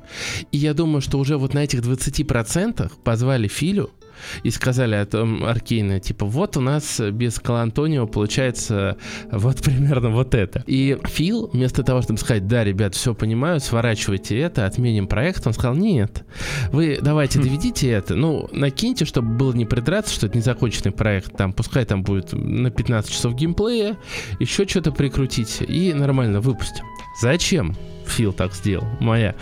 И 0.51 0.57
я 0.57 0.73
думаю, 0.73 1.01
что 1.01 1.19
уже 1.19 1.37
вот 1.37 1.53
на 1.53 1.63
этих 1.63 1.81
20% 1.81 2.91
позвали 3.03 3.47
Филю, 3.47 3.91
и 4.43 4.49
сказали 4.49 4.95
о 4.95 5.05
том 5.05 5.43
Аркейна, 5.43 5.99
типа, 5.99 6.25
вот 6.25 6.57
у 6.57 6.61
нас 6.61 6.99
без 6.99 7.39
Калантонио 7.39 8.07
получается 8.07 8.97
вот 9.31 9.61
примерно 9.61 10.09
вот 10.09 10.35
это. 10.35 10.63
И 10.67 10.97
Фил, 11.05 11.49
вместо 11.53 11.83
того, 11.83 12.01
чтобы 12.01 12.19
сказать, 12.19 12.47
да, 12.47 12.63
ребят, 12.63 12.95
все 12.95 13.13
понимаю, 13.13 13.59
сворачивайте 13.59 14.37
это, 14.39 14.65
отменим 14.65 15.07
проект, 15.07 15.45
он 15.47 15.53
сказал, 15.53 15.75
нет, 15.75 16.23
вы 16.71 16.99
давайте 17.01 17.39
хм. 17.39 17.43
доведите 17.43 17.89
это, 17.89 18.15
ну, 18.15 18.49
накиньте, 18.51 19.05
чтобы 19.05 19.29
было 19.29 19.53
не 19.53 19.65
придраться, 19.65 20.13
что 20.13 20.27
это 20.27 20.37
незаконченный 20.37 20.91
проект, 20.91 21.35
там, 21.37 21.53
пускай 21.53 21.85
там 21.85 22.03
будет 22.03 22.33
на 22.33 22.69
15 22.69 23.11
часов 23.11 23.35
геймплея, 23.35 23.97
еще 24.39 24.67
что-то 24.67 24.91
прикрутите 24.91 25.65
и 25.65 25.93
нормально 25.93 26.41
выпустим. 26.41 26.85
Зачем? 27.21 27.75
Фил 28.13 28.33
так 28.33 28.53
сделал, 28.53 28.85
моя 28.99 29.35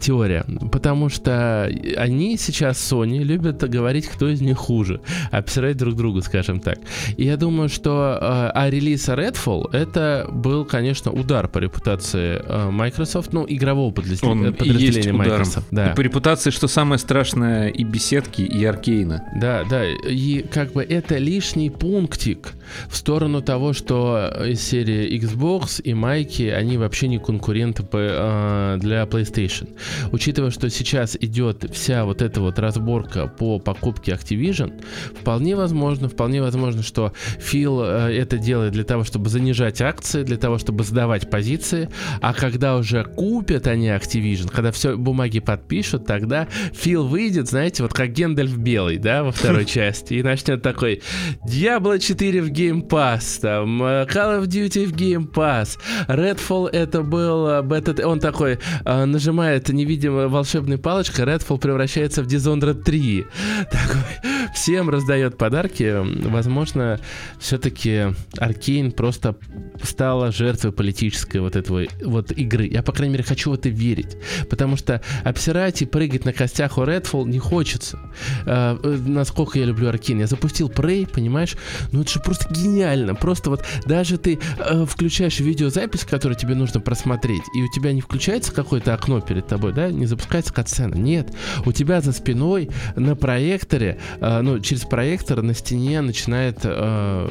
теория. 0.00 0.44
Потому 0.72 1.08
что 1.08 1.70
они 1.96 2.36
сейчас, 2.36 2.78
Sony, 2.78 3.22
любят 3.22 3.68
говорить, 3.68 4.06
кто 4.06 4.28
из 4.28 4.40
них 4.40 4.56
хуже, 4.56 5.00
обсирать 5.30 5.76
друг 5.76 5.94
друга, 5.94 6.20
скажем 6.20 6.60
так. 6.60 6.78
И 7.16 7.24
я 7.24 7.36
думаю, 7.36 7.68
что 7.68 8.18
э, 8.20 8.50
а 8.54 8.70
релиз 8.70 9.08
Redfall 9.08 9.70
это 9.72 10.26
был, 10.30 10.64
конечно, 10.64 11.12
удар 11.12 11.48
по 11.48 11.58
репутации 11.58 12.40
э, 12.44 12.70
Microsoft, 12.70 13.32
ну, 13.32 13.46
игрового 13.48 13.92
подразделения, 13.92 14.48
Он 14.48 14.54
подразделения 14.54 15.12
Microsoft. 15.12 15.68
Да. 15.70 15.92
И 15.92 15.94
по 15.94 16.00
репутации, 16.00 16.50
что 16.50 16.68
самое 16.68 16.98
страшное, 16.98 17.68
и 17.68 17.84
беседки, 17.84 18.42
и 18.42 18.64
аркейна. 18.64 19.24
Да, 19.36 19.64
да, 19.68 19.84
и 19.86 20.42
как 20.42 20.72
бы 20.72 20.82
это 20.82 21.18
лишний 21.18 21.70
пунктик 21.70 22.54
в 22.88 22.96
сторону 22.96 23.42
того, 23.42 23.72
что 23.72 24.30
из 24.46 24.60
серии 24.62 25.18
Xbox 25.18 25.80
и 25.82 25.94
Майки, 25.94 26.42
они 26.42 26.76
вообще 26.76 27.08
не 27.08 27.18
конкуренты 27.18 27.82
по 27.82 27.98
э, 28.08 28.76
для 28.80 29.02
PlayStation. 29.04 29.76
Учитывая, 30.12 30.50
что 30.50 30.70
сейчас 30.70 31.16
идет 31.20 31.70
вся 31.72 32.04
вот 32.04 32.22
эта 32.22 32.40
вот 32.40 32.58
разборка 32.58 33.26
по 33.26 33.58
покупке 33.58 34.12
Activision, 34.12 34.82
вполне 35.20 35.56
возможно, 35.56 36.08
вполне 36.08 36.42
возможно, 36.42 36.82
что 36.82 37.12
Фил 37.38 37.82
э, 37.82 38.12
это 38.16 38.38
делает 38.38 38.72
для 38.72 38.84
того, 38.84 39.04
чтобы 39.04 39.28
занижать 39.28 39.80
акции, 39.80 40.22
для 40.22 40.36
того, 40.36 40.58
чтобы 40.58 40.84
сдавать 40.84 41.30
позиции, 41.30 41.88
а 42.20 42.32
когда 42.32 42.76
уже 42.76 43.04
купят 43.04 43.66
они 43.66 43.88
Activision, 43.88 44.50
когда 44.50 44.72
все 44.72 44.96
бумаги 44.96 45.40
подпишут, 45.40 46.06
тогда 46.06 46.48
Фил 46.72 47.06
выйдет, 47.06 47.48
знаете, 47.48 47.82
вот 47.82 47.92
как 47.92 48.12
Гендальф 48.12 48.56
Белый, 48.56 48.98
да, 48.98 49.22
во 49.24 49.32
второй 49.32 49.64
части, 49.66 50.14
и 50.14 50.22
начнет 50.22 50.62
такой 50.62 51.02
Diablo 51.46 51.98
4 51.98 52.42
в 52.42 52.50
Game 52.50 52.86
Pass, 52.88 53.40
там, 53.40 53.82
э, 53.82 54.06
Call 54.06 54.40
of 54.40 54.46
Duty 54.46 54.86
в 54.86 54.92
Game 54.92 55.30
Pass, 55.30 55.78
Redfall 56.08 56.68
это 56.70 57.02
был 57.02 57.62
бета 57.88 58.08
он 58.08 58.20
такой 58.20 58.58
э, 58.84 59.04
нажимает 59.04 59.68
невидимой 59.68 60.28
волшебной 60.28 60.78
палочкой, 60.78 61.24
Redfall 61.24 61.58
превращается 61.58 62.22
в 62.22 62.26
Dishonored 62.26 62.82
3. 62.82 63.26
Такой, 63.70 64.30
всем 64.54 64.90
раздает 64.90 65.36
подарки. 65.36 65.96
Возможно, 66.28 67.00
все-таки 67.38 68.14
Аркейн 68.36 68.92
просто 68.92 69.36
стала 69.82 70.32
жертвой 70.32 70.72
политической 70.72 71.38
вот 71.38 71.56
этого 71.56 71.84
вот 72.04 72.32
игры. 72.32 72.66
Я, 72.66 72.82
по 72.82 72.92
крайней 72.92 73.12
мере, 73.12 73.24
хочу 73.24 73.50
в 73.50 73.54
это 73.54 73.68
верить. 73.68 74.16
Потому 74.50 74.76
что 74.76 75.02
обсирать 75.24 75.82
и 75.82 75.86
прыгать 75.86 76.24
на 76.24 76.32
костях 76.32 76.78
у 76.78 76.82
Redfall 76.82 77.28
не 77.28 77.38
хочется. 77.38 77.98
Э, 78.46 78.76
насколько 79.06 79.58
я 79.58 79.64
люблю 79.66 79.88
Аркейн. 79.88 80.20
Я 80.20 80.26
запустил 80.26 80.68
Prey, 80.68 81.08
понимаешь? 81.08 81.56
Ну 81.92 82.02
это 82.02 82.10
же 82.10 82.20
просто 82.20 82.52
гениально. 82.52 83.14
Просто 83.14 83.50
вот 83.50 83.64
даже 83.86 84.18
ты 84.18 84.38
э, 84.58 84.84
включаешь 84.86 85.40
видеозапись, 85.40 86.04
которую 86.04 86.38
тебе 86.38 86.54
нужно 86.54 86.80
просмотреть, 86.80 87.42
и 87.54 87.62
у 87.62 87.70
тебя 87.70 87.77
не 87.92 88.00
включается 88.00 88.52
какое-то 88.52 88.94
окно 88.94 89.20
перед 89.20 89.46
тобой, 89.46 89.72
да, 89.72 89.90
не 89.90 90.06
запускается 90.06 90.52
катсцена. 90.52 90.94
Нет, 90.94 91.32
у 91.64 91.72
тебя 91.72 92.00
за 92.00 92.12
спиной 92.12 92.70
на 92.96 93.16
проекторе, 93.16 93.98
э, 94.20 94.40
ну, 94.40 94.60
через 94.60 94.82
проектор 94.82 95.42
на 95.42 95.54
стене 95.54 96.00
начинает, 96.00 96.60
э, 96.64 97.28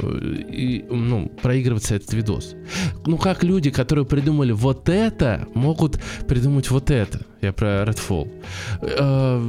и, 0.50 0.86
ну, 0.90 1.30
проигрываться 1.42 1.96
этот 1.96 2.14
видос. 2.14 2.56
Ну, 3.06 3.18
как 3.18 3.44
люди, 3.44 3.70
которые 3.70 4.06
придумали 4.06 4.52
вот 4.52 4.90
это, 4.90 5.48
могут 5.54 6.00
придумать 6.28 6.70
вот 6.70 6.92
это. 6.92 7.22
Я 7.42 7.54
про 7.54 7.84
Redfall. 7.84 8.32
Э, 8.82 9.42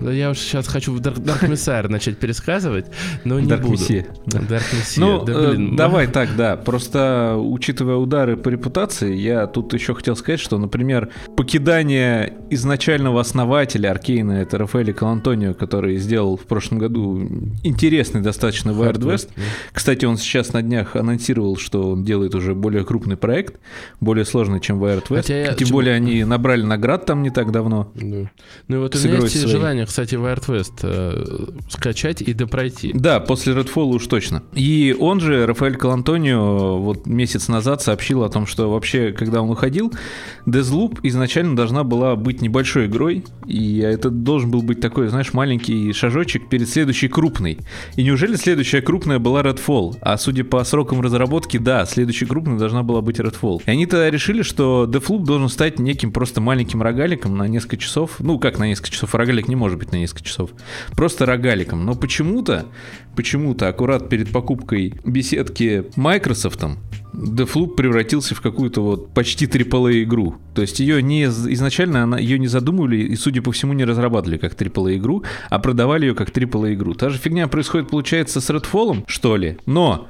я 0.00 0.30
уж 0.30 0.38
сейчас 0.38 0.66
хочу 0.66 0.92
в 0.92 1.00
Dark, 1.00 1.16
Dark 1.22 1.48
Messiah 1.48 1.88
начать 1.88 2.18
пересказывать, 2.18 2.86
но 3.24 3.40
не 3.40 3.48
Dark 3.48 3.62
буду. 3.62 3.74
Messiah. 3.74 4.06
Dark 4.26 4.62
Messiah. 4.72 5.00
Ну, 5.00 5.24
да, 5.24 5.50
блин. 5.50 5.76
давай 5.76 6.06
так, 6.06 6.36
да. 6.36 6.56
Просто 6.56 7.36
учитывая 7.36 7.96
удары 7.96 8.36
по 8.36 8.48
репутации, 8.48 9.14
я 9.14 9.46
тут 9.46 9.72
еще 9.74 9.94
хотел 9.94 10.16
сказать, 10.16 10.40
что, 10.40 10.58
например, 10.58 11.10
покидание 11.36 12.34
изначального 12.50 13.20
основателя 13.20 13.90
Аркейна, 13.90 14.32
это 14.32 14.58
Рафаэль 14.58 14.92
Калантонио, 14.92 15.54
который 15.54 15.96
сделал 15.98 16.36
в 16.36 16.42
прошлом 16.42 16.78
году 16.78 17.28
интересный 17.62 18.20
достаточно 18.20 18.70
Wild 18.70 18.98
West. 18.98 19.30
Кстати, 19.72 20.04
он 20.04 20.16
сейчас 20.16 20.52
на 20.52 20.62
днях 20.62 20.96
анонсировал, 20.96 21.56
что 21.56 21.90
он 21.90 22.04
делает 22.04 22.34
уже 22.34 22.54
более 22.54 22.84
крупный 22.84 23.16
проект, 23.16 23.60
более 24.00 24.24
сложный, 24.24 24.60
чем 24.60 24.82
Wild 24.82 25.08
West. 25.08 25.28
Я... 25.28 25.54
Тем 25.54 25.68
более 25.68 25.94
они 25.94 26.24
набрали 26.24 26.62
наград 26.62 27.06
там 27.06 27.22
не 27.22 27.30
так 27.30 27.52
давно. 27.52 27.90
Да. 27.94 28.30
Ну 28.68 28.76
и 28.76 28.78
вот 28.78 28.94
у 28.94 28.98
меня 28.98 29.18
есть 29.18 29.40
своей. 29.40 29.48
желание, 29.48 29.86
кстати, 29.88 30.14
Wild 30.14 30.46
West 30.46 30.80
э, 30.82 31.46
скачать 31.68 32.22
и 32.22 32.32
допройти. 32.32 32.92
Да, 32.94 33.20
после 33.20 33.54
Redfall 33.54 33.94
уж 33.94 34.06
точно. 34.06 34.42
И 34.52 34.94
он 34.98 35.20
же, 35.20 35.46
Рафаэль 35.46 35.76
Калантонио, 35.76 36.78
вот 36.78 37.06
месяц 37.06 37.48
назад 37.48 37.82
сообщил 37.82 38.22
о 38.22 38.28
том, 38.28 38.46
что 38.46 38.70
вообще, 38.70 39.12
когда 39.12 39.42
он 39.42 39.50
уходил, 39.50 39.92
Deathloop 40.46 41.00
изначально 41.02 41.56
должна 41.56 41.84
была 41.84 42.16
быть 42.16 42.42
небольшой 42.42 42.86
игрой, 42.86 43.24
и 43.46 43.78
это 43.78 44.10
должен 44.10 44.50
был 44.50 44.62
быть 44.62 44.80
такой, 44.80 45.08
знаешь, 45.08 45.32
маленький 45.32 45.92
шажочек 45.92 46.48
перед 46.48 46.68
следующей 46.68 47.08
крупной. 47.08 47.58
И 47.96 48.02
неужели 48.02 48.36
следующая 48.36 48.82
крупная 48.82 49.18
была 49.18 49.42
Redfall? 49.42 49.96
А 50.02 50.18
судя 50.18 50.44
по 50.44 50.62
срокам 50.64 51.00
разработки, 51.00 51.56
да, 51.56 51.86
следующей 51.86 52.26
крупной 52.26 52.58
должна 52.58 52.82
была 52.82 53.00
быть 53.00 53.18
Redfall. 53.18 53.62
И 53.64 53.70
они 53.70 53.86
тогда 53.86 54.10
решили, 54.10 54.42
что 54.42 54.84
Deathloop 54.88 55.24
должен 55.24 55.48
стать 55.48 55.78
неким 55.78 56.12
просто 56.12 56.40
маленьким 56.40 56.82
рогаликом 56.82 57.36
на 57.36 57.48
несколько 57.48 57.78
часов. 57.78 58.16
Ну, 58.18 58.38
как 58.38 58.58
на 58.58 58.68
несколько 58.68 58.90
часов? 58.90 59.14
Рогалик 59.14 59.48
не 59.48 59.56
может 59.56 59.77
быть 59.78 59.92
на 59.92 59.96
несколько 59.96 60.24
часов. 60.24 60.50
Просто 60.96 61.26
рогаликом. 61.26 61.84
Но 61.84 61.94
почему-то, 61.94 62.66
почему-то 63.16 63.68
аккурат 63.68 64.08
перед 64.08 64.30
покупкой 64.30 64.94
беседки 65.04 65.84
Microsoft 65.96 66.64
Deathloop 67.14 67.74
превратился 67.74 68.34
в 68.34 68.40
какую-то 68.40 68.82
вот 68.82 69.14
почти 69.14 69.46
AAA 69.46 70.02
игру. 70.04 70.36
То 70.54 70.62
есть 70.62 70.80
ее 70.80 71.02
не 71.02 71.24
изначально 71.24 72.02
она, 72.02 72.18
ее 72.18 72.38
не 72.38 72.48
задумывали 72.48 72.96
и, 72.96 73.16
судя 73.16 73.42
по 73.42 73.52
всему, 73.52 73.72
не 73.72 73.84
разрабатывали 73.84 74.38
как 74.38 74.54
AAA 74.54 74.96
игру, 74.96 75.24
а 75.48 75.58
продавали 75.58 76.06
ее 76.06 76.14
как 76.14 76.30
AAA 76.30 76.74
игру. 76.74 76.94
Та 76.94 77.10
же 77.10 77.18
фигня 77.18 77.48
происходит, 77.48 77.88
получается, 77.88 78.40
с 78.40 78.50
Redfall, 78.50 79.04
что 79.06 79.36
ли. 79.36 79.58
Но 79.66 80.08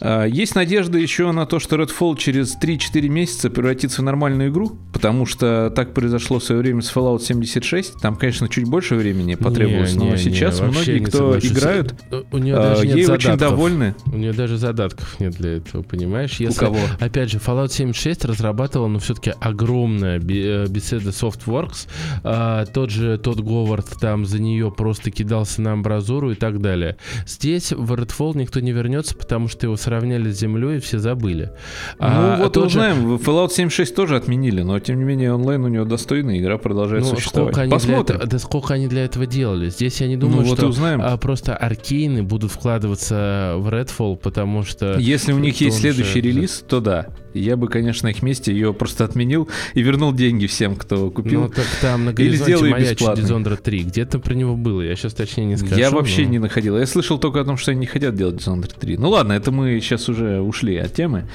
есть 0.00 0.54
надежда 0.54 0.98
еще 0.98 1.32
на 1.32 1.46
то, 1.46 1.58
что 1.58 1.76
Redfall 1.76 2.16
через 2.16 2.56
3-4 2.56 3.08
месяца 3.08 3.50
превратится 3.50 4.00
в 4.00 4.04
нормальную 4.04 4.50
игру, 4.50 4.78
Потому 4.98 5.26
что 5.26 5.70
так 5.76 5.94
произошло 5.94 6.40
в 6.40 6.44
свое 6.44 6.60
время 6.60 6.82
с 6.82 6.92
Fallout 6.92 7.20
76. 7.20 8.00
Там, 8.00 8.16
конечно, 8.16 8.48
чуть 8.48 8.64
больше 8.64 8.96
времени 8.96 9.36
потребовалось, 9.36 9.94
Не, 9.94 10.06
но 10.06 10.10
не, 10.12 10.18
сейчас 10.18 10.60
не, 10.60 10.66
многие, 10.66 10.98
кто 10.98 11.38
играют, 11.38 11.94
У 12.32 12.38
нее 12.38 12.56
а, 12.56 12.70
даже 12.70 12.86
нет 12.88 12.96
ей 12.96 13.04
задатков. 13.04 13.30
очень 13.30 13.38
довольны. 13.38 13.94
У 14.06 14.16
нее 14.16 14.32
даже 14.32 14.56
задатков 14.56 15.20
нет 15.20 15.34
для 15.36 15.58
этого, 15.58 15.82
понимаешь? 15.84 16.40
Если, 16.40 16.58
кого? 16.58 16.78
Опять 16.98 17.30
же, 17.30 17.38
Fallout 17.38 17.68
76 17.68 18.24
разрабатывала, 18.24 18.88
ну, 18.88 18.98
все-таки 18.98 19.32
огромная 19.38 20.16
э, 20.16 20.20
Bethesda 20.20 21.12
Softworks. 21.12 21.86
А, 22.24 22.66
тот 22.66 22.90
же 22.90 23.18
Тодд 23.18 23.38
Говард 23.40 24.00
там 24.00 24.26
за 24.26 24.40
нее 24.40 24.72
просто 24.72 25.12
кидался 25.12 25.62
на 25.62 25.74
амбразуру 25.74 26.32
и 26.32 26.34
так 26.34 26.60
далее. 26.60 26.96
Здесь 27.24 27.70
в 27.70 27.92
Redfall 27.92 28.36
никто 28.36 28.58
не 28.58 28.72
вернется, 28.72 29.14
потому 29.14 29.46
что 29.46 29.66
его 29.66 29.76
сравняли 29.88 30.30
с 30.30 30.38
землей 30.38 30.76
и 30.76 30.80
все 30.80 30.98
забыли. 30.98 31.50
А, 31.98 32.36
ну 32.36 32.44
вот 32.44 32.52
тот 32.52 32.64
же- 32.64 32.78
узнаем, 32.78 33.14
Fallout 33.16 33.50
76 33.50 33.94
тоже 33.94 34.16
отменили, 34.16 34.60
но 34.62 34.78
тем 34.80 34.98
не 34.98 35.04
менее 35.04 35.32
онлайн 35.32 35.64
у 35.64 35.68
него 35.68 35.84
достойный, 35.86 36.38
игра 36.38 36.58
продолжает 36.58 37.04
Ну, 37.04 37.10
существовать. 37.16 37.54
сколько 37.54 37.70
Посмотрим. 37.70 38.16
этого, 38.16 38.30
да 38.30 38.38
сколько 38.38 38.74
они 38.74 38.86
для 38.86 39.04
этого 39.04 39.24
делали? 39.26 39.70
Здесь 39.70 40.00
я 40.02 40.08
не 40.08 40.16
думаю, 40.18 40.42
ну 40.42 40.48
вот 40.48 40.58
что 40.58 40.66
узнаем. 40.68 41.00
а, 41.02 41.16
просто 41.16 41.56
аркейны 41.56 42.22
будут 42.22 42.52
вкладываться 42.52 43.54
в 43.56 43.68
Redfall, 43.68 44.16
потому 44.16 44.62
что... 44.62 44.98
Если 44.98 45.32
у 45.32 45.38
них 45.38 45.58
есть 45.60 45.78
следующий 45.80 46.20
же- 46.20 46.28
релиз, 46.28 46.64
то 46.68 46.80
да. 46.80 47.06
Я 47.34 47.56
бы, 47.56 47.68
конечно, 47.68 48.08
на 48.08 48.10
их 48.10 48.22
месте 48.22 48.52
ее 48.52 48.72
просто 48.72 49.04
отменил 49.04 49.48
и 49.74 49.82
вернул 49.82 50.12
деньги 50.12 50.46
всем, 50.46 50.76
кто 50.76 51.10
купил. 51.10 51.42
Ну 51.42 51.48
так 51.48 51.66
там 51.80 52.06
на 52.06 52.10
Или 52.10 52.36
маячит 52.70 52.98
бесплатный. 52.98 53.24
Dishonored 53.24 53.62
3. 53.62 53.82
Где-то 53.84 54.18
про 54.18 54.34
него 54.34 54.56
было, 54.56 54.82
я 54.82 54.96
сейчас 54.96 55.14
точнее 55.14 55.44
не 55.44 55.56
скажу. 55.56 55.76
Я 55.76 55.90
вообще 55.90 56.22
но- 56.22 56.30
не 56.30 56.38
находил. 56.38 56.78
Я 56.78 56.86
слышал 56.86 57.18
только 57.18 57.40
о 57.40 57.44
том, 57.44 57.56
что 57.56 57.70
они 57.70 57.80
не 57.80 57.86
хотят 57.86 58.14
делать 58.14 58.36
Dishonored 58.36 58.78
3. 58.78 58.96
Ну 58.96 59.10
ладно, 59.10 59.32
это 59.32 59.52
мы 59.52 59.80
сейчас 59.80 60.08
уже 60.08 60.40
ушли 60.40 60.76
от 60.76 60.94
темы. 60.94 61.28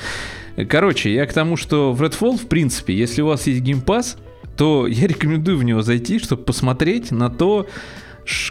Короче, 0.69 1.13
я 1.13 1.25
к 1.25 1.33
тому, 1.33 1.57
что 1.57 1.93
в 1.93 2.01
Redfall, 2.01 2.37
в 2.37 2.47
принципе, 2.47 2.95
если 2.95 3.21
у 3.21 3.27
вас 3.27 3.47
есть 3.47 3.61
Pass, 3.63 4.17
то 4.57 4.87
я 4.87 5.07
рекомендую 5.07 5.57
в 5.57 5.63
него 5.63 5.81
зайти, 5.81 6.19
чтобы 6.19 6.43
посмотреть 6.43 7.11
на 7.11 7.29
то, 7.29 7.67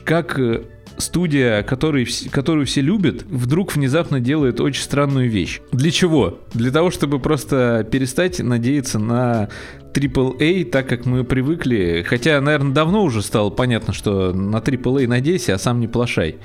как 0.04 0.38
э, 0.38 0.62
студия, 0.98 1.62
который, 1.62 2.06
которую 2.30 2.66
все 2.66 2.80
любят, 2.80 3.22
вдруг 3.24 3.74
внезапно 3.74 4.20
делает 4.20 4.60
очень 4.60 4.82
странную 4.82 5.28
вещь. 5.30 5.60
Для 5.72 5.90
чего? 5.90 6.40
Для 6.54 6.70
того, 6.70 6.90
чтобы 6.90 7.18
просто 7.18 7.86
перестать 7.90 8.38
надеяться 8.38 8.98
на 8.98 9.48
AAA, 9.94 10.64
так 10.64 10.88
как 10.88 11.06
мы 11.06 11.24
привыкли. 11.24 12.04
Хотя, 12.06 12.40
наверное, 12.40 12.72
давно 12.72 13.02
уже 13.02 13.22
стало 13.22 13.50
понятно, 13.50 13.92
что 13.92 14.32
на 14.32 14.56
AAA 14.56 15.06
надейся, 15.06 15.54
а 15.54 15.58
сам 15.58 15.80
не 15.80 15.88
плашай. 15.88 16.36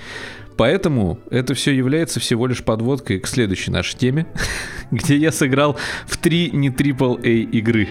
Поэтому 0.58 1.20
это 1.30 1.54
все 1.54 1.72
является 1.72 2.20
всего 2.20 2.48
лишь 2.48 2.64
подводкой 2.64 3.20
к 3.20 3.28
следующей 3.28 3.72
нашей 3.72 3.98
теме, 3.98 4.26
где 4.92 5.16
я 5.16 5.32
сыграл 5.32 5.78
в 6.08 6.18
три 6.18 6.50
не 6.52 6.70
AAA 6.70 7.44
игры. 7.52 7.88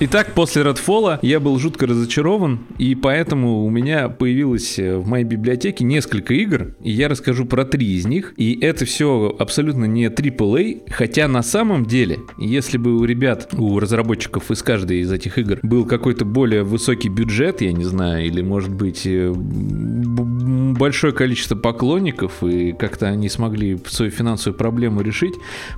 Итак, 0.00 0.32
после 0.32 0.62
Redfall 0.62 1.18
я 1.22 1.40
был 1.40 1.58
жутко 1.58 1.88
разочарован, 1.88 2.60
и 2.78 2.94
поэтому 2.94 3.64
у 3.64 3.70
меня 3.70 4.08
появилось 4.08 4.78
э, 4.78 4.96
в 4.96 5.08
моей 5.08 5.24
библиотеке 5.24 5.82
несколько 5.82 6.34
игр, 6.34 6.76
и 6.80 6.92
я 6.92 7.08
расскажу 7.08 7.46
про 7.46 7.64
три 7.64 7.96
из 7.96 8.06
них. 8.06 8.32
И 8.36 8.56
это 8.60 8.84
все 8.84 9.34
абсолютно 9.36 9.86
не 9.86 10.06
AAA, 10.06 10.88
хотя 10.88 11.26
на 11.26 11.42
самом 11.42 11.84
деле, 11.84 12.20
если 12.38 12.78
бы 12.78 12.96
у 12.96 13.04
ребят, 13.04 13.52
у 13.54 13.80
разработчиков 13.80 14.52
из 14.52 14.62
каждой 14.62 15.00
из 15.00 15.10
этих 15.10 15.36
игр 15.36 15.58
был 15.64 15.84
какой-то 15.84 16.24
более 16.24 16.62
высокий 16.62 17.08
бюджет, 17.08 17.60
я 17.60 17.72
не 17.72 17.84
знаю, 17.84 18.24
или 18.24 18.40
может 18.40 18.72
быть 18.72 19.02
э, 19.04 19.32
большое 19.34 21.12
количество 21.12 21.56
поклонников, 21.56 22.44
и 22.44 22.70
как-то 22.70 23.08
они 23.08 23.28
смогли 23.28 23.76
свою 23.88 24.12
финансовую 24.12 24.56
проблему 24.56 25.00
решить, 25.00 25.34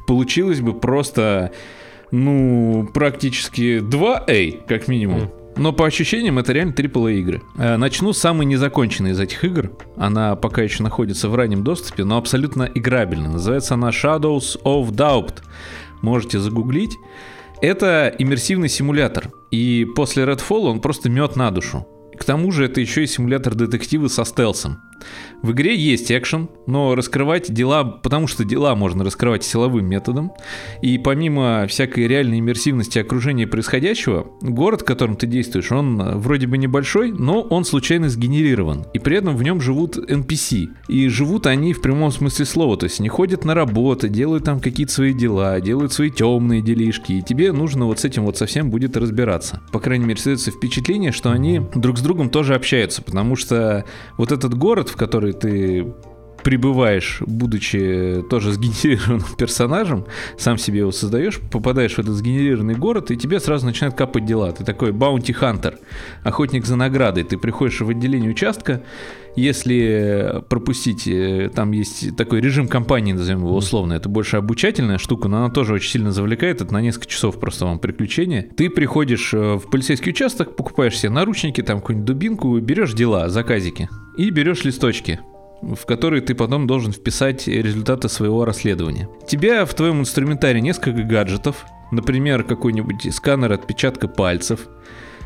получилось 0.06 0.60
бы 0.60 0.74
просто 0.74 1.52
ну, 2.10 2.88
практически 2.92 3.80
2A, 3.80 4.66
как 4.66 4.88
минимум. 4.88 5.30
Но 5.56 5.72
по 5.72 5.86
ощущениям 5.86 6.38
это 6.38 6.52
реально 6.52 6.72
AAA 6.72 7.14
игры. 7.18 7.42
Э, 7.58 7.76
Начну 7.76 8.12
с 8.12 8.18
самой 8.18 8.46
незаконченной 8.46 9.10
из 9.10 9.20
этих 9.20 9.44
игр. 9.44 9.70
Она 9.96 10.36
пока 10.36 10.62
еще 10.62 10.82
находится 10.82 11.28
в 11.28 11.34
раннем 11.34 11.64
доступе, 11.64 12.04
но 12.04 12.16
абсолютно 12.16 12.70
играбельна. 12.74 13.30
Называется 13.30 13.74
она 13.74 13.90
Shadows 13.90 14.62
of 14.64 14.90
Doubt. 14.92 15.42
Можете 16.02 16.38
загуглить. 16.38 16.96
Это 17.60 18.14
иммерсивный 18.18 18.68
симулятор. 18.68 19.30
И 19.50 19.86
после 19.96 20.24
Redfall 20.24 20.66
он 20.66 20.80
просто 20.80 21.10
мед 21.10 21.36
на 21.36 21.50
душу. 21.50 21.86
К 22.18 22.24
тому 22.24 22.52
же 22.52 22.64
это 22.64 22.80
еще 22.80 23.04
и 23.04 23.06
симулятор 23.06 23.54
детектива 23.54 24.08
со 24.08 24.24
стелсом. 24.24 24.78
В 25.42 25.52
игре 25.52 25.76
есть 25.76 26.12
экшен, 26.12 26.48
но 26.66 26.94
раскрывать 26.94 27.52
дела, 27.52 27.84
потому 27.84 28.26
что 28.26 28.44
дела 28.44 28.74
можно 28.74 29.04
раскрывать 29.04 29.42
силовым 29.42 29.86
методом. 29.86 30.32
И 30.82 30.98
помимо 30.98 31.66
всякой 31.66 32.08
реальной 32.08 32.40
иммерсивности 32.40 32.98
окружения 32.98 33.46
происходящего, 33.46 34.26
город, 34.42 34.82
в 34.82 34.84
котором 34.84 35.16
ты 35.16 35.26
действуешь, 35.26 35.72
он 35.72 36.00
э, 36.00 36.16
вроде 36.16 36.46
бы 36.46 36.58
небольшой, 36.58 37.12
но 37.12 37.40
он 37.40 37.64
случайно 37.64 38.08
сгенерирован. 38.08 38.84
И 38.92 38.98
при 38.98 39.16
этом 39.16 39.36
в 39.36 39.42
нем 39.42 39.60
живут 39.60 39.96
NPC. 39.96 40.68
И 40.88 41.08
живут 41.08 41.46
они 41.46 41.72
в 41.72 41.80
прямом 41.80 42.10
смысле 42.10 42.44
слова, 42.44 42.76
то 42.76 42.84
есть 42.84 43.00
не 43.00 43.08
ходят 43.08 43.44
на 43.44 43.54
работу, 43.54 44.08
делают 44.08 44.44
там 44.44 44.60
какие-то 44.60 44.92
свои 44.92 45.14
дела, 45.14 45.60
делают 45.60 45.92
свои 45.92 46.10
темные 46.10 46.60
делишки. 46.60 47.12
И 47.12 47.22
тебе 47.22 47.52
нужно 47.52 47.86
вот 47.86 48.00
с 48.00 48.04
этим 48.04 48.24
вот 48.24 48.36
совсем 48.36 48.70
будет 48.70 48.96
разбираться. 48.96 49.62
По 49.72 49.80
крайней 49.80 50.04
мере, 50.04 50.16
создается 50.16 50.50
впечатление, 50.50 51.12
что 51.12 51.30
они 51.30 51.60
друг 51.74 51.98
с 51.98 52.02
другом 52.02 52.28
тоже 52.28 52.54
общаются, 52.54 53.02
потому 53.02 53.36
что 53.36 53.84
вот 54.16 54.32
этот 54.32 54.54
город, 54.54 54.89
в 54.90 54.96
который 54.96 55.32
ты 55.32 55.94
прибываешь, 56.42 57.22
будучи 57.26 58.24
тоже 58.28 58.52
сгенерированным 58.52 59.26
персонажем, 59.38 60.06
сам 60.38 60.58
себе 60.58 60.80
его 60.80 60.92
создаешь, 60.92 61.40
попадаешь 61.40 61.94
в 61.94 61.98
этот 61.98 62.14
сгенерированный 62.14 62.74
город, 62.74 63.10
и 63.10 63.16
тебе 63.16 63.40
сразу 63.40 63.66
начинают 63.66 63.94
капать 63.96 64.24
дела. 64.24 64.52
Ты 64.52 64.64
такой 64.64 64.92
баунти-хантер, 64.92 65.78
охотник 66.22 66.66
за 66.66 66.76
наградой. 66.76 67.24
Ты 67.24 67.38
приходишь 67.38 67.80
в 67.80 67.88
отделение 67.88 68.30
участка, 68.30 68.82
если 69.36 70.42
пропустить, 70.48 71.06
э, 71.06 71.50
там 71.54 71.70
есть 71.72 72.16
такой 72.16 72.40
режим 72.40 72.68
компании, 72.68 73.12
назовем 73.12 73.40
его 73.40 73.56
условно, 73.56 73.94
это 73.94 74.08
больше 74.08 74.36
обучательная 74.36 74.98
штука, 74.98 75.28
но 75.28 75.38
она 75.38 75.50
тоже 75.50 75.74
очень 75.74 75.90
сильно 75.90 76.10
завлекает, 76.10 76.60
это 76.60 76.72
на 76.72 76.80
несколько 76.80 77.06
часов 77.06 77.38
просто 77.38 77.64
вам 77.64 77.78
приключение. 77.78 78.42
Ты 78.42 78.70
приходишь 78.70 79.32
э, 79.32 79.54
в 79.54 79.70
полицейский 79.70 80.10
участок, 80.10 80.56
покупаешь 80.56 80.98
себе 80.98 81.10
наручники, 81.10 81.62
там 81.62 81.80
какую-нибудь 81.80 82.06
дубинку, 82.06 82.58
берешь 82.58 82.92
дела, 82.92 83.28
заказики, 83.28 83.88
и 84.16 84.30
берешь 84.30 84.64
листочки, 84.64 85.20
в 85.62 85.86
которые 85.86 86.22
ты 86.22 86.34
потом 86.34 86.66
должен 86.66 86.92
вписать 86.92 87.46
результаты 87.46 88.08
своего 88.08 88.44
расследования. 88.44 89.08
Тебя 89.26 89.64
в 89.64 89.74
твоем 89.74 90.00
инструментарии 90.00 90.60
несколько 90.60 91.02
гаджетов, 91.02 91.66
например, 91.90 92.44
какой-нибудь 92.44 93.14
сканер 93.14 93.52
отпечатка 93.52 94.08
пальцев, 94.08 94.68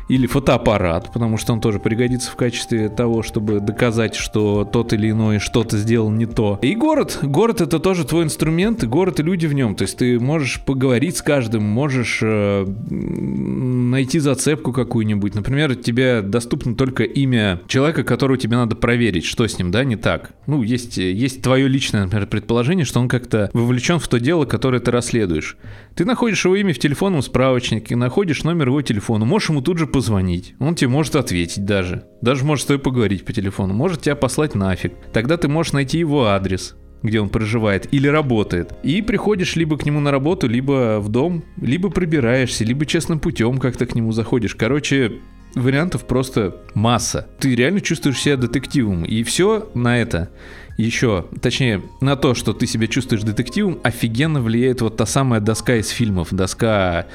или 0.07 0.27
фотоаппарат, 0.27 1.11
потому 1.11 1.37
что 1.37 1.53
он 1.53 1.61
тоже 1.61 1.79
пригодится 1.79 2.31
в 2.31 2.35
качестве 2.35 2.89
того, 2.89 3.23
чтобы 3.23 3.59
доказать, 3.59 4.15
что 4.15 4.63
тот 4.65 4.93
или 4.93 5.11
иной 5.11 5.39
что-то 5.39 5.77
сделал 5.77 6.11
не 6.11 6.25
то. 6.25 6.59
И 6.61 6.75
город. 6.75 7.19
Город 7.23 7.61
это 7.61 7.79
тоже 7.79 8.05
твой 8.05 8.23
инструмент, 8.23 8.83
город 8.83 9.19
и 9.19 9.23
люди 9.23 9.47
в 9.47 9.53
нем. 9.53 9.75
То 9.75 9.83
есть 9.83 9.97
ты 9.97 10.19
можешь 10.19 10.61
поговорить 10.63 11.17
с 11.17 11.21
каждым, 11.21 11.63
можешь 11.63 12.19
э, 12.21 12.65
найти 12.65 14.19
зацепку 14.19 14.71
какую-нибудь. 14.71 15.33
Например, 15.33 15.75
тебе 15.75 16.21
доступно 16.21 16.75
только 16.75 17.03
имя 17.03 17.61
человека, 17.67 18.03
которого 18.03 18.37
тебе 18.37 18.57
надо 18.57 18.75
проверить, 18.75 19.25
что 19.25 19.47
с 19.47 19.57
ним, 19.57 19.71
да, 19.71 19.83
не 19.83 19.95
так. 19.95 20.31
Ну, 20.45 20.61
есть, 20.61 20.97
есть 20.97 21.41
твое 21.41 21.67
личное, 21.67 22.03
например, 22.03 22.27
предположение, 22.27 22.85
что 22.85 22.99
он 22.99 23.07
как-то 23.07 23.49
вовлечен 23.53 23.99
в 23.99 24.07
то 24.07 24.19
дело, 24.19 24.45
которое 24.45 24.79
ты 24.79 24.91
расследуешь. 24.91 25.57
Ты 25.95 26.05
находишь 26.05 26.45
его 26.45 26.55
имя 26.55 26.73
в 26.73 26.79
телефонном 26.79 27.21
справочнике, 27.21 27.95
находишь 27.95 28.43
номер 28.43 28.67
его 28.67 28.81
телефона, 28.81 29.25
можешь 29.25 29.49
ему 29.49 29.61
тут 29.61 29.77
же 29.77 29.87
позвонить. 29.95 30.55
Он 30.59 30.75
тебе 30.75 30.89
может 30.89 31.15
ответить 31.15 31.63
даже. 31.63 32.03
Даже 32.21 32.43
может 32.43 32.65
с 32.65 32.67
тобой 32.67 32.81
поговорить 32.81 33.23
по 33.23 33.31
телефону. 33.31 33.73
Может 33.73 34.01
тебя 34.01 34.17
послать 34.17 34.53
нафиг. 34.53 34.91
Тогда 35.13 35.37
ты 35.37 35.47
можешь 35.47 35.71
найти 35.71 35.99
его 35.99 36.25
адрес 36.25 36.75
где 37.01 37.19
он 37.19 37.29
проживает 37.29 37.93
или 37.93 38.07
работает. 38.07 38.73
И 38.81 39.03
приходишь 39.03 39.55
либо 39.55 39.77
к 39.77 39.85
нему 39.85 39.99
на 39.99 40.09
работу, 40.09 40.47
либо 40.47 40.99
в 40.99 41.09
дом, 41.09 41.43
либо 41.61 41.91
пробираешься, 41.91 42.63
либо 42.63 42.87
честным 42.87 43.19
путем 43.19 43.59
как-то 43.59 43.85
к 43.85 43.93
нему 43.93 44.11
заходишь. 44.11 44.55
Короче, 44.55 45.19
вариантов 45.53 46.07
просто 46.07 46.63
масса. 46.73 47.27
Ты 47.39 47.53
реально 47.53 47.81
чувствуешь 47.81 48.19
себя 48.19 48.37
детективом. 48.37 49.05
И 49.05 49.21
все 49.21 49.69
на 49.75 49.99
это 50.01 50.31
еще, 50.79 51.27
точнее, 51.41 51.83
на 52.01 52.15
то, 52.15 52.33
что 52.33 52.53
ты 52.53 52.65
себя 52.65 52.87
чувствуешь 52.87 53.21
детективом, 53.21 53.79
офигенно 53.83 54.41
влияет 54.41 54.81
вот 54.81 54.97
та 54.97 55.05
самая 55.05 55.41
доска 55.41 55.75
из 55.75 55.89
фильмов, 55.89 56.29
доска 56.33 57.05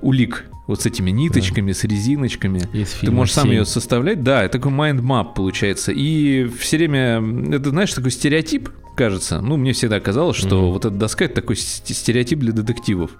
улик, 0.00 0.44
вот 0.70 0.80
с 0.82 0.86
этими 0.86 1.10
ниточками, 1.10 1.72
с 1.72 1.84
резиночками. 1.84 2.62
Из 2.72 2.92
Ты 2.92 3.10
можешь 3.10 3.34
сам 3.34 3.44
«Семь». 3.44 3.54
ее 3.54 3.64
составлять, 3.66 4.22
да, 4.22 4.42
это 4.44 4.58
такой 4.58 4.72
mind 4.72 5.00
map 5.02 5.34
получается. 5.34 5.92
И 5.92 6.48
все 6.58 6.78
время, 6.78 7.22
это 7.54 7.70
знаешь, 7.70 7.92
такой 7.92 8.10
стереотип, 8.10 8.70
кажется. 8.96 9.40
Ну, 9.40 9.56
мне 9.56 9.72
всегда 9.72 10.00
казалось, 10.00 10.36
что 10.36 10.56
Мгм. 10.62 10.72
вот 10.72 10.84
эта 10.84 10.94
доска 10.94 11.24
это 11.24 11.34
такой 11.36 11.56
стереотип 11.56 12.38
для 12.38 12.52
детективов. 12.52 13.10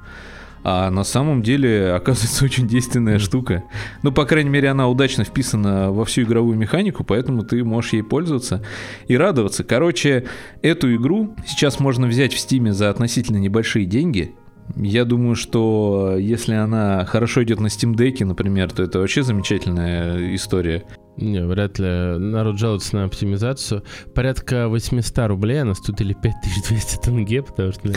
А 0.63 0.91
на 0.91 1.05
самом 1.05 1.43
деле, 1.43 1.93
оказывается, 1.97 2.45
очень 2.45 2.69
действенная 2.69 3.19
штука. 3.19 3.65
Ну, 4.03 4.13
по 4.13 4.27
крайней 4.27 4.51
мере, 4.51 4.69
она 4.69 4.89
удачно 4.89 5.25
вписана 5.25 5.91
во 5.91 6.05
всю 6.05 6.23
игровую 6.23 6.57
механику, 6.59 7.03
поэтому 7.03 7.45
ты 7.45 7.65
можешь 7.65 7.95
ей 7.95 8.03
пользоваться 8.03 8.63
и 9.09 9.17
радоваться. 9.17 9.65
Короче, 9.65 10.27
эту 10.61 10.95
игру 10.97 11.35
сейчас 11.47 11.81
можно 11.81 12.07
взять 12.07 12.35
в 12.35 12.39
Стиме 12.39 12.73
за 12.75 12.91
относительно 12.91 13.39
небольшие 13.39 13.87
деньги. 13.87 14.35
Я 14.77 15.05
думаю, 15.05 15.35
что 15.35 16.17
если 16.19 16.55
она 16.55 17.05
хорошо 17.05 17.43
идет 17.43 17.61
на 17.61 17.67
Steam 17.67 17.95
Deck, 17.95 18.25
например, 18.25 18.71
то 18.73 18.83
это 18.83 18.99
вообще 18.99 19.23
замечательная 19.23 20.35
история. 20.35 20.85
Не, 21.17 21.45
вряд 21.45 21.79
ли. 21.79 22.19
Народ 22.19 22.59
жалуется 22.59 22.97
на 22.97 23.05
оптимизацию. 23.05 23.83
Порядка 24.15 24.69
800 24.69 25.29
рублей, 25.29 25.63
она 25.63 25.75
стоит 25.75 26.01
или 26.01 26.15
5200 26.15 27.05
тенге, 27.05 27.43
потому 27.43 27.73
что 27.73 27.93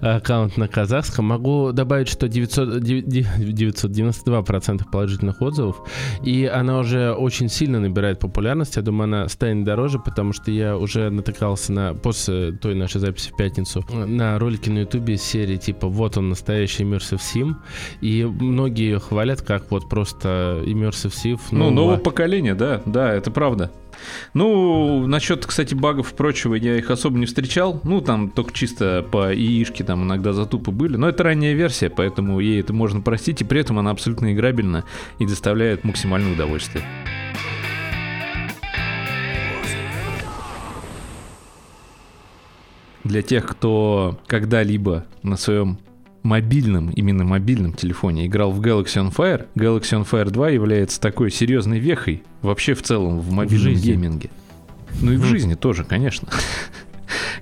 аккаунт 0.00 0.56
на 0.56 0.66
казахском. 0.66 1.26
Могу 1.26 1.72
добавить, 1.72 2.08
что 2.08 2.28
900, 2.28 2.82
992% 2.82 4.82
положительных 4.90 5.40
отзывов, 5.40 5.82
и 6.22 6.46
она 6.46 6.78
уже 6.78 7.12
очень 7.12 7.48
сильно 7.48 7.80
набирает 7.80 8.18
популярность. 8.18 8.76
Я 8.76 8.82
думаю, 8.82 9.04
она 9.04 9.28
станет 9.28 9.64
дороже, 9.64 9.98
потому 9.98 10.32
что 10.32 10.50
я 10.50 10.76
уже 10.76 11.10
натыкался 11.10 11.72
на, 11.72 11.94
после 11.94 12.52
той 12.52 12.74
нашей 12.74 13.00
записи 13.00 13.30
в 13.30 13.36
пятницу, 13.36 13.84
на 13.92 14.38
ролики 14.38 14.70
на 14.70 14.80
ютубе 14.80 15.16
серии 15.16 15.56
типа 15.56 15.88
«Вот 15.88 16.16
он, 16.16 16.30
настоящий 16.30 16.84
Immersive 16.84 17.20
Sim», 17.20 17.54
и 18.00 18.24
многие 18.24 18.84
ее 18.84 18.98
хвалят 18.98 19.42
как 19.42 19.70
вот 19.70 19.88
просто 19.88 20.62
Immersive 20.66 21.12
Sim. 21.12 21.40
Ну, 21.52 21.70
нового 21.70 21.98
поколения, 21.98 22.54
да, 22.54 22.63
да, 22.84 23.12
это 23.12 23.30
правда. 23.30 23.70
Ну, 24.34 25.06
насчет, 25.06 25.46
кстати, 25.46 25.74
багов 25.74 26.12
и 26.12 26.14
прочего, 26.16 26.54
я 26.54 26.76
их 26.76 26.90
особо 26.90 27.18
не 27.18 27.26
встречал. 27.26 27.80
Ну, 27.84 28.00
там 28.00 28.30
только 28.30 28.52
чисто 28.52 29.04
по 29.10 29.32
яишке 29.32 29.84
там 29.84 30.04
иногда 30.04 30.32
затупы 30.32 30.70
были. 30.70 30.96
Но 30.96 31.08
это 31.08 31.24
ранняя 31.24 31.54
версия, 31.54 31.90
поэтому 31.90 32.40
ей 32.40 32.60
это 32.60 32.72
можно 32.72 33.00
простить. 33.00 33.40
И 33.40 33.44
при 33.44 33.60
этом 33.60 33.78
она 33.78 33.90
абсолютно 33.90 34.32
играбельна 34.32 34.84
и 35.18 35.26
доставляет 35.26 35.84
максимальное 35.84 36.32
удовольствие. 36.32 36.84
Для 43.04 43.20
тех, 43.20 43.46
кто 43.46 44.18
когда-либо 44.26 45.04
на 45.22 45.36
своем 45.36 45.78
мобильном, 46.24 46.90
именно 46.90 47.24
мобильном 47.24 47.74
телефоне 47.74 48.26
играл 48.26 48.50
в 48.50 48.60
Galaxy 48.60 48.96
on 48.96 49.14
Fire, 49.14 49.46
Galaxy 49.54 49.92
on 49.92 50.08
Fire 50.10 50.28
2 50.28 50.48
является 50.48 51.00
такой 51.00 51.30
серьезной 51.30 51.78
вехой 51.78 52.24
вообще 52.42 52.74
в 52.74 52.82
целом 52.82 53.20
в 53.20 53.30
мобильном 53.30 53.74
в 53.74 53.80
гейминге. 53.80 54.30
Ну 55.00 55.12
и 55.12 55.16
в 55.16 55.24
жизни 55.24 55.54
тоже, 55.54 55.84
конечно. 55.84 56.28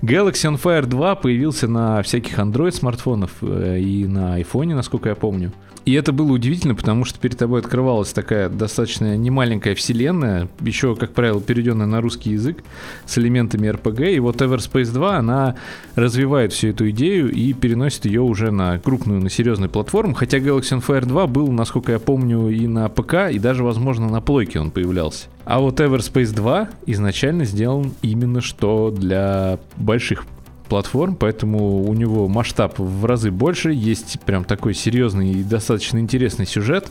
Galaxy 0.01 0.51
on 0.51 0.61
Fire 0.61 0.85
2 0.85 1.15
появился 1.15 1.67
на 1.67 2.01
всяких 2.03 2.37
Android 2.39 2.71
смартфонов 2.71 3.31
э, 3.41 3.79
и 3.79 4.05
на 4.05 4.39
iPhone, 4.39 4.75
насколько 4.75 5.09
я 5.09 5.15
помню. 5.15 5.51
И 5.85 5.93
это 5.93 6.13
было 6.13 6.31
удивительно, 6.31 6.75
потому 6.75 7.03
что 7.03 7.19
перед 7.19 7.37
тобой 7.37 7.59
открывалась 7.59 8.13
такая 8.13 8.47
достаточно 8.47 9.17
немаленькая 9.17 9.75
вселенная, 9.75 10.47
еще, 10.61 10.95
как 10.95 11.11
правило, 11.11 11.41
переведенная 11.41 11.85
на 11.85 11.99
русский 11.99 12.31
язык, 12.31 12.63
с 13.05 13.17
элементами 13.17 13.67
RPG. 13.67 14.15
И 14.15 14.19
вот 14.19 14.41
Everspace 14.41 14.93
2, 14.93 15.17
она 15.17 15.55
развивает 15.95 16.53
всю 16.53 16.69
эту 16.69 16.89
идею 16.91 17.31
и 17.31 17.51
переносит 17.51 18.05
ее 18.05 18.21
уже 18.21 18.51
на 18.51 18.79
крупную, 18.79 19.21
на 19.21 19.29
серьезную 19.29 19.69
платформу. 19.69 20.13
Хотя 20.13 20.37
Galaxy 20.37 20.77
on 20.77 20.85
Fire 20.85 21.05
2 21.05 21.27
был, 21.27 21.51
насколько 21.51 21.91
я 21.91 21.99
помню, 21.99 22.47
и 22.49 22.65
на 22.65 22.87
ПК, 22.87 23.29
и 23.31 23.37
даже, 23.37 23.63
возможно, 23.65 24.09
на 24.09 24.21
плойке 24.21 24.59
он 24.59 24.71
появлялся. 24.71 25.27
А 25.45 25.59
вот 25.59 25.79
Everspace 25.79 26.33
2 26.33 26.69
изначально 26.85 27.45
сделан 27.45 27.93
именно 28.01 28.41
что 28.41 28.91
для 28.91 29.59
больших 29.75 30.25
платформ, 30.69 31.15
поэтому 31.15 31.83
у 31.83 31.93
него 31.93 32.27
масштаб 32.27 32.79
в 32.79 33.05
разы 33.05 33.29
больше, 33.29 33.71
есть 33.71 34.19
прям 34.21 34.45
такой 34.45 34.73
серьезный 34.73 35.31
и 35.31 35.43
достаточно 35.43 35.97
интересный 35.99 36.45
сюжет. 36.45 36.89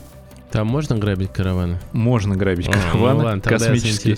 Там 0.51 0.67
можно 0.67 0.97
грабить 0.97 1.33
караваны? 1.33 1.79
Можно 1.93 2.35
грабить 2.35 2.67
О, 2.67 2.71
караваны, 2.71 3.19
ну 3.19 3.25
ладно, 3.25 3.41
космические. 3.41 4.17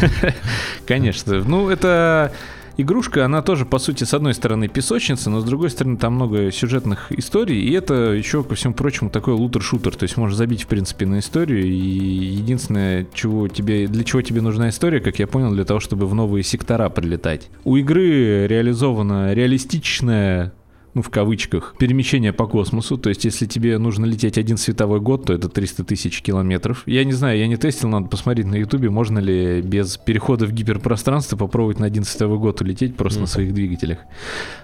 Конечно. 0.86 1.42
Ну, 1.44 1.68
это 1.68 2.32
игрушка, 2.76 3.24
она 3.24 3.42
тоже, 3.42 3.64
по 3.66 3.78
сути, 3.78 4.04
с 4.04 4.14
одной 4.14 4.34
стороны 4.34 4.68
песочница, 4.68 5.30
но 5.30 5.40
с 5.40 5.44
другой 5.44 5.70
стороны 5.70 5.96
там 5.96 6.14
много 6.14 6.50
сюжетных 6.50 7.12
историй, 7.12 7.60
и 7.60 7.72
это 7.72 8.12
еще, 8.12 8.42
ко 8.44 8.54
всему 8.54 8.74
прочему, 8.74 9.10
такой 9.10 9.34
лутер-шутер, 9.34 9.94
то 9.96 10.04
есть 10.04 10.16
можешь 10.16 10.36
забить, 10.36 10.64
в 10.64 10.66
принципе, 10.66 11.06
на 11.06 11.18
историю, 11.18 11.64
и 11.64 11.76
единственное, 11.76 13.06
чего 13.14 13.48
тебе, 13.48 13.86
для 13.86 14.04
чего 14.04 14.22
тебе 14.22 14.40
нужна 14.40 14.68
история, 14.68 15.00
как 15.00 15.18
я 15.18 15.26
понял, 15.26 15.52
для 15.52 15.64
того, 15.64 15.80
чтобы 15.80 16.06
в 16.06 16.14
новые 16.14 16.42
сектора 16.42 16.88
прилетать. 16.88 17.48
У 17.64 17.76
игры 17.76 18.46
реализована 18.46 19.32
реалистичная 19.34 20.52
ну, 20.94 21.02
в 21.02 21.10
кавычках, 21.10 21.74
перемещение 21.78 22.32
по 22.32 22.46
космосу. 22.46 22.96
То 22.96 23.08
есть, 23.08 23.24
если 23.24 23.46
тебе 23.46 23.78
нужно 23.78 24.06
лететь 24.06 24.38
один 24.38 24.56
световой 24.56 25.00
год, 25.00 25.26
то 25.26 25.32
это 25.32 25.48
300 25.48 25.84
тысяч 25.84 26.22
километров. 26.22 26.82
Я 26.86 27.04
не 27.04 27.12
знаю, 27.12 27.38
я 27.38 27.48
не 27.48 27.56
тестил, 27.56 27.88
надо 27.88 28.08
посмотреть 28.08 28.46
на 28.46 28.54
Ютубе, 28.54 28.90
можно 28.90 29.18
ли 29.18 29.60
без 29.60 29.96
перехода 29.96 30.46
в 30.46 30.52
гиперпространство 30.52 31.36
попробовать 31.36 31.80
на 31.80 31.86
один 31.86 32.04
световой 32.04 32.38
год 32.38 32.60
улететь 32.60 32.96
просто 32.96 33.18
mm. 33.18 33.22
на 33.22 33.26
своих 33.26 33.54
двигателях. 33.54 33.98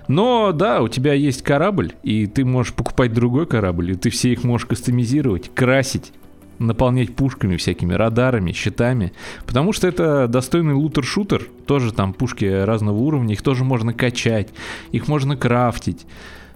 Но, 0.09 0.53
да, 0.53 0.83
у 0.83 0.89
тебя 0.89 1.15
есть 1.15 1.43
корабль, 1.43 1.93
и 2.03 2.27
ты 2.27 2.45
можешь 2.45 2.75
покупать 2.75 3.13
другой 3.13 3.47
корабль, 3.47 3.93
и 3.93 3.95
ты 3.95 4.11
все 4.11 4.33
их 4.33 4.45
можешь 4.45 4.67
кастомизировать, 4.67 5.53
красить, 5.55 6.13
наполнять 6.61 7.17
пушками 7.17 7.57
всякими, 7.57 7.95
радарами, 7.95 8.53
щитами, 8.53 9.13
потому 9.47 9.73
что 9.73 9.89
это 9.89 10.29
достойный 10.29 10.75
лутер-шутер, 10.75 11.49
тоже 11.67 11.93
там 11.93 12.13
пушки 12.13 12.45
разного 12.45 12.97
уровня, 12.97 13.33
их 13.33 13.43
тоже 13.43 13.65
можно 13.65 13.93
качать, 13.93 14.49
их 14.93 15.09
можно 15.09 15.37
крафтить. 15.37 16.07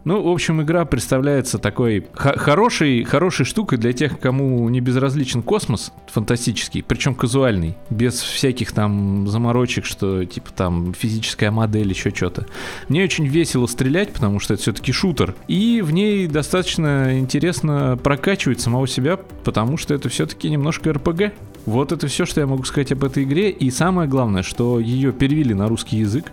Ну, 0.04 0.22
в 0.22 0.28
общем, 0.28 0.60
игра 0.60 0.84
представляется 0.84 1.58
такой 1.58 2.06
хорошей, 2.14 3.04
хорошей 3.04 3.46
штукой 3.46 3.78
для 3.78 3.92
тех, 3.92 4.20
кому 4.20 4.68
не 4.68 4.80
безразличен 4.80 5.42
космос 5.42 5.92
фантастический, 6.12 6.82
причем 6.82 7.14
казуальный, 7.14 7.76
без 7.88 8.20
всяких 8.20 8.72
там 8.72 9.26
заморочек, 9.28 9.86
что 9.86 10.24
типа 10.24 10.50
там 10.52 10.92
физическая 10.92 11.50
модель, 11.50 11.88
еще 11.88 12.10
что-то. 12.10 12.46
Мне 12.88 13.02
очень 13.02 13.26
весело 13.26 13.66
стрелять, 13.66 14.12
потому 14.12 14.40
что 14.40 14.54
это 14.54 14.62
все-таки 14.62 14.92
шутер, 14.92 15.34
и 15.48 15.80
в 15.82 15.90
ней 15.92 16.26
достаточно 16.26 17.18
интересно 17.18 17.98
прокачивать 18.02 18.60
самого 18.60 18.86
себя, 18.86 19.16
потому 19.16 19.76
что 19.78 19.94
это 19.94 20.08
все-таки 20.10 20.50
немножко 20.50 20.92
РПГ. 20.92 21.32
Вот 21.66 21.92
это 21.92 22.08
все, 22.08 22.26
что 22.26 22.40
я 22.40 22.46
могу 22.46 22.64
сказать 22.64 22.92
об 22.92 23.04
этой 23.04 23.24
игре. 23.24 23.50
И 23.50 23.70
самое 23.70 24.08
главное, 24.08 24.42
что 24.42 24.78
ее 24.78 25.12
перевели 25.12 25.54
на 25.54 25.66
русский 25.66 25.96
язык. 25.96 26.30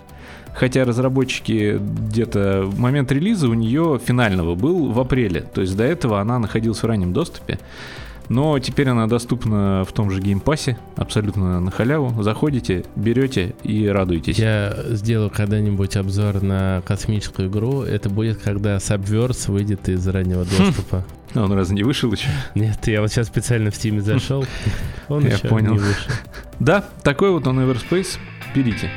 Хотя 0.54 0.84
разработчики 0.86 1.80
где-то 1.80 2.70
момент 2.78 3.12
релиза 3.12 3.48
у 3.48 3.54
нее 3.54 4.00
финального 4.04 4.56
был 4.56 4.92
в 4.92 5.00
апреле. 5.00 5.42
То 5.42 5.62
есть 5.62 5.76
до 5.76 5.84
этого 5.84 6.20
она 6.20 6.40
находилась 6.40 6.82
в 6.84 6.86
раннем 6.86 7.14
доступе. 7.14 7.60
Но 8.30 8.58
теперь 8.60 8.88
она 8.88 9.08
доступна 9.08 9.84
в 9.86 9.92
том 9.92 10.10
же 10.10 10.22
геймпассе, 10.22 10.78
абсолютно 10.96 11.60
на 11.60 11.70
халяву. 11.70 12.24
Заходите, 12.24 12.86
берете 12.96 13.56
и 13.64 13.88
радуетесь. 13.88 14.40
Я 14.40 14.74
сделаю 14.90 15.30
когда-нибудь 15.30 15.98
обзор 15.98 16.42
на 16.42 16.82
космическую 16.86 17.50
игру. 17.50 17.82
Это 17.82 18.10
будет, 18.10 18.38
когда 18.38 18.78
Subverse 18.78 19.52
выйдет 19.52 19.90
из 19.90 20.08
раннего 20.08 20.46
доступа. 20.46 21.04
А 21.34 21.44
он 21.44 21.52
разве 21.52 21.76
не 21.76 21.84
вышел 21.84 22.10
еще? 22.12 22.30
Нет, 22.56 22.88
я 22.88 23.02
вот 23.02 23.10
сейчас 23.10 23.28
специально 23.28 23.70
в 23.70 23.74
Steam 23.74 24.00
зашел. 24.00 24.46
Он 25.10 25.24
я 25.26 25.34
еще 25.34 25.48
понял. 25.48 25.74
не 25.74 25.80
вышел. 25.80 26.12
Да, 26.60 26.86
такой 27.04 27.32
вот 27.32 27.48
он 27.48 27.60
Everspace. 27.60 28.18
Берите. 28.54 28.90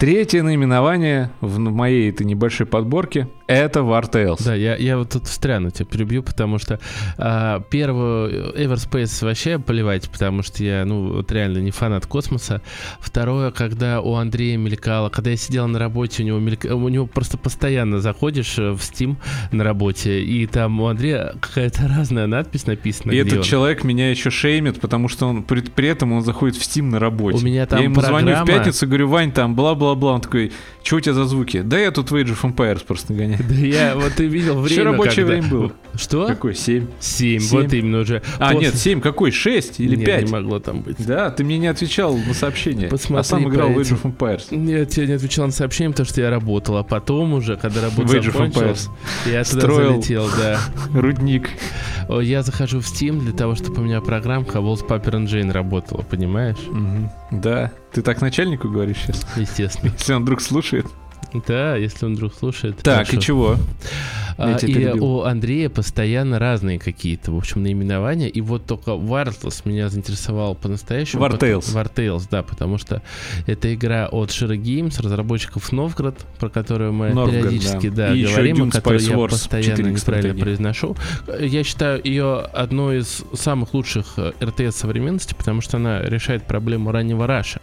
Третье 0.00 0.42
наименование 0.42 1.30
в 1.42 1.58
моей 1.58 2.08
этой 2.08 2.24
небольшой 2.24 2.64
подборке 2.64 3.28
это 3.50 3.80
War 3.80 4.08
Tales. 4.10 4.42
Да, 4.44 4.54
я, 4.54 4.76
я 4.76 4.96
вот 4.96 5.10
тут 5.10 5.26
встряну 5.26 5.70
тебя 5.70 5.84
перебью, 5.84 6.22
потому 6.22 6.58
что 6.58 6.78
а, 7.18 7.60
первую 7.68 8.54
Everspace 8.54 9.24
вообще 9.24 9.58
поливать, 9.58 10.08
потому 10.08 10.42
что 10.42 10.62
я, 10.62 10.84
ну, 10.84 11.14
вот 11.14 11.32
реально 11.32 11.58
не 11.58 11.72
фанат 11.72 12.06
космоса. 12.06 12.62
Второе, 13.00 13.50
когда 13.50 14.00
у 14.00 14.14
Андрея 14.14 14.56
мелькало, 14.56 15.08
когда 15.08 15.30
я 15.30 15.36
сидел 15.36 15.66
на 15.66 15.80
работе, 15.80 16.22
у 16.22 16.26
него, 16.26 16.38
мельк... 16.38 16.64
у 16.64 16.88
него 16.88 17.06
просто 17.06 17.38
постоянно 17.38 18.00
заходишь 18.00 18.56
в 18.56 18.76
Steam 18.76 19.16
на 19.50 19.64
работе, 19.64 20.22
и 20.22 20.46
там 20.46 20.80
у 20.80 20.86
Андрея 20.86 21.34
какая-то 21.40 21.88
разная 21.88 22.28
надпись 22.28 22.66
написана. 22.66 23.10
И 23.10 23.16
этот 23.16 23.38
он. 23.38 23.42
человек 23.42 23.82
меня 23.82 24.10
еще 24.10 24.30
шеймит, 24.30 24.80
потому 24.80 25.08
что 25.08 25.26
он 25.26 25.42
при, 25.42 25.60
при 25.62 25.88
этом 25.88 26.12
он 26.12 26.22
заходит 26.22 26.56
в 26.56 26.60
Steam 26.60 26.84
на 26.84 27.00
работе. 27.00 27.38
У 27.38 27.40
меня 27.40 27.66
там 27.66 27.80
Я 27.80 27.86
ему 27.86 27.96
программа... 27.96 28.20
звоню 28.20 28.44
в 28.44 28.46
пятницу, 28.46 28.86
говорю, 28.86 29.08
Вань, 29.08 29.32
там 29.32 29.56
бла-бла-бла. 29.94 30.14
Он 30.14 30.20
такой, 30.20 30.52
что 30.82 30.96
у 30.96 31.00
тебя 31.00 31.14
за 31.14 31.24
звуки? 31.24 31.62
Да 31.62 31.78
я 31.78 31.90
тут 31.90 32.10
в 32.10 32.14
Age 32.14 32.34
of 32.34 32.42
Empires 32.42 32.82
просто 32.86 33.12
гоняю. 33.14 33.40
Да 33.48 33.54
я, 33.54 33.94
вот 33.94 34.12
ты 34.14 34.26
видел 34.26 34.60
время, 34.60 34.70
Еще 34.70 34.82
рабочее 34.82 35.24
когда... 35.26 35.32
время 35.32 35.48
было. 35.48 35.72
Что? 35.94 36.26
Какой? 36.26 36.54
7. 36.54 36.86
7, 37.00 37.40
7. 37.40 37.58
вот 37.58 37.72
именно 37.72 37.98
уже. 38.00 38.22
А, 38.38 38.52
После... 38.52 38.68
нет, 38.68 38.76
7 38.76 39.00
какой? 39.00 39.30
6 39.30 39.80
или 39.80 39.96
нет, 39.96 40.06
5? 40.06 40.24
не 40.24 40.30
могло 40.30 40.58
там 40.58 40.82
быть. 40.82 40.96
Да, 41.04 41.30
ты 41.30 41.44
мне 41.44 41.58
не 41.58 41.66
отвечал 41.66 42.16
на 42.16 42.34
сообщение. 42.34 42.88
Посмотри 42.88 43.20
а 43.20 43.24
сам 43.24 43.48
играл 43.48 43.70
в 43.70 43.78
Age 43.78 44.00
of 44.00 44.16
Empires. 44.16 44.54
Нет, 44.54 44.96
я 44.96 45.06
не 45.06 45.12
отвечал 45.12 45.46
на 45.46 45.52
сообщение, 45.52 45.90
потому 45.90 46.08
что 46.08 46.20
я 46.20 46.30
работал. 46.30 46.76
А 46.76 46.82
потом 46.82 47.34
уже, 47.34 47.56
когда 47.56 47.82
работа 47.82 48.08
в 48.08 48.14
Age 48.14 48.32
of 48.32 48.50
Empires. 48.50 48.88
я 49.26 49.44
туда 49.44 49.60
Строил 49.60 49.92
залетел, 49.92 50.28
да. 50.36 50.60
Рудник. 50.94 51.50
Я 52.08 52.42
захожу 52.42 52.80
в 52.80 52.84
Steam 52.84 53.20
для 53.20 53.32
того, 53.32 53.54
чтобы 53.54 53.82
у 53.82 53.84
меня 53.84 54.00
программка 54.00 54.58
Wallpaper 54.58 55.12
Engine 55.12 55.52
работала, 55.52 56.02
понимаешь? 56.02 56.58
Угу. 56.68 57.10
Да, 57.30 57.72
ты 57.92 58.02
так 58.02 58.20
начальнику 58.20 58.68
говоришь 58.68 58.98
сейчас? 58.98 59.26
Естественно. 59.36 59.92
Если 59.92 60.12
он 60.12 60.22
вдруг 60.22 60.40
слушает. 60.40 60.86
Да, 61.46 61.76
если 61.76 62.06
он 62.06 62.14
вдруг 62.14 62.34
слушает. 62.34 62.78
Так, 62.78 63.06
хорошо. 63.06 63.16
и 63.16 63.20
чего? 63.20 63.56
А, 64.40 64.56
и 64.56 64.66
перебил. 64.66 65.04
у 65.04 65.22
Андрея 65.22 65.68
постоянно 65.68 66.38
разные 66.38 66.78
какие-то, 66.78 67.30
в 67.30 67.36
общем, 67.36 67.62
наименования. 67.62 68.28
И 68.28 68.40
вот 68.40 68.64
только 68.64 68.92
Wartales 68.92 69.60
меня 69.64 69.90
заинтересовал 69.90 70.54
по-настоящему. 70.54 71.22
Wartales. 71.22 71.74
Wartales, 71.74 72.26
да, 72.30 72.42
потому 72.42 72.78
что 72.78 73.02
это 73.46 73.74
игра 73.74 74.08
от 74.08 74.30
Shira 74.30 74.56
Games, 74.56 75.00
разработчиков 75.02 75.70
Новгород, 75.72 76.16
про 76.38 76.48
которую 76.48 76.94
мы 76.94 77.10
Новгород, 77.10 77.48
периодически 77.48 77.90
да. 77.90 78.08
да, 78.08 78.14
И 78.14 78.24
говорим, 78.24 78.68
о 78.68 78.70
которой 78.70 79.02
я 79.02 79.14
Wars 79.14 79.30
постоянно 79.30 79.76
4 79.76 79.90
неправильно 79.90 80.40
произношу. 80.40 80.96
Я 81.38 81.62
считаю 81.62 82.00
ее 82.02 82.38
одной 82.38 83.00
из 83.00 83.22
самых 83.34 83.74
лучших 83.74 84.14
э, 84.16 84.32
РТС 84.42 84.76
современности, 84.76 85.34
потому 85.34 85.60
что 85.60 85.76
она 85.76 86.00
решает 86.00 86.44
проблему 86.44 86.92
раннего 86.92 87.26
раша. 87.26 87.60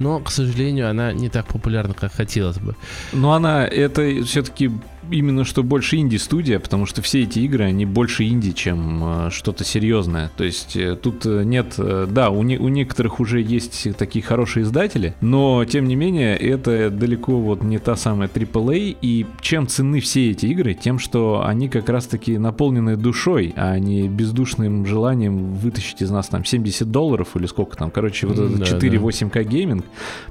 Но, 0.00 0.18
к 0.18 0.30
сожалению, 0.32 0.90
она 0.90 1.12
не 1.12 1.28
так 1.28 1.46
популярна, 1.46 1.94
как 1.94 2.12
хотелось 2.12 2.58
бы. 2.58 2.74
Но 3.12 3.32
она, 3.32 3.66
это 3.66 4.24
все-таки 4.24 4.70
именно 5.10 5.44
что 5.44 5.62
больше 5.62 5.96
инди-студия, 5.96 6.58
потому 6.58 6.86
что 6.86 7.02
все 7.02 7.22
эти 7.22 7.40
игры, 7.40 7.64
они 7.64 7.86
больше 7.86 8.24
инди, 8.24 8.52
чем 8.52 9.26
э, 9.26 9.30
что-то 9.30 9.64
серьезное. 9.64 10.30
То 10.36 10.44
есть 10.44 10.76
э, 10.76 10.96
тут 10.96 11.24
э, 11.26 11.44
нет, 11.44 11.74
э, 11.78 12.06
да, 12.10 12.30
у, 12.30 12.42
не- 12.42 12.58
у 12.58 12.68
некоторых 12.68 13.20
уже 13.20 13.40
есть 13.40 13.96
такие 13.96 14.24
хорошие 14.24 14.64
издатели, 14.64 15.14
но 15.20 15.64
тем 15.64 15.86
не 15.86 15.96
менее 15.96 16.36
это 16.36 16.90
далеко 16.90 17.38
вот 17.38 17.62
не 17.62 17.78
та 17.78 17.96
самая 17.96 18.28
AAA, 18.28 18.96
и 19.00 19.26
чем 19.40 19.66
ценны 19.66 20.00
все 20.00 20.30
эти 20.30 20.46
игры? 20.46 20.74
Тем, 20.74 20.98
что 20.98 21.44
они 21.46 21.68
как 21.68 21.88
раз-таки 21.88 22.38
наполнены 22.38 22.96
душой, 22.96 23.52
а 23.56 23.78
не 23.78 24.08
бездушным 24.08 24.86
желанием 24.86 25.54
вытащить 25.54 26.02
из 26.02 26.10
нас 26.10 26.28
там 26.28 26.44
70 26.44 26.90
долларов 26.90 27.36
или 27.36 27.46
сколько 27.46 27.76
там, 27.76 27.90
короче, 27.90 28.26
вот 28.26 28.58
да, 28.58 28.64
4 28.64 28.98
да. 28.98 29.04
8К 29.04 29.44
гейминг, 29.44 29.84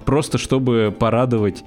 просто 0.06 0.38
чтобы 0.38 0.94
порадовать 0.98 1.64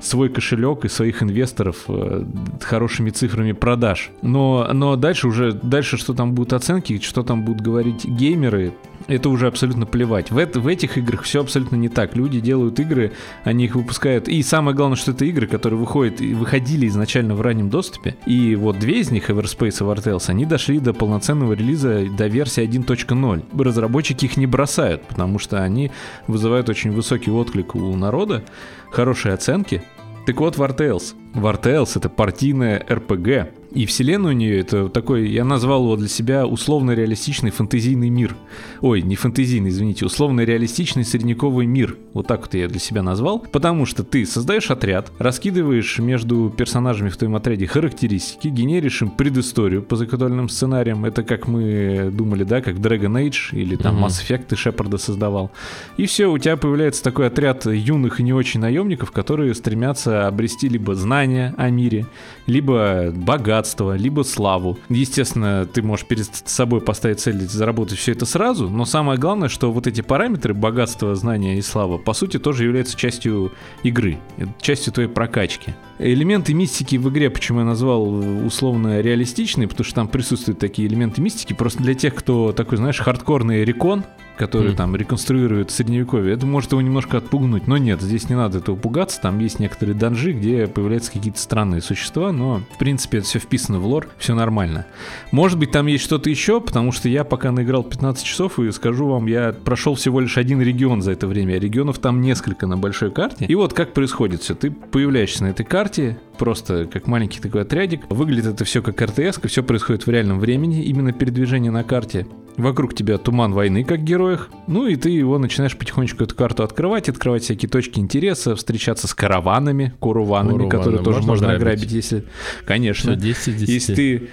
свой 0.00 0.28
кошелек 0.28 0.84
и 0.84 0.88
своих 0.88 1.22
инвесторов 1.22 1.84
э, 1.88 2.24
хорошими 2.60 3.10
цифрами 3.10 3.52
продаж. 3.52 4.10
Но, 4.22 4.68
но 4.72 4.96
дальше 4.96 5.28
уже, 5.28 5.52
дальше 5.52 5.96
что 5.96 6.14
там 6.14 6.32
будут 6.34 6.52
оценки, 6.52 6.98
что 7.00 7.22
там 7.22 7.44
будут 7.44 7.62
говорить 7.62 8.04
геймеры, 8.04 8.72
это 9.06 9.28
уже 9.28 9.46
абсолютно 9.46 9.86
плевать. 9.86 10.30
В, 10.30 10.38
эт- 10.38 10.58
в 10.58 10.66
этих 10.66 10.98
играх 10.98 11.22
все 11.22 11.40
абсолютно 11.40 11.76
не 11.76 11.88
так. 11.88 12.16
Люди 12.16 12.40
делают 12.40 12.78
игры, 12.78 13.12
они 13.44 13.64
их 13.64 13.74
выпускают. 13.74 14.28
И 14.28 14.42
самое 14.42 14.76
главное, 14.76 14.96
что 14.96 15.10
это 15.10 15.24
игры, 15.24 15.46
которые 15.46 15.78
выходят 15.78 16.20
выходили 16.20 16.86
изначально 16.86 17.34
в 17.34 17.40
раннем 17.40 17.70
доступе. 17.70 18.16
И 18.26 18.54
вот 18.54 18.78
две 18.78 19.00
из 19.00 19.10
них, 19.10 19.30
Everspace 19.30 19.68
и 19.68 19.84
Wartales, 19.84 20.24
они 20.28 20.44
дошли 20.44 20.78
до 20.78 20.92
полноценного 20.92 21.54
релиза, 21.54 22.06
до 22.16 22.26
версии 22.26 22.62
1.0. 22.62 23.62
Разработчики 23.62 24.26
их 24.26 24.36
не 24.36 24.46
бросают, 24.46 25.02
потому 25.02 25.38
что 25.38 25.62
они 25.62 25.90
вызывают 26.26 26.68
очень 26.68 26.92
высокий 26.92 27.30
отклик 27.30 27.74
у 27.74 27.96
народа, 27.96 28.44
хорошие 28.90 29.34
оценки. 29.34 29.82
Так 30.26 30.40
вот, 30.40 30.56
Wartales. 30.56 31.14
Wartales— 31.34 31.92
это 31.96 32.08
партийная 32.08 32.84
РПГ. 32.88 33.54
И 33.72 33.86
вселенная 33.86 34.32
у 34.32 34.34
нее 34.34 34.58
это 34.58 34.88
такой, 34.88 35.28
я 35.28 35.44
назвал 35.44 35.84
его 35.84 35.94
для 35.94 36.08
себя 36.08 36.44
условно-реалистичный 36.44 37.52
фэнтезийный 37.52 38.08
мир. 38.08 38.34
Ой, 38.80 39.00
не 39.00 39.14
фэнтезийный, 39.14 39.70
извините, 39.70 40.06
условно-реалистичный 40.06 41.04
средневековый 41.04 41.66
мир. 41.66 41.96
Вот 42.12 42.26
так 42.26 42.40
вот 42.40 42.54
я 42.54 42.66
для 42.66 42.80
себя 42.80 43.02
назвал. 43.02 43.38
Потому 43.38 43.86
что 43.86 44.02
ты 44.02 44.26
создаешь 44.26 44.72
отряд, 44.72 45.12
раскидываешь 45.18 46.00
между 46.00 46.50
персонажами 46.50 47.10
в 47.10 47.16
твоем 47.16 47.36
отряде 47.36 47.68
характеристики, 47.68 48.48
генеришь 48.48 49.02
им 49.02 49.10
предысторию 49.10 49.82
по 49.82 49.94
закатольным 49.94 50.48
сценариям. 50.48 51.04
Это 51.04 51.22
как 51.22 51.46
мы 51.46 52.10
думали, 52.12 52.42
да, 52.42 52.62
как 52.62 52.74
Dragon 52.74 53.24
Age 53.24 53.52
или 53.52 53.76
там 53.76 53.94
Мгм. 53.94 54.06
Mass 54.06 54.20
Effect 54.20 54.46
ты 54.48 54.56
Шепарда 54.56 54.98
создавал. 54.98 55.52
И 55.96 56.06
все, 56.06 56.26
у 56.26 56.38
тебя 56.38 56.56
появляется 56.56 57.04
такой 57.04 57.28
отряд 57.28 57.66
юных 57.66 58.18
и 58.18 58.24
не 58.24 58.32
очень 58.32 58.58
наемников, 58.58 59.12
которые 59.12 59.54
стремятся 59.54 60.26
обрести 60.26 60.68
либо 60.68 60.96
знания 60.96 61.19
о 61.20 61.70
мире, 61.70 62.06
либо 62.46 63.12
богатство, 63.14 63.96
либо 63.96 64.22
славу. 64.22 64.78
Естественно, 64.88 65.66
ты 65.66 65.82
можешь 65.82 66.06
перед 66.06 66.28
собой 66.46 66.80
поставить 66.80 67.20
цель 67.20 67.40
заработать 67.40 67.98
все 67.98 68.12
это 68.12 68.26
сразу, 68.26 68.68
но 68.68 68.84
самое 68.84 69.18
главное, 69.18 69.48
что 69.48 69.72
вот 69.72 69.86
эти 69.86 70.00
параметры 70.00 70.54
богатство, 70.54 71.14
знания 71.14 71.58
и 71.58 71.62
слава, 71.62 71.98
по 71.98 72.12
сути, 72.12 72.38
тоже 72.38 72.64
являются 72.64 72.96
частью 72.96 73.52
игры, 73.82 74.18
частью 74.60 74.92
твоей 74.92 75.08
прокачки. 75.08 75.74
Элементы 75.98 76.54
мистики 76.54 76.96
в 76.96 77.08
игре, 77.10 77.30
почему 77.30 77.60
я 77.60 77.64
назвал 77.64 78.08
условно 78.46 79.00
реалистичные, 79.00 79.68
потому 79.68 79.84
что 79.84 79.94
там 79.94 80.08
присутствуют 80.08 80.58
такие 80.58 80.88
элементы 80.88 81.20
мистики, 81.20 81.52
просто 81.52 81.82
для 81.82 81.94
тех, 81.94 82.14
кто 82.14 82.52
такой, 82.52 82.78
знаешь, 82.78 82.98
хардкорный 82.98 83.64
рекон, 83.64 84.04
который 84.40 84.68
Мгм. 84.68 84.76
там 84.76 84.96
реконструирует 84.96 85.70
средневековье, 85.70 86.32
это 86.32 86.46
может 86.46 86.72
его 86.72 86.80
немножко 86.80 87.18
отпугнуть, 87.18 87.66
но 87.66 87.76
нет, 87.76 88.00
здесь 88.00 88.30
не 88.30 88.34
надо 88.34 88.58
этого 88.58 88.74
пугаться, 88.74 89.20
там 89.20 89.38
есть 89.38 89.60
некоторые 89.60 89.94
данжи, 89.94 90.32
где 90.32 90.66
появляются 90.66 91.12
какие-то 91.12 91.38
странные 91.38 91.82
существа, 91.82 92.32
но 92.32 92.62
в 92.74 92.78
принципе 92.78 93.18
это 93.18 93.26
все 93.26 93.38
вписано 93.38 93.80
в 93.80 93.86
лор, 93.86 94.08
все 94.16 94.34
нормально. 94.34 94.86
Может 95.30 95.58
быть 95.58 95.72
там 95.72 95.86
есть 95.88 96.04
что-то 96.04 96.30
еще, 96.30 96.62
потому 96.62 96.90
что 96.90 97.10
я 97.10 97.22
пока 97.24 97.52
наиграл 97.52 97.82
15 97.84 98.24
часов 98.24 98.58
и 98.58 98.72
скажу 98.72 99.06
вам, 99.08 99.26
я 99.26 99.52
прошел 99.52 99.94
всего 99.94 100.20
лишь 100.20 100.38
один 100.38 100.62
регион 100.62 101.02
за 101.02 101.12
это 101.12 101.26
время, 101.26 101.54
а 101.54 101.58
регионов 101.58 101.98
там 101.98 102.22
несколько 102.22 102.66
на 102.66 102.78
большой 102.78 103.10
карте. 103.10 103.44
И 103.44 103.54
вот 103.54 103.74
как 103.74 103.92
происходит 103.92 104.40
все, 104.40 104.54
ты 104.54 104.70
появляешься 104.70 105.44
на 105.44 105.48
этой 105.48 105.64
карте, 105.66 106.18
просто 106.38 106.86
как 106.90 107.06
маленький 107.06 107.40
такой 107.40 107.60
отрядик, 107.62 108.00
выглядит 108.08 108.54
это 108.54 108.64
все 108.64 108.80
как 108.80 109.02
РТС, 109.02 109.38
все 109.44 109.62
происходит 109.62 110.06
в 110.06 110.10
реальном 110.10 110.40
времени, 110.40 110.82
именно 110.84 111.12
передвижение 111.12 111.70
на 111.70 111.84
карте. 111.84 112.26
Вокруг 112.56 112.94
тебя 112.94 113.16
туман 113.16 113.52
войны, 113.52 113.84
как 113.84 114.00
в 114.00 114.04
героях. 114.30 114.48
Ну 114.66 114.86
и 114.86 114.96
ты 114.96 115.10
его 115.10 115.38
начинаешь 115.38 115.76
потихонечку 115.76 116.24
эту 116.24 116.34
карту 116.34 116.62
открывать, 116.62 117.08
открывать 117.08 117.42
всякие 117.42 117.68
точки 117.68 117.98
интереса, 117.98 118.56
встречаться 118.56 119.08
с 119.08 119.14
караванами, 119.14 119.94
куруванами, 120.00 120.52
Куруваны 120.52 120.70
которые 120.70 121.02
тоже 121.02 121.18
можно 121.18 121.30
можно 121.30 121.46
грабить? 121.48 121.62
ограбить, 121.62 121.92
если... 121.92 122.24
Конечно. 122.64 123.12
Все 123.12 123.20
10 123.20 123.48
из 123.48 123.54
10. 123.54 123.68
Если 123.68 123.94
ты 123.94 124.28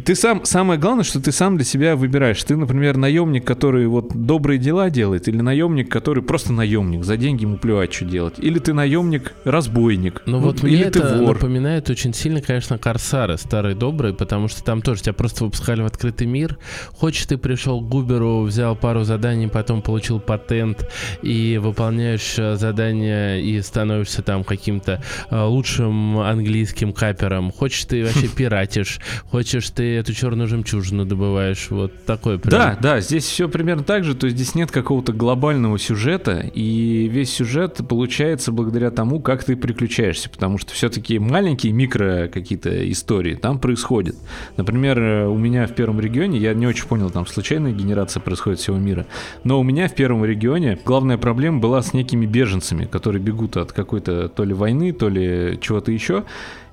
ты 0.00 0.14
сам, 0.14 0.44
самое 0.44 0.80
главное, 0.80 1.04
что 1.04 1.20
ты 1.20 1.30
сам 1.30 1.56
для 1.56 1.64
себя 1.64 1.94
выбираешь. 1.94 2.42
Ты, 2.42 2.56
например, 2.56 2.96
наемник, 2.96 3.44
который 3.44 3.86
вот 3.86 4.08
добрые 4.14 4.58
дела 4.58 4.90
делает, 4.90 5.28
или 5.28 5.40
наемник, 5.40 5.88
который 5.90 6.22
просто 6.22 6.52
наемник, 6.52 7.04
за 7.04 7.16
деньги 7.16 7.42
ему 7.42 7.58
плевать, 7.58 7.92
что 7.92 8.04
делать. 8.04 8.34
Или 8.38 8.58
ты 8.58 8.72
наемник, 8.72 9.34
разбойник. 9.44 10.22
Ну 10.26 10.40
вот 10.40 10.64
или 10.64 10.76
мне 10.76 10.90
ты 10.90 10.98
это 10.98 11.18
вор. 11.18 11.34
напоминает 11.34 11.90
очень 11.90 12.12
сильно, 12.12 12.40
конечно, 12.40 12.76
Корсары, 12.78 13.38
старые 13.38 13.76
добрые, 13.76 14.14
потому 14.14 14.48
что 14.48 14.64
там 14.64 14.82
тоже 14.82 15.02
тебя 15.02 15.12
просто 15.12 15.44
выпускали 15.44 15.82
в 15.82 15.86
открытый 15.86 16.26
мир. 16.26 16.58
Хочешь, 16.96 17.26
ты 17.26 17.38
пришел 17.38 17.80
к 17.80 17.88
Губеру, 17.88 18.42
взял 18.42 18.74
пару 18.74 19.04
заданий, 19.04 19.46
потом 19.46 19.80
получил 19.80 20.18
патент 20.18 20.88
и 21.22 21.58
выполняешь 21.62 22.34
э, 22.38 22.56
задания 22.56 23.38
и 23.38 23.60
становишься 23.62 24.22
там 24.22 24.42
каким-то 24.42 25.02
э, 25.30 25.42
лучшим 25.42 26.18
английским 26.18 26.92
капером. 26.92 27.52
Хочешь, 27.52 27.84
ты 27.84 28.04
вообще 28.04 28.28
пиратишь. 28.36 28.98
Хочешь, 29.30 29.70
ты 29.70 29.83
эту 29.92 30.12
черную 30.12 30.48
жемчужину 30.48 31.04
добываешь. 31.04 31.68
Вот 31.70 32.04
такой 32.04 32.38
прям. 32.38 32.50
Да, 32.50 32.78
да, 32.80 33.00
здесь 33.00 33.24
все 33.24 33.48
примерно 33.48 33.84
так 33.84 34.04
же, 34.04 34.14
то 34.14 34.26
есть 34.26 34.36
здесь 34.36 34.54
нет 34.54 34.70
какого-то 34.70 35.12
глобального 35.12 35.78
сюжета, 35.78 36.38
и 36.54 37.08
весь 37.08 37.32
сюжет 37.32 37.80
получается 37.88 38.52
благодаря 38.52 38.90
тому, 38.90 39.20
как 39.20 39.44
ты 39.44 39.56
приключаешься, 39.56 40.30
потому 40.30 40.58
что 40.58 40.72
все-таки 40.72 41.18
маленькие 41.18 41.72
микро 41.72 42.28
какие-то 42.28 42.90
истории 42.90 43.34
там 43.34 43.58
происходят. 43.58 44.16
Например, 44.56 44.98
э, 44.98 45.26
у 45.26 45.36
меня 45.36 45.66
в 45.66 45.74
первом 45.74 46.00
регионе, 46.00 46.38
я 46.38 46.54
не 46.54 46.66
очень 46.66 46.86
понял, 46.86 47.10
там 47.10 47.26
случайная 47.26 47.72
генерация 47.72 48.20
происходит 48.20 48.60
всего 48.60 48.76
мира, 48.76 49.06
но 49.44 49.60
у 49.60 49.62
меня 49.62 49.88
в 49.88 49.94
первом 49.94 50.24
регионе 50.24 50.78
главная 50.84 51.18
проблема 51.18 51.60
была 51.60 51.82
с 51.82 51.92
некими 51.92 52.26
беженцами, 52.26 52.84
которые 52.84 53.22
бегут 53.22 53.56
от 53.56 53.72
какой-то 53.72 54.28
то 54.28 54.44
ли 54.44 54.54
войны, 54.54 54.92
то 54.92 55.08
ли 55.08 55.58
чего-то 55.60 55.92
еще, 55.92 56.24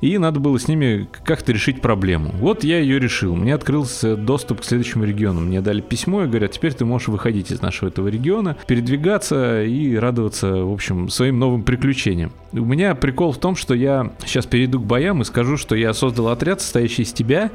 и 0.02 0.18
надо 0.18 0.40
было 0.40 0.60
с 0.60 0.68
ними 0.68 1.08
как-то 1.24 1.52
решить 1.52 1.82
проблему. 1.82 2.32
Вот 2.34 2.64
я 2.64 2.80
ее 2.80 3.00
решил. 3.00 3.36
Мне 3.36 3.54
открылся 3.54 4.16
доступ 4.16 4.62
к 4.62 4.64
следующему 4.64 5.06
региону. 5.06 5.42
Мне 5.42 5.62
дали 5.62 5.82
письмо 5.82 6.24
и 6.24 6.28
говорят, 6.28 6.52
теперь 6.52 6.74
ты 6.74 6.86
можешь 6.86 7.08
выходить 7.08 7.52
из 7.52 7.62
нашего 7.62 7.90
этого 7.90 8.08
региона, 8.08 8.58
передвигаться 8.68 9.64
и 9.64 9.96
радоваться, 9.96 10.66
в 10.66 10.74
общем, 10.74 11.10
своим 11.10 11.40
новым 11.40 11.64
приключениям. 11.64 12.34
У 12.52 12.66
меня 12.66 12.96
прикол 12.96 13.32
в 13.32 13.38
том, 13.38 13.56
что 13.56 13.74
я 13.76 14.12
сейчас 14.26 14.46
перейду 14.46 14.80
к 14.80 14.86
боям 14.86 15.22
и 15.22 15.26
скажу, 15.26 15.56
что 15.56 15.76
я 15.76 15.94
создал 15.94 16.30
отряд, 16.30 16.62
состоящий 16.62 17.04
из 17.04 17.14
тебя, 17.14 17.52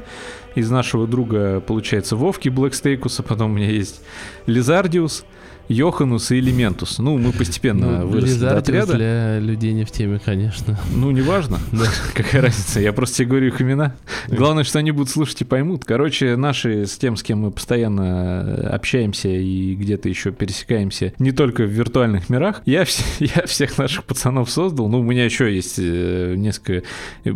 из 0.55 0.71
нашего 0.71 1.05
друга, 1.05 1.59
получается, 1.59 2.15
Вовки 2.15 2.49
Блэкстейкуса, 2.49 3.23
потом 3.23 3.51
у 3.51 3.55
меня 3.55 3.69
есть 3.69 4.01
Лизардиус, 4.47 5.25
Йоханус 5.69 6.31
и 6.31 6.39
Элементус. 6.39 6.99
Ну, 6.99 7.17
мы 7.17 7.31
постепенно 7.33 7.99
Ну, 8.01 8.07
выросли 8.07 8.39
до 8.39 8.57
отряда. 8.57 8.93
для 8.93 9.39
людей 9.39 9.73
не 9.73 9.83
в 9.85 9.91
теме, 9.91 10.19
конечно. 10.23 10.79
Ну, 10.93 11.11
неважно. 11.11 11.59
Какая 12.13 12.41
разница, 12.43 12.79
я 12.79 12.93
просто 12.93 13.17
тебе 13.17 13.27
говорю 13.29 13.47
их 13.47 13.61
имена. 13.61 13.95
Главное, 14.27 14.63
что 14.63 14.79
они 14.79 14.91
будут 14.91 15.09
слушать 15.09 15.41
и 15.41 15.45
поймут. 15.45 15.83
Короче, 15.85 16.35
наши 16.35 16.85
с 16.85 16.97
тем, 16.97 17.17
с 17.17 17.23
кем 17.23 17.39
мы 17.39 17.51
постоянно 17.51 18.43
э, 18.45 18.67
общаемся 18.67 19.29
и 19.29 19.75
где-то 19.75 20.09
еще 20.09 20.31
пересекаемся, 20.31 21.13
не 21.19 21.31
только 21.31 21.63
в 21.63 21.69
виртуальных 21.69 22.29
мирах, 22.29 22.61
я, 22.65 22.83
вс- 22.83 23.03
я 23.35 23.45
всех 23.45 23.77
наших 23.77 24.05
пацанов 24.05 24.49
создал. 24.49 24.87
Ну, 24.89 24.99
у 24.99 25.03
меня 25.03 25.25
еще 25.25 25.53
есть 25.53 25.75
э, 25.79 26.35
несколько 26.37 26.83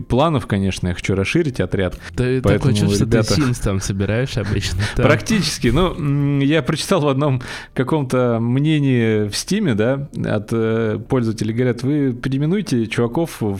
планов, 0.07 0.47
конечно, 0.47 0.87
я 0.87 0.93
хочу 0.93 1.15
расширить 1.15 1.59
отряд. 1.59 1.97
Ты 2.15 2.41
Поэтому, 2.41 2.59
такое 2.59 2.73
чувство, 2.73 3.03
ребята- 3.05 3.33
что 3.33 3.35
ты 3.35 3.41
Sims 3.41 3.63
там 3.63 3.79
собираешь 3.81 4.37
обычно. 4.37 4.79
там. 4.95 5.05
Практически. 5.05 5.67
Ну, 5.67 6.39
я 6.41 6.61
прочитал 6.61 7.01
в 7.01 7.07
одном 7.07 7.41
каком-то 7.73 8.20
мнение 8.39 9.29
в 9.29 9.35
Стиме, 9.35 9.75
да, 9.75 10.09
от 10.25 10.49
э, 10.51 10.99
пользователей. 11.07 11.53
Говорят, 11.53 11.83
вы 11.83 12.13
переименуйте 12.13 12.87
чуваков 12.87 13.41
в, 13.41 13.59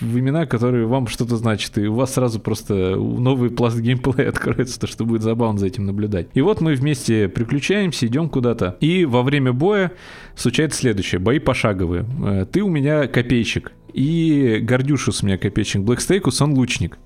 в 0.00 0.18
имена, 0.18 0.46
которые 0.46 0.86
вам 0.86 1.06
что-то 1.06 1.36
значат, 1.36 1.78
и 1.78 1.86
у 1.86 1.94
вас 1.94 2.14
сразу 2.14 2.40
просто 2.40 2.96
новый 2.96 3.50
пласт 3.50 3.78
геймплея 3.78 4.28
откроется, 4.30 4.78
то 4.80 4.86
что 4.86 5.04
будет 5.04 5.22
забавно 5.22 5.58
за 5.58 5.66
этим 5.66 5.86
наблюдать. 5.86 6.28
И 6.34 6.40
вот 6.40 6.60
мы 6.60 6.74
вместе 6.74 7.28
приключаемся, 7.28 8.06
идем 8.06 8.28
куда-то, 8.28 8.76
и 8.80 9.04
во 9.04 9.22
время 9.22 9.52
боя 9.52 9.92
случается 10.36 10.80
следующее. 10.80 11.18
Бои 11.18 11.38
пошаговые. 11.38 12.06
Э, 12.24 12.46
ты 12.50 12.62
у 12.62 12.68
меня 12.68 13.06
копейщик, 13.06 13.72
и 13.94 14.58
Гордюшус 14.60 15.22
у 15.22 15.26
меня 15.26 15.38
копейщик. 15.38 15.82
Блэкстейкус, 15.82 16.42
он 16.42 16.54
лучник. 16.54 16.98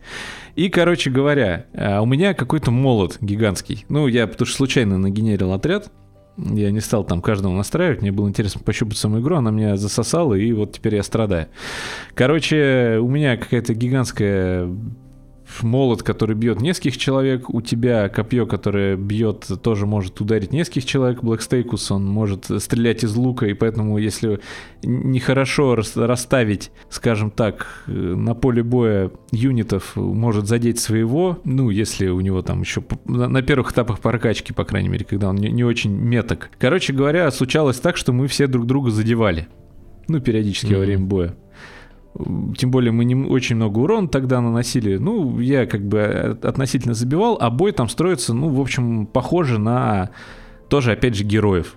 И, 0.57 0.71
короче 0.71 1.11
говоря, 1.11 1.67
э, 1.75 2.01
у 2.01 2.07
меня 2.07 2.33
какой-то 2.33 2.71
молот 2.71 3.19
гигантский. 3.21 3.85
Ну, 3.91 4.09
я 4.09 4.27
потому 4.27 4.47
что 4.47 4.57
случайно 4.57 4.99
нагенерил 4.99 5.53
отряд. 5.53 5.93
Я 6.39 6.71
не 6.71 6.81
стал 6.81 7.05
там 7.05 7.21
каждому 7.21 7.57
настраивать, 7.57 8.01
мне 8.01 8.13
было 8.13 8.29
интересно 8.29 8.61
пощупать 8.65 8.97
саму 8.97 9.21
игру, 9.21 9.37
она 9.37 9.51
меня 9.51 9.77
засосала, 9.77 10.35
и 10.35 10.53
вот 10.53 10.73
теперь 10.73 10.95
я 10.95 11.03
страдаю. 11.03 11.49
Короче, 12.15 12.99
у 13.03 13.09
меня 13.09 13.37
какая-то 13.37 13.75
гигантская 13.75 14.69
молот, 15.63 16.03
который 16.03 16.37
бьет 16.37 16.61
нескольких 16.61 16.99
человек, 16.99 17.51
у 17.51 17.61
тебя 17.61 18.09
копье, 18.09 18.47
которое 18.47 18.97
бьет, 18.97 19.47
тоже 19.63 19.87
может 19.87 20.21
ударить 20.21 20.53
нескольких 20.53 20.85
человек, 20.85 21.23
Блэкстейкус, 21.23 21.91
он 21.91 22.07
может 22.07 22.47
стрелять 22.59 23.05
из 23.05 23.15
лука, 23.17 23.47
и 23.47 23.55
поэтому, 23.55 23.99
если 23.99 24.41
нехорошо 24.83 25.77
расставить, 25.97 26.71
скажем 26.91 27.31
так, 27.31 27.85
на 27.87 28.35
поле 28.35 28.63
боя 28.63 29.11
юнитов, 29.31 29.97
может 29.97 30.47
задеть 30.47 30.79
своего, 30.79 31.39
ну, 31.45 31.71
если 31.71 32.09
у 32.09 32.21
него 32.21 32.43
там 32.43 32.61
еще 32.61 32.83
на 33.07 33.43
первых 33.43 33.73
этапах 33.73 34.01
прокачки, 34.01 34.53
по 34.53 34.65
крайней 34.65 34.89
мере, 34.89 35.05
когда 35.05 35.29
он 35.29 35.37
не, 35.37 35.51
не 35.51 35.65
очень 35.65 35.93
меток. 35.93 36.51
Короче 36.59 36.93
говоря, 36.93 37.31
случалось 37.31 37.81
так, 37.81 37.97
что 37.97 38.13
мы 38.13 38.27
все 38.29 38.47
друг 38.47 38.67
друга 38.67 38.91
задевали. 38.91 39.49
Ну, 40.09 40.21
периодически 40.21 40.73
mm-hmm. 40.73 40.79
во 40.79 40.85
время 40.85 41.05
боя. 41.05 41.37
Тем 42.57 42.71
более 42.71 42.93
мы 42.93 43.05
не 43.05 43.15
очень 43.15 43.57
много 43.57 43.79
урона 43.79 44.09
тогда 44.09 44.41
наносили. 44.41 44.97
Ну, 44.97 45.39
я 45.39 45.67
как 45.67 45.87
бы 45.87 45.99
э, 45.99 46.31
относительно 46.43 46.95
забивал, 46.95 47.39
а 47.41 47.51
бой 47.51 47.73
там 47.73 47.89
строится, 47.89 48.35
ну, 48.35 48.49
в 48.49 48.61
общем, 48.61 49.07
похоже 49.07 49.59
на 49.59 50.11
тоже, 50.69 50.93
опять 50.93 51.15
же, 51.15 51.25
героев. 51.25 51.77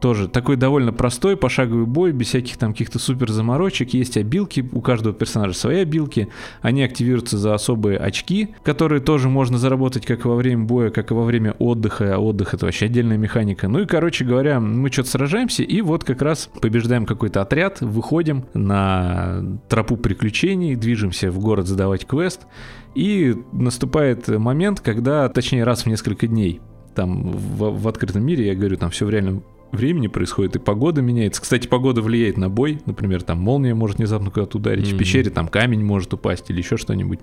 Тоже 0.00 0.28
такой 0.28 0.56
довольно 0.56 0.92
простой 0.92 1.36
пошаговый 1.36 1.84
бой, 1.84 2.12
без 2.12 2.28
всяких 2.28 2.56
там 2.56 2.72
каких-то 2.72 2.98
супер 2.98 3.30
заморочек. 3.30 3.92
Есть 3.92 4.16
обилки, 4.16 4.68
у 4.72 4.80
каждого 4.80 5.14
персонажа 5.14 5.54
свои 5.54 5.80
обилки. 5.80 6.28
Они 6.62 6.82
активируются 6.82 7.36
за 7.36 7.54
особые 7.54 7.98
очки, 7.98 8.54
которые 8.62 9.00
тоже 9.02 9.28
можно 9.28 9.58
заработать 9.58 10.06
как 10.06 10.24
во 10.24 10.36
время 10.36 10.64
боя, 10.64 10.90
как 10.90 11.10
и 11.10 11.14
во 11.14 11.24
время 11.24 11.54
отдыха. 11.58 12.14
А 12.14 12.18
отдых 12.18 12.54
это 12.54 12.64
вообще 12.64 12.86
отдельная 12.86 13.18
механика. 13.18 13.68
Ну 13.68 13.80
и, 13.80 13.86
короче 13.86 14.24
говоря, 14.24 14.58
мы 14.58 14.90
что-то 14.90 15.10
сражаемся, 15.10 15.62
и 15.62 15.82
вот 15.82 16.04
как 16.04 16.22
раз 16.22 16.48
побеждаем 16.60 17.04
какой-то 17.04 17.42
отряд, 17.42 17.82
выходим 17.82 18.46
на 18.54 19.60
тропу 19.68 19.98
приключений, 19.98 20.76
движемся 20.76 21.30
в 21.30 21.38
город 21.38 21.66
задавать 21.66 22.06
квест. 22.06 22.46
И 22.94 23.36
наступает 23.52 24.28
момент, 24.28 24.80
когда, 24.80 25.28
точнее, 25.28 25.64
раз 25.64 25.82
в 25.82 25.86
несколько 25.86 26.26
дней, 26.26 26.60
там 26.94 27.30
в, 27.30 27.82
в 27.82 27.86
открытом 27.86 28.24
мире, 28.24 28.46
я 28.46 28.54
говорю, 28.54 28.76
там 28.76 28.90
все 28.90 29.06
в 29.06 29.10
реальном 29.10 29.44
времени 29.72 30.08
происходит, 30.08 30.56
и 30.56 30.58
погода 30.58 31.02
меняется. 31.02 31.40
Кстати, 31.42 31.66
погода 31.66 32.02
влияет 32.02 32.36
на 32.36 32.48
бой. 32.48 32.80
Например, 32.86 33.22
там 33.22 33.38
молния 33.38 33.74
может 33.74 33.98
внезапно 33.98 34.30
куда-то 34.30 34.58
ударить, 34.58 34.88
mm-hmm. 34.88 34.94
в 34.94 34.98
пещере 34.98 35.30
там 35.30 35.48
камень 35.48 35.84
может 35.84 36.12
упасть 36.14 36.50
или 36.50 36.58
еще 36.58 36.76
что-нибудь. 36.76 37.20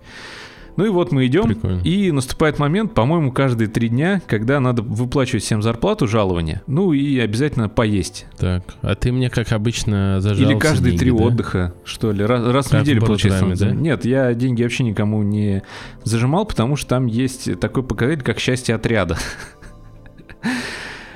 Ну 0.78 0.86
и 0.86 0.90
вот 0.90 1.12
мы 1.12 1.26
идем, 1.26 1.46
Прикольно. 1.46 1.82
и 1.82 2.12
наступает 2.12 2.60
момент, 2.60 2.94
по-моему, 2.94 3.32
каждые 3.32 3.68
три 3.68 3.90
дня, 3.90 4.22
когда 4.28 4.60
надо 4.60 4.84
выплачивать 4.84 5.44
всем 5.44 5.64
зарплату, 5.64 6.08
жалование, 6.08 6.62
ну 6.68 6.94
и 6.94 7.18
обязательно 7.18 7.68
поесть. 7.68 8.28
Так, 8.38 8.64
а 8.84 8.94
ты 8.94 9.12
мне, 9.12 9.32
как 9.32 9.52
обычно, 9.54 10.22
зажал 10.22 10.48
Или 10.48 10.58
каждые 10.58 10.92
деньги, 10.92 11.00
три 11.00 11.12
да? 11.12 11.18
отдыха, 11.18 11.74
что 11.84 12.12
ли, 12.12 12.24
раз, 12.24 12.46
раз 12.46 12.68
в 12.68 12.74
неделю, 12.80 13.02
получается. 13.02 13.66
Да? 13.66 13.72
Нет, 13.72 14.06
я 14.06 14.32
деньги 14.36 14.62
вообще 14.62 14.84
никому 14.84 15.24
не 15.24 15.64
зажимал, 16.04 16.46
потому 16.46 16.76
что 16.76 16.90
там 16.90 17.08
есть 17.08 17.60
такой 17.60 17.82
показатель, 17.82 18.24
как 18.24 18.40
счастье 18.40 18.76
отряда. 18.76 19.18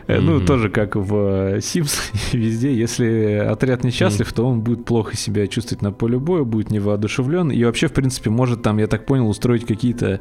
Mm-hmm. 0.07 0.19
Ну, 0.21 0.45
тоже 0.45 0.69
как 0.69 0.95
в 0.95 1.15
э, 1.15 1.57
Sims 1.57 1.99
везде, 2.33 2.73
если 2.73 3.45
отряд 3.49 3.83
несчастлив, 3.83 4.27
mm-hmm. 4.27 4.35
то 4.35 4.47
он 4.47 4.61
будет 4.61 4.85
плохо 4.85 5.15
себя 5.15 5.47
чувствовать 5.47 5.81
на 5.81 5.91
поле 5.91 6.19
боя, 6.19 6.43
будет 6.43 6.71
невоодушевлен, 6.71 7.51
и 7.51 7.63
вообще, 7.63 7.87
в 7.87 7.93
принципе, 7.93 8.29
может 8.29 8.61
там, 8.61 8.77
я 8.77 8.87
так 8.87 9.05
понял, 9.05 9.27
устроить 9.29 9.65
какие-то 9.65 10.19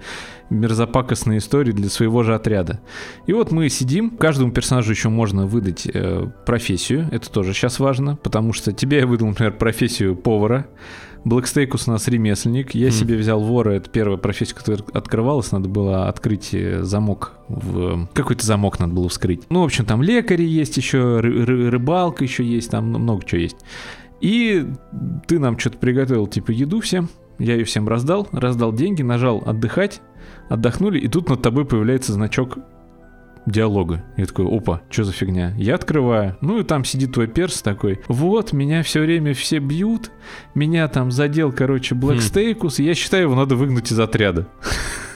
мерзопакостные 0.51 1.39
истории 1.39 1.73
для 1.73 1.89
своего 1.89 2.23
же 2.23 2.35
отряда. 2.35 2.81
И 3.27 3.33
вот 3.33 3.53
мы 3.53 3.69
сидим, 3.69 4.11
каждому 4.11 4.53
персонажу 4.53 4.91
еще 4.91 5.09
можно 5.09 5.47
выдать 5.47 5.87
э, 5.93 6.27
профессию, 6.47 7.09
это 7.11 7.31
тоже 7.31 7.55
сейчас 7.55 7.79
важно, 7.79 8.17
потому 8.17 8.53
что 8.53 8.73
тебе 8.73 8.99
я 8.99 9.07
выдал, 9.07 9.29
например, 9.29 9.53
профессию 9.53 10.17
повара, 10.17 10.67
Блэкстейкус 11.25 11.89
у 11.89 11.93
нас 11.93 12.09
ремесленник. 12.09 12.75
Я 12.75 12.89
mm. 12.89 12.93
себе 12.93 13.17
взял 13.17 13.41
вора, 13.41 13.73
это 13.73 13.91
первая 13.91 14.17
профессия, 14.17 14.55
которая 14.55 14.83
открывалась. 14.93 15.53
Надо 15.53 15.69
было 15.69 16.09
открыть 16.09 16.55
э, 16.55 16.83
замок 16.83 17.33
в... 17.49 18.07
Какой-то 18.15 18.45
замок 18.45 18.79
надо 18.79 18.95
было 18.95 19.09
вскрыть. 19.09 19.43
Ну, 19.51 19.61
в 19.63 19.65
общем, 19.65 19.85
там 19.85 20.03
лекари 20.03 20.45
есть 20.45 20.77
еще, 20.77 21.21
ры- 21.21 21.69
рыбалка 21.71 22.25
еще 22.25 22.45
есть, 22.45 22.71
там 22.71 22.87
много 22.89 23.25
чего 23.25 23.41
есть. 23.41 23.59
И 24.21 24.67
ты 25.27 25.39
нам 25.39 25.59
что-то 25.59 25.79
приготовил, 25.79 26.27
типа, 26.27 26.51
еду 26.51 26.81
всем. 26.81 27.09
Я 27.39 27.55
ее 27.55 27.65
всем 27.65 27.89
раздал, 27.89 28.29
раздал 28.33 28.73
деньги, 28.73 29.03
нажал 29.03 29.43
отдыхать, 29.47 30.03
отдохнули, 30.51 30.99
и 30.99 31.09
тут 31.09 31.31
над 31.31 31.41
тобой 31.41 31.65
появляется 31.65 32.13
значок 32.13 32.59
диалога. 33.47 34.05
Я 34.17 34.27
такой, 34.27 34.47
опа, 34.47 34.83
что 34.91 35.05
за 35.05 35.13
фигня? 35.13 35.55
Я 35.57 35.75
открываю. 35.75 36.37
Ну 36.41 36.59
и 36.59 36.63
там 36.65 36.85
сидит 36.85 37.13
твой 37.13 37.27
перс 37.27 37.63
такой. 37.63 38.01
Вот, 38.09 38.53
меня 38.53 38.83
все 38.83 39.01
время 39.01 39.35
все 39.35 39.59
бьют. 39.59 40.11
Меня 40.55 40.89
там 40.89 41.11
задел, 41.11 41.53
короче, 41.53 41.95
Блэкстейкус. 41.95 42.79
Хм. 42.79 42.83
Я 42.83 42.95
считаю, 42.95 43.25
его 43.25 43.35
надо 43.35 43.57
выгнать 43.57 43.91
из 43.91 43.99
отряда. 43.99 44.47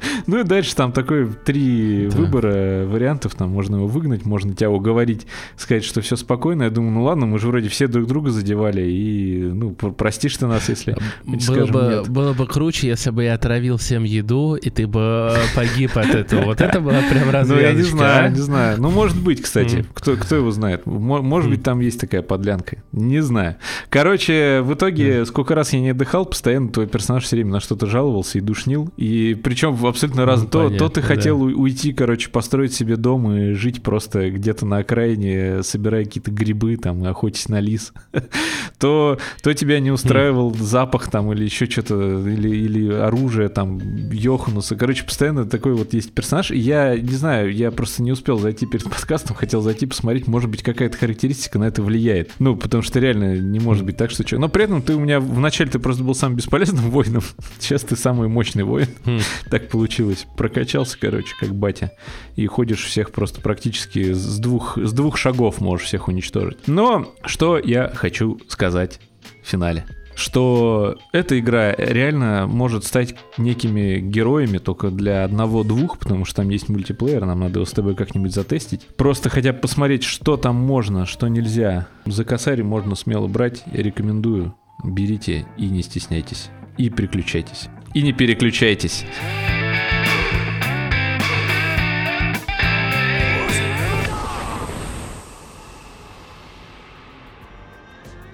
Ну 0.26 0.40
и 0.40 0.44
дальше 0.44 0.76
там 0.76 0.92
такой 0.92 1.28
три 1.44 2.08
да. 2.10 2.16
выбора 2.16 2.86
вариантов. 2.86 3.34
Там 3.34 3.50
можно 3.50 3.76
его 3.76 3.86
выгнать, 3.86 4.24
можно 4.24 4.54
тебя 4.54 4.70
уговорить, 4.70 5.26
сказать, 5.56 5.84
что 5.84 6.00
все 6.00 6.16
спокойно. 6.16 6.64
Я 6.64 6.70
думаю, 6.70 6.92
ну 6.92 7.02
ладно, 7.02 7.26
мы 7.26 7.38
же 7.38 7.48
вроде 7.48 7.68
все 7.68 7.88
друг 7.88 8.06
друга 8.06 8.30
задевали. 8.30 8.82
И, 8.82 9.42
ну, 9.42 9.72
простишь 9.72 10.36
ты 10.36 10.46
нас, 10.46 10.68
если 10.68 10.96
было 11.24 11.40
скажем 11.40 11.72
бы, 11.72 11.82
нет. 11.82 12.08
Было 12.08 12.32
бы 12.32 12.46
круче, 12.46 12.88
если 12.88 13.10
бы 13.10 13.24
я 13.24 13.34
отравил 13.34 13.76
всем 13.76 14.04
еду, 14.04 14.54
и 14.54 14.70
ты 14.70 14.86
бы 14.86 15.30
э, 15.32 15.36
погиб 15.54 15.96
от 15.96 16.14
этого. 16.14 16.42
Вот 16.42 16.60
это 16.60 16.80
было 16.80 17.00
прям 17.10 17.30
развязочка. 17.30 17.50
Ну, 17.50 17.58
я 17.60 17.72
не 17.72 17.82
знаю, 17.82 18.26
а? 18.26 18.28
не 18.28 18.38
знаю. 18.38 18.80
Ну, 18.80 18.90
может 18.90 19.20
быть, 19.20 19.42
кстати. 19.42 19.84
Кто, 19.92 20.16
кто 20.16 20.36
его 20.36 20.50
знает? 20.50 20.86
Может 20.86 21.50
быть, 21.50 21.62
там 21.62 21.80
есть 21.80 22.00
такая 22.00 22.22
подлянка. 22.22 22.82
Не 22.92 23.20
знаю. 23.20 23.56
Короче, 23.88 24.60
в 24.62 24.74
итоге, 24.74 25.24
сколько 25.24 25.54
раз 25.54 25.72
я 25.72 25.80
не 25.80 25.90
отдыхал, 25.90 26.26
постоянно 26.26 26.68
твой 26.68 26.86
персонаж 26.86 27.24
все 27.24 27.36
время 27.36 27.52
на 27.52 27.60
что-то 27.60 27.86
жаловался 27.86 28.38
и 28.38 28.40
душнил. 28.40 28.90
И 28.96 29.38
причем 29.42 29.74
абсолютно 29.90 30.24
разно. 30.24 30.44
Ну, 30.44 30.50
то, 30.50 30.70
то 30.70 30.88
ты 30.88 31.00
да. 31.00 31.06
хотел 31.06 31.42
уйти, 31.42 31.92
короче, 31.92 32.30
построить 32.30 32.72
себе 32.72 32.96
дом 32.96 33.30
и 33.32 33.52
жить 33.52 33.82
просто 33.82 34.30
где-то 34.30 34.66
на 34.66 34.78
окраине, 34.78 35.62
собирая 35.62 36.04
какие-то 36.04 36.30
грибы, 36.30 36.76
там, 36.76 37.04
охотясь 37.04 37.48
на 37.48 37.60
лис. 37.60 37.92
то, 38.78 39.18
то 39.42 39.54
тебя 39.54 39.80
не 39.80 39.90
устраивал 39.90 40.54
запах 40.54 41.10
там 41.10 41.32
или 41.32 41.44
еще 41.44 41.66
что-то, 41.66 41.94
или, 41.94 42.48
или 42.48 42.92
оружие 42.92 43.48
там, 43.48 43.78
Йохануса. 44.10 44.76
Короче, 44.76 45.04
постоянно 45.04 45.44
такой 45.44 45.74
вот 45.74 45.92
есть 45.92 46.12
персонаж. 46.12 46.50
И 46.50 46.58
я 46.58 46.96
не 46.96 47.14
знаю, 47.14 47.52
я 47.52 47.70
просто 47.70 48.02
не 48.02 48.12
успел 48.12 48.38
зайти 48.38 48.66
перед 48.66 48.84
подкастом, 48.84 49.36
хотел 49.36 49.60
зайти 49.60 49.86
посмотреть, 49.86 50.26
может 50.26 50.50
быть, 50.50 50.62
какая-то 50.62 50.96
характеристика 50.96 51.58
на 51.58 51.64
это 51.64 51.82
влияет. 51.82 52.30
Ну, 52.38 52.56
потому 52.56 52.82
что 52.82 53.00
реально 53.00 53.38
не 53.38 53.58
может 53.58 53.84
быть 53.84 53.96
так, 53.96 54.10
что... 54.10 54.24
Но 54.38 54.48
при 54.48 54.64
этом 54.64 54.82
ты 54.82 54.94
у 54.94 55.00
меня 55.00 55.20
вначале 55.20 55.70
ты 55.70 55.78
просто 55.78 56.04
был 56.04 56.14
самым 56.14 56.36
бесполезным 56.36 56.90
воином, 56.90 57.22
сейчас 57.58 57.82
ты 57.82 57.96
самый 57.96 58.28
мощный 58.28 58.64
воин. 58.64 58.88
Хм. 59.04 59.18
Так 59.50 59.68
получилось 59.68 59.79
есть 59.86 60.26
прокачался, 60.36 60.98
короче, 60.98 61.34
как 61.38 61.54
батя, 61.54 61.92
и 62.36 62.46
ходишь 62.46 62.84
всех 62.84 63.12
просто 63.12 63.40
практически 63.40 64.12
с 64.12 64.38
двух, 64.38 64.78
с 64.78 64.92
двух 64.92 65.16
шагов 65.16 65.60
можешь 65.60 65.86
всех 65.86 66.08
уничтожить. 66.08 66.58
Но 66.66 67.14
что 67.24 67.58
я 67.58 67.88
хочу 67.94 68.40
сказать 68.48 69.00
в 69.42 69.48
финале? 69.48 69.86
что 70.20 70.98
эта 71.12 71.38
игра 71.38 71.72
реально 71.74 72.46
может 72.46 72.84
стать 72.84 73.14
некими 73.38 73.98
героями 73.98 74.58
только 74.58 74.90
для 74.90 75.24
одного-двух, 75.24 75.98
потому 75.98 76.24
что 76.24 76.36
там 76.36 76.50
есть 76.50 76.68
мультиплеер, 76.68 77.24
нам 77.24 77.40
надо 77.40 77.60
его 77.60 77.64
с 77.64 77.72
тобой 77.72 77.94
как-нибудь 77.94 78.34
затестить. 78.34 78.86
Просто 78.96 79.30
хотя 79.30 79.52
бы 79.52 79.58
посмотреть, 79.60 80.04
что 80.04 80.36
там 80.36 80.56
можно, 80.56 81.06
что 81.06 81.28
нельзя. 81.28 81.88
За 82.04 82.24
косарь 82.24 82.62
можно 82.62 82.94
смело 82.96 83.26
брать, 83.28 83.62
я 83.72 83.82
рекомендую. 83.82 84.54
Берите 84.84 85.46
и 85.56 85.68
не 85.68 85.82
стесняйтесь. 85.82 86.50
И 86.76 86.90
приключайтесь. 86.90 87.68
И 87.94 88.02
не 88.02 88.12
переключайтесь. 88.12 89.04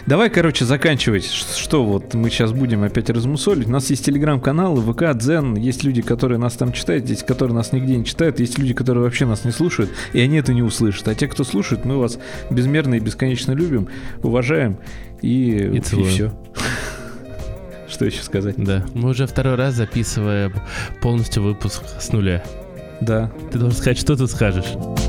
Давай, 0.07 0.31
короче, 0.31 0.65
заканчивать. 0.65 1.27
Что 1.27 1.85
вот 1.85 2.15
мы 2.15 2.31
сейчас 2.31 2.53
будем 2.53 2.85
опять 2.85 3.11
размусолить. 3.11 3.67
У 3.67 3.71
нас 3.71 3.91
есть 3.91 4.05
телеграм-каналы, 4.05 4.81
ВК, 4.81 5.19
Дзен. 5.19 5.57
Есть 5.57 5.83
люди, 5.83 6.01
которые 6.01 6.39
нас 6.39 6.55
там 6.55 6.73
читают, 6.73 7.09
есть 7.09 7.27
которые 7.27 7.57
нас 7.57 7.73
нигде 7.73 7.97
не 7.97 8.05
читают. 8.05 8.39
Есть 8.39 8.57
люди, 8.57 8.73
которые 8.73 9.03
вообще 9.03 9.27
нас 9.27 9.45
не 9.45 9.51
слушают, 9.51 9.91
и 10.13 10.21
они 10.21 10.37
это 10.37 10.55
не 10.55 10.63
услышат. 10.63 11.09
А 11.09 11.15
те, 11.17 11.27
кто 11.27 11.43
слушает, 11.43 11.85
мы 11.85 11.99
вас 11.99 12.21
безмерно 12.51 12.95
и 12.95 13.01
бесконечно 13.01 13.51
любим, 13.51 13.89
уважаем 14.23 14.79
и, 15.23 15.73
И 15.75 15.81
целуем. 15.81 16.09
все. 16.09 16.33
Что 17.89 18.05
еще 18.05 18.23
сказать? 18.23 18.55
Да, 18.59 18.87
мы 18.95 19.11
уже 19.11 19.27
второй 19.27 19.57
раз 19.57 19.75
записываем 19.75 20.53
полностью 21.01 21.43
выпуск 21.43 21.83
с 21.99 22.13
нуля. 22.13 22.45
Да. 23.01 23.33
Ты 23.51 23.59
должен 23.59 23.77
сказать, 23.77 23.99
что 23.99 24.17
ты 24.17 24.29
скажешь. 24.29 24.73
Путь. 24.75 25.01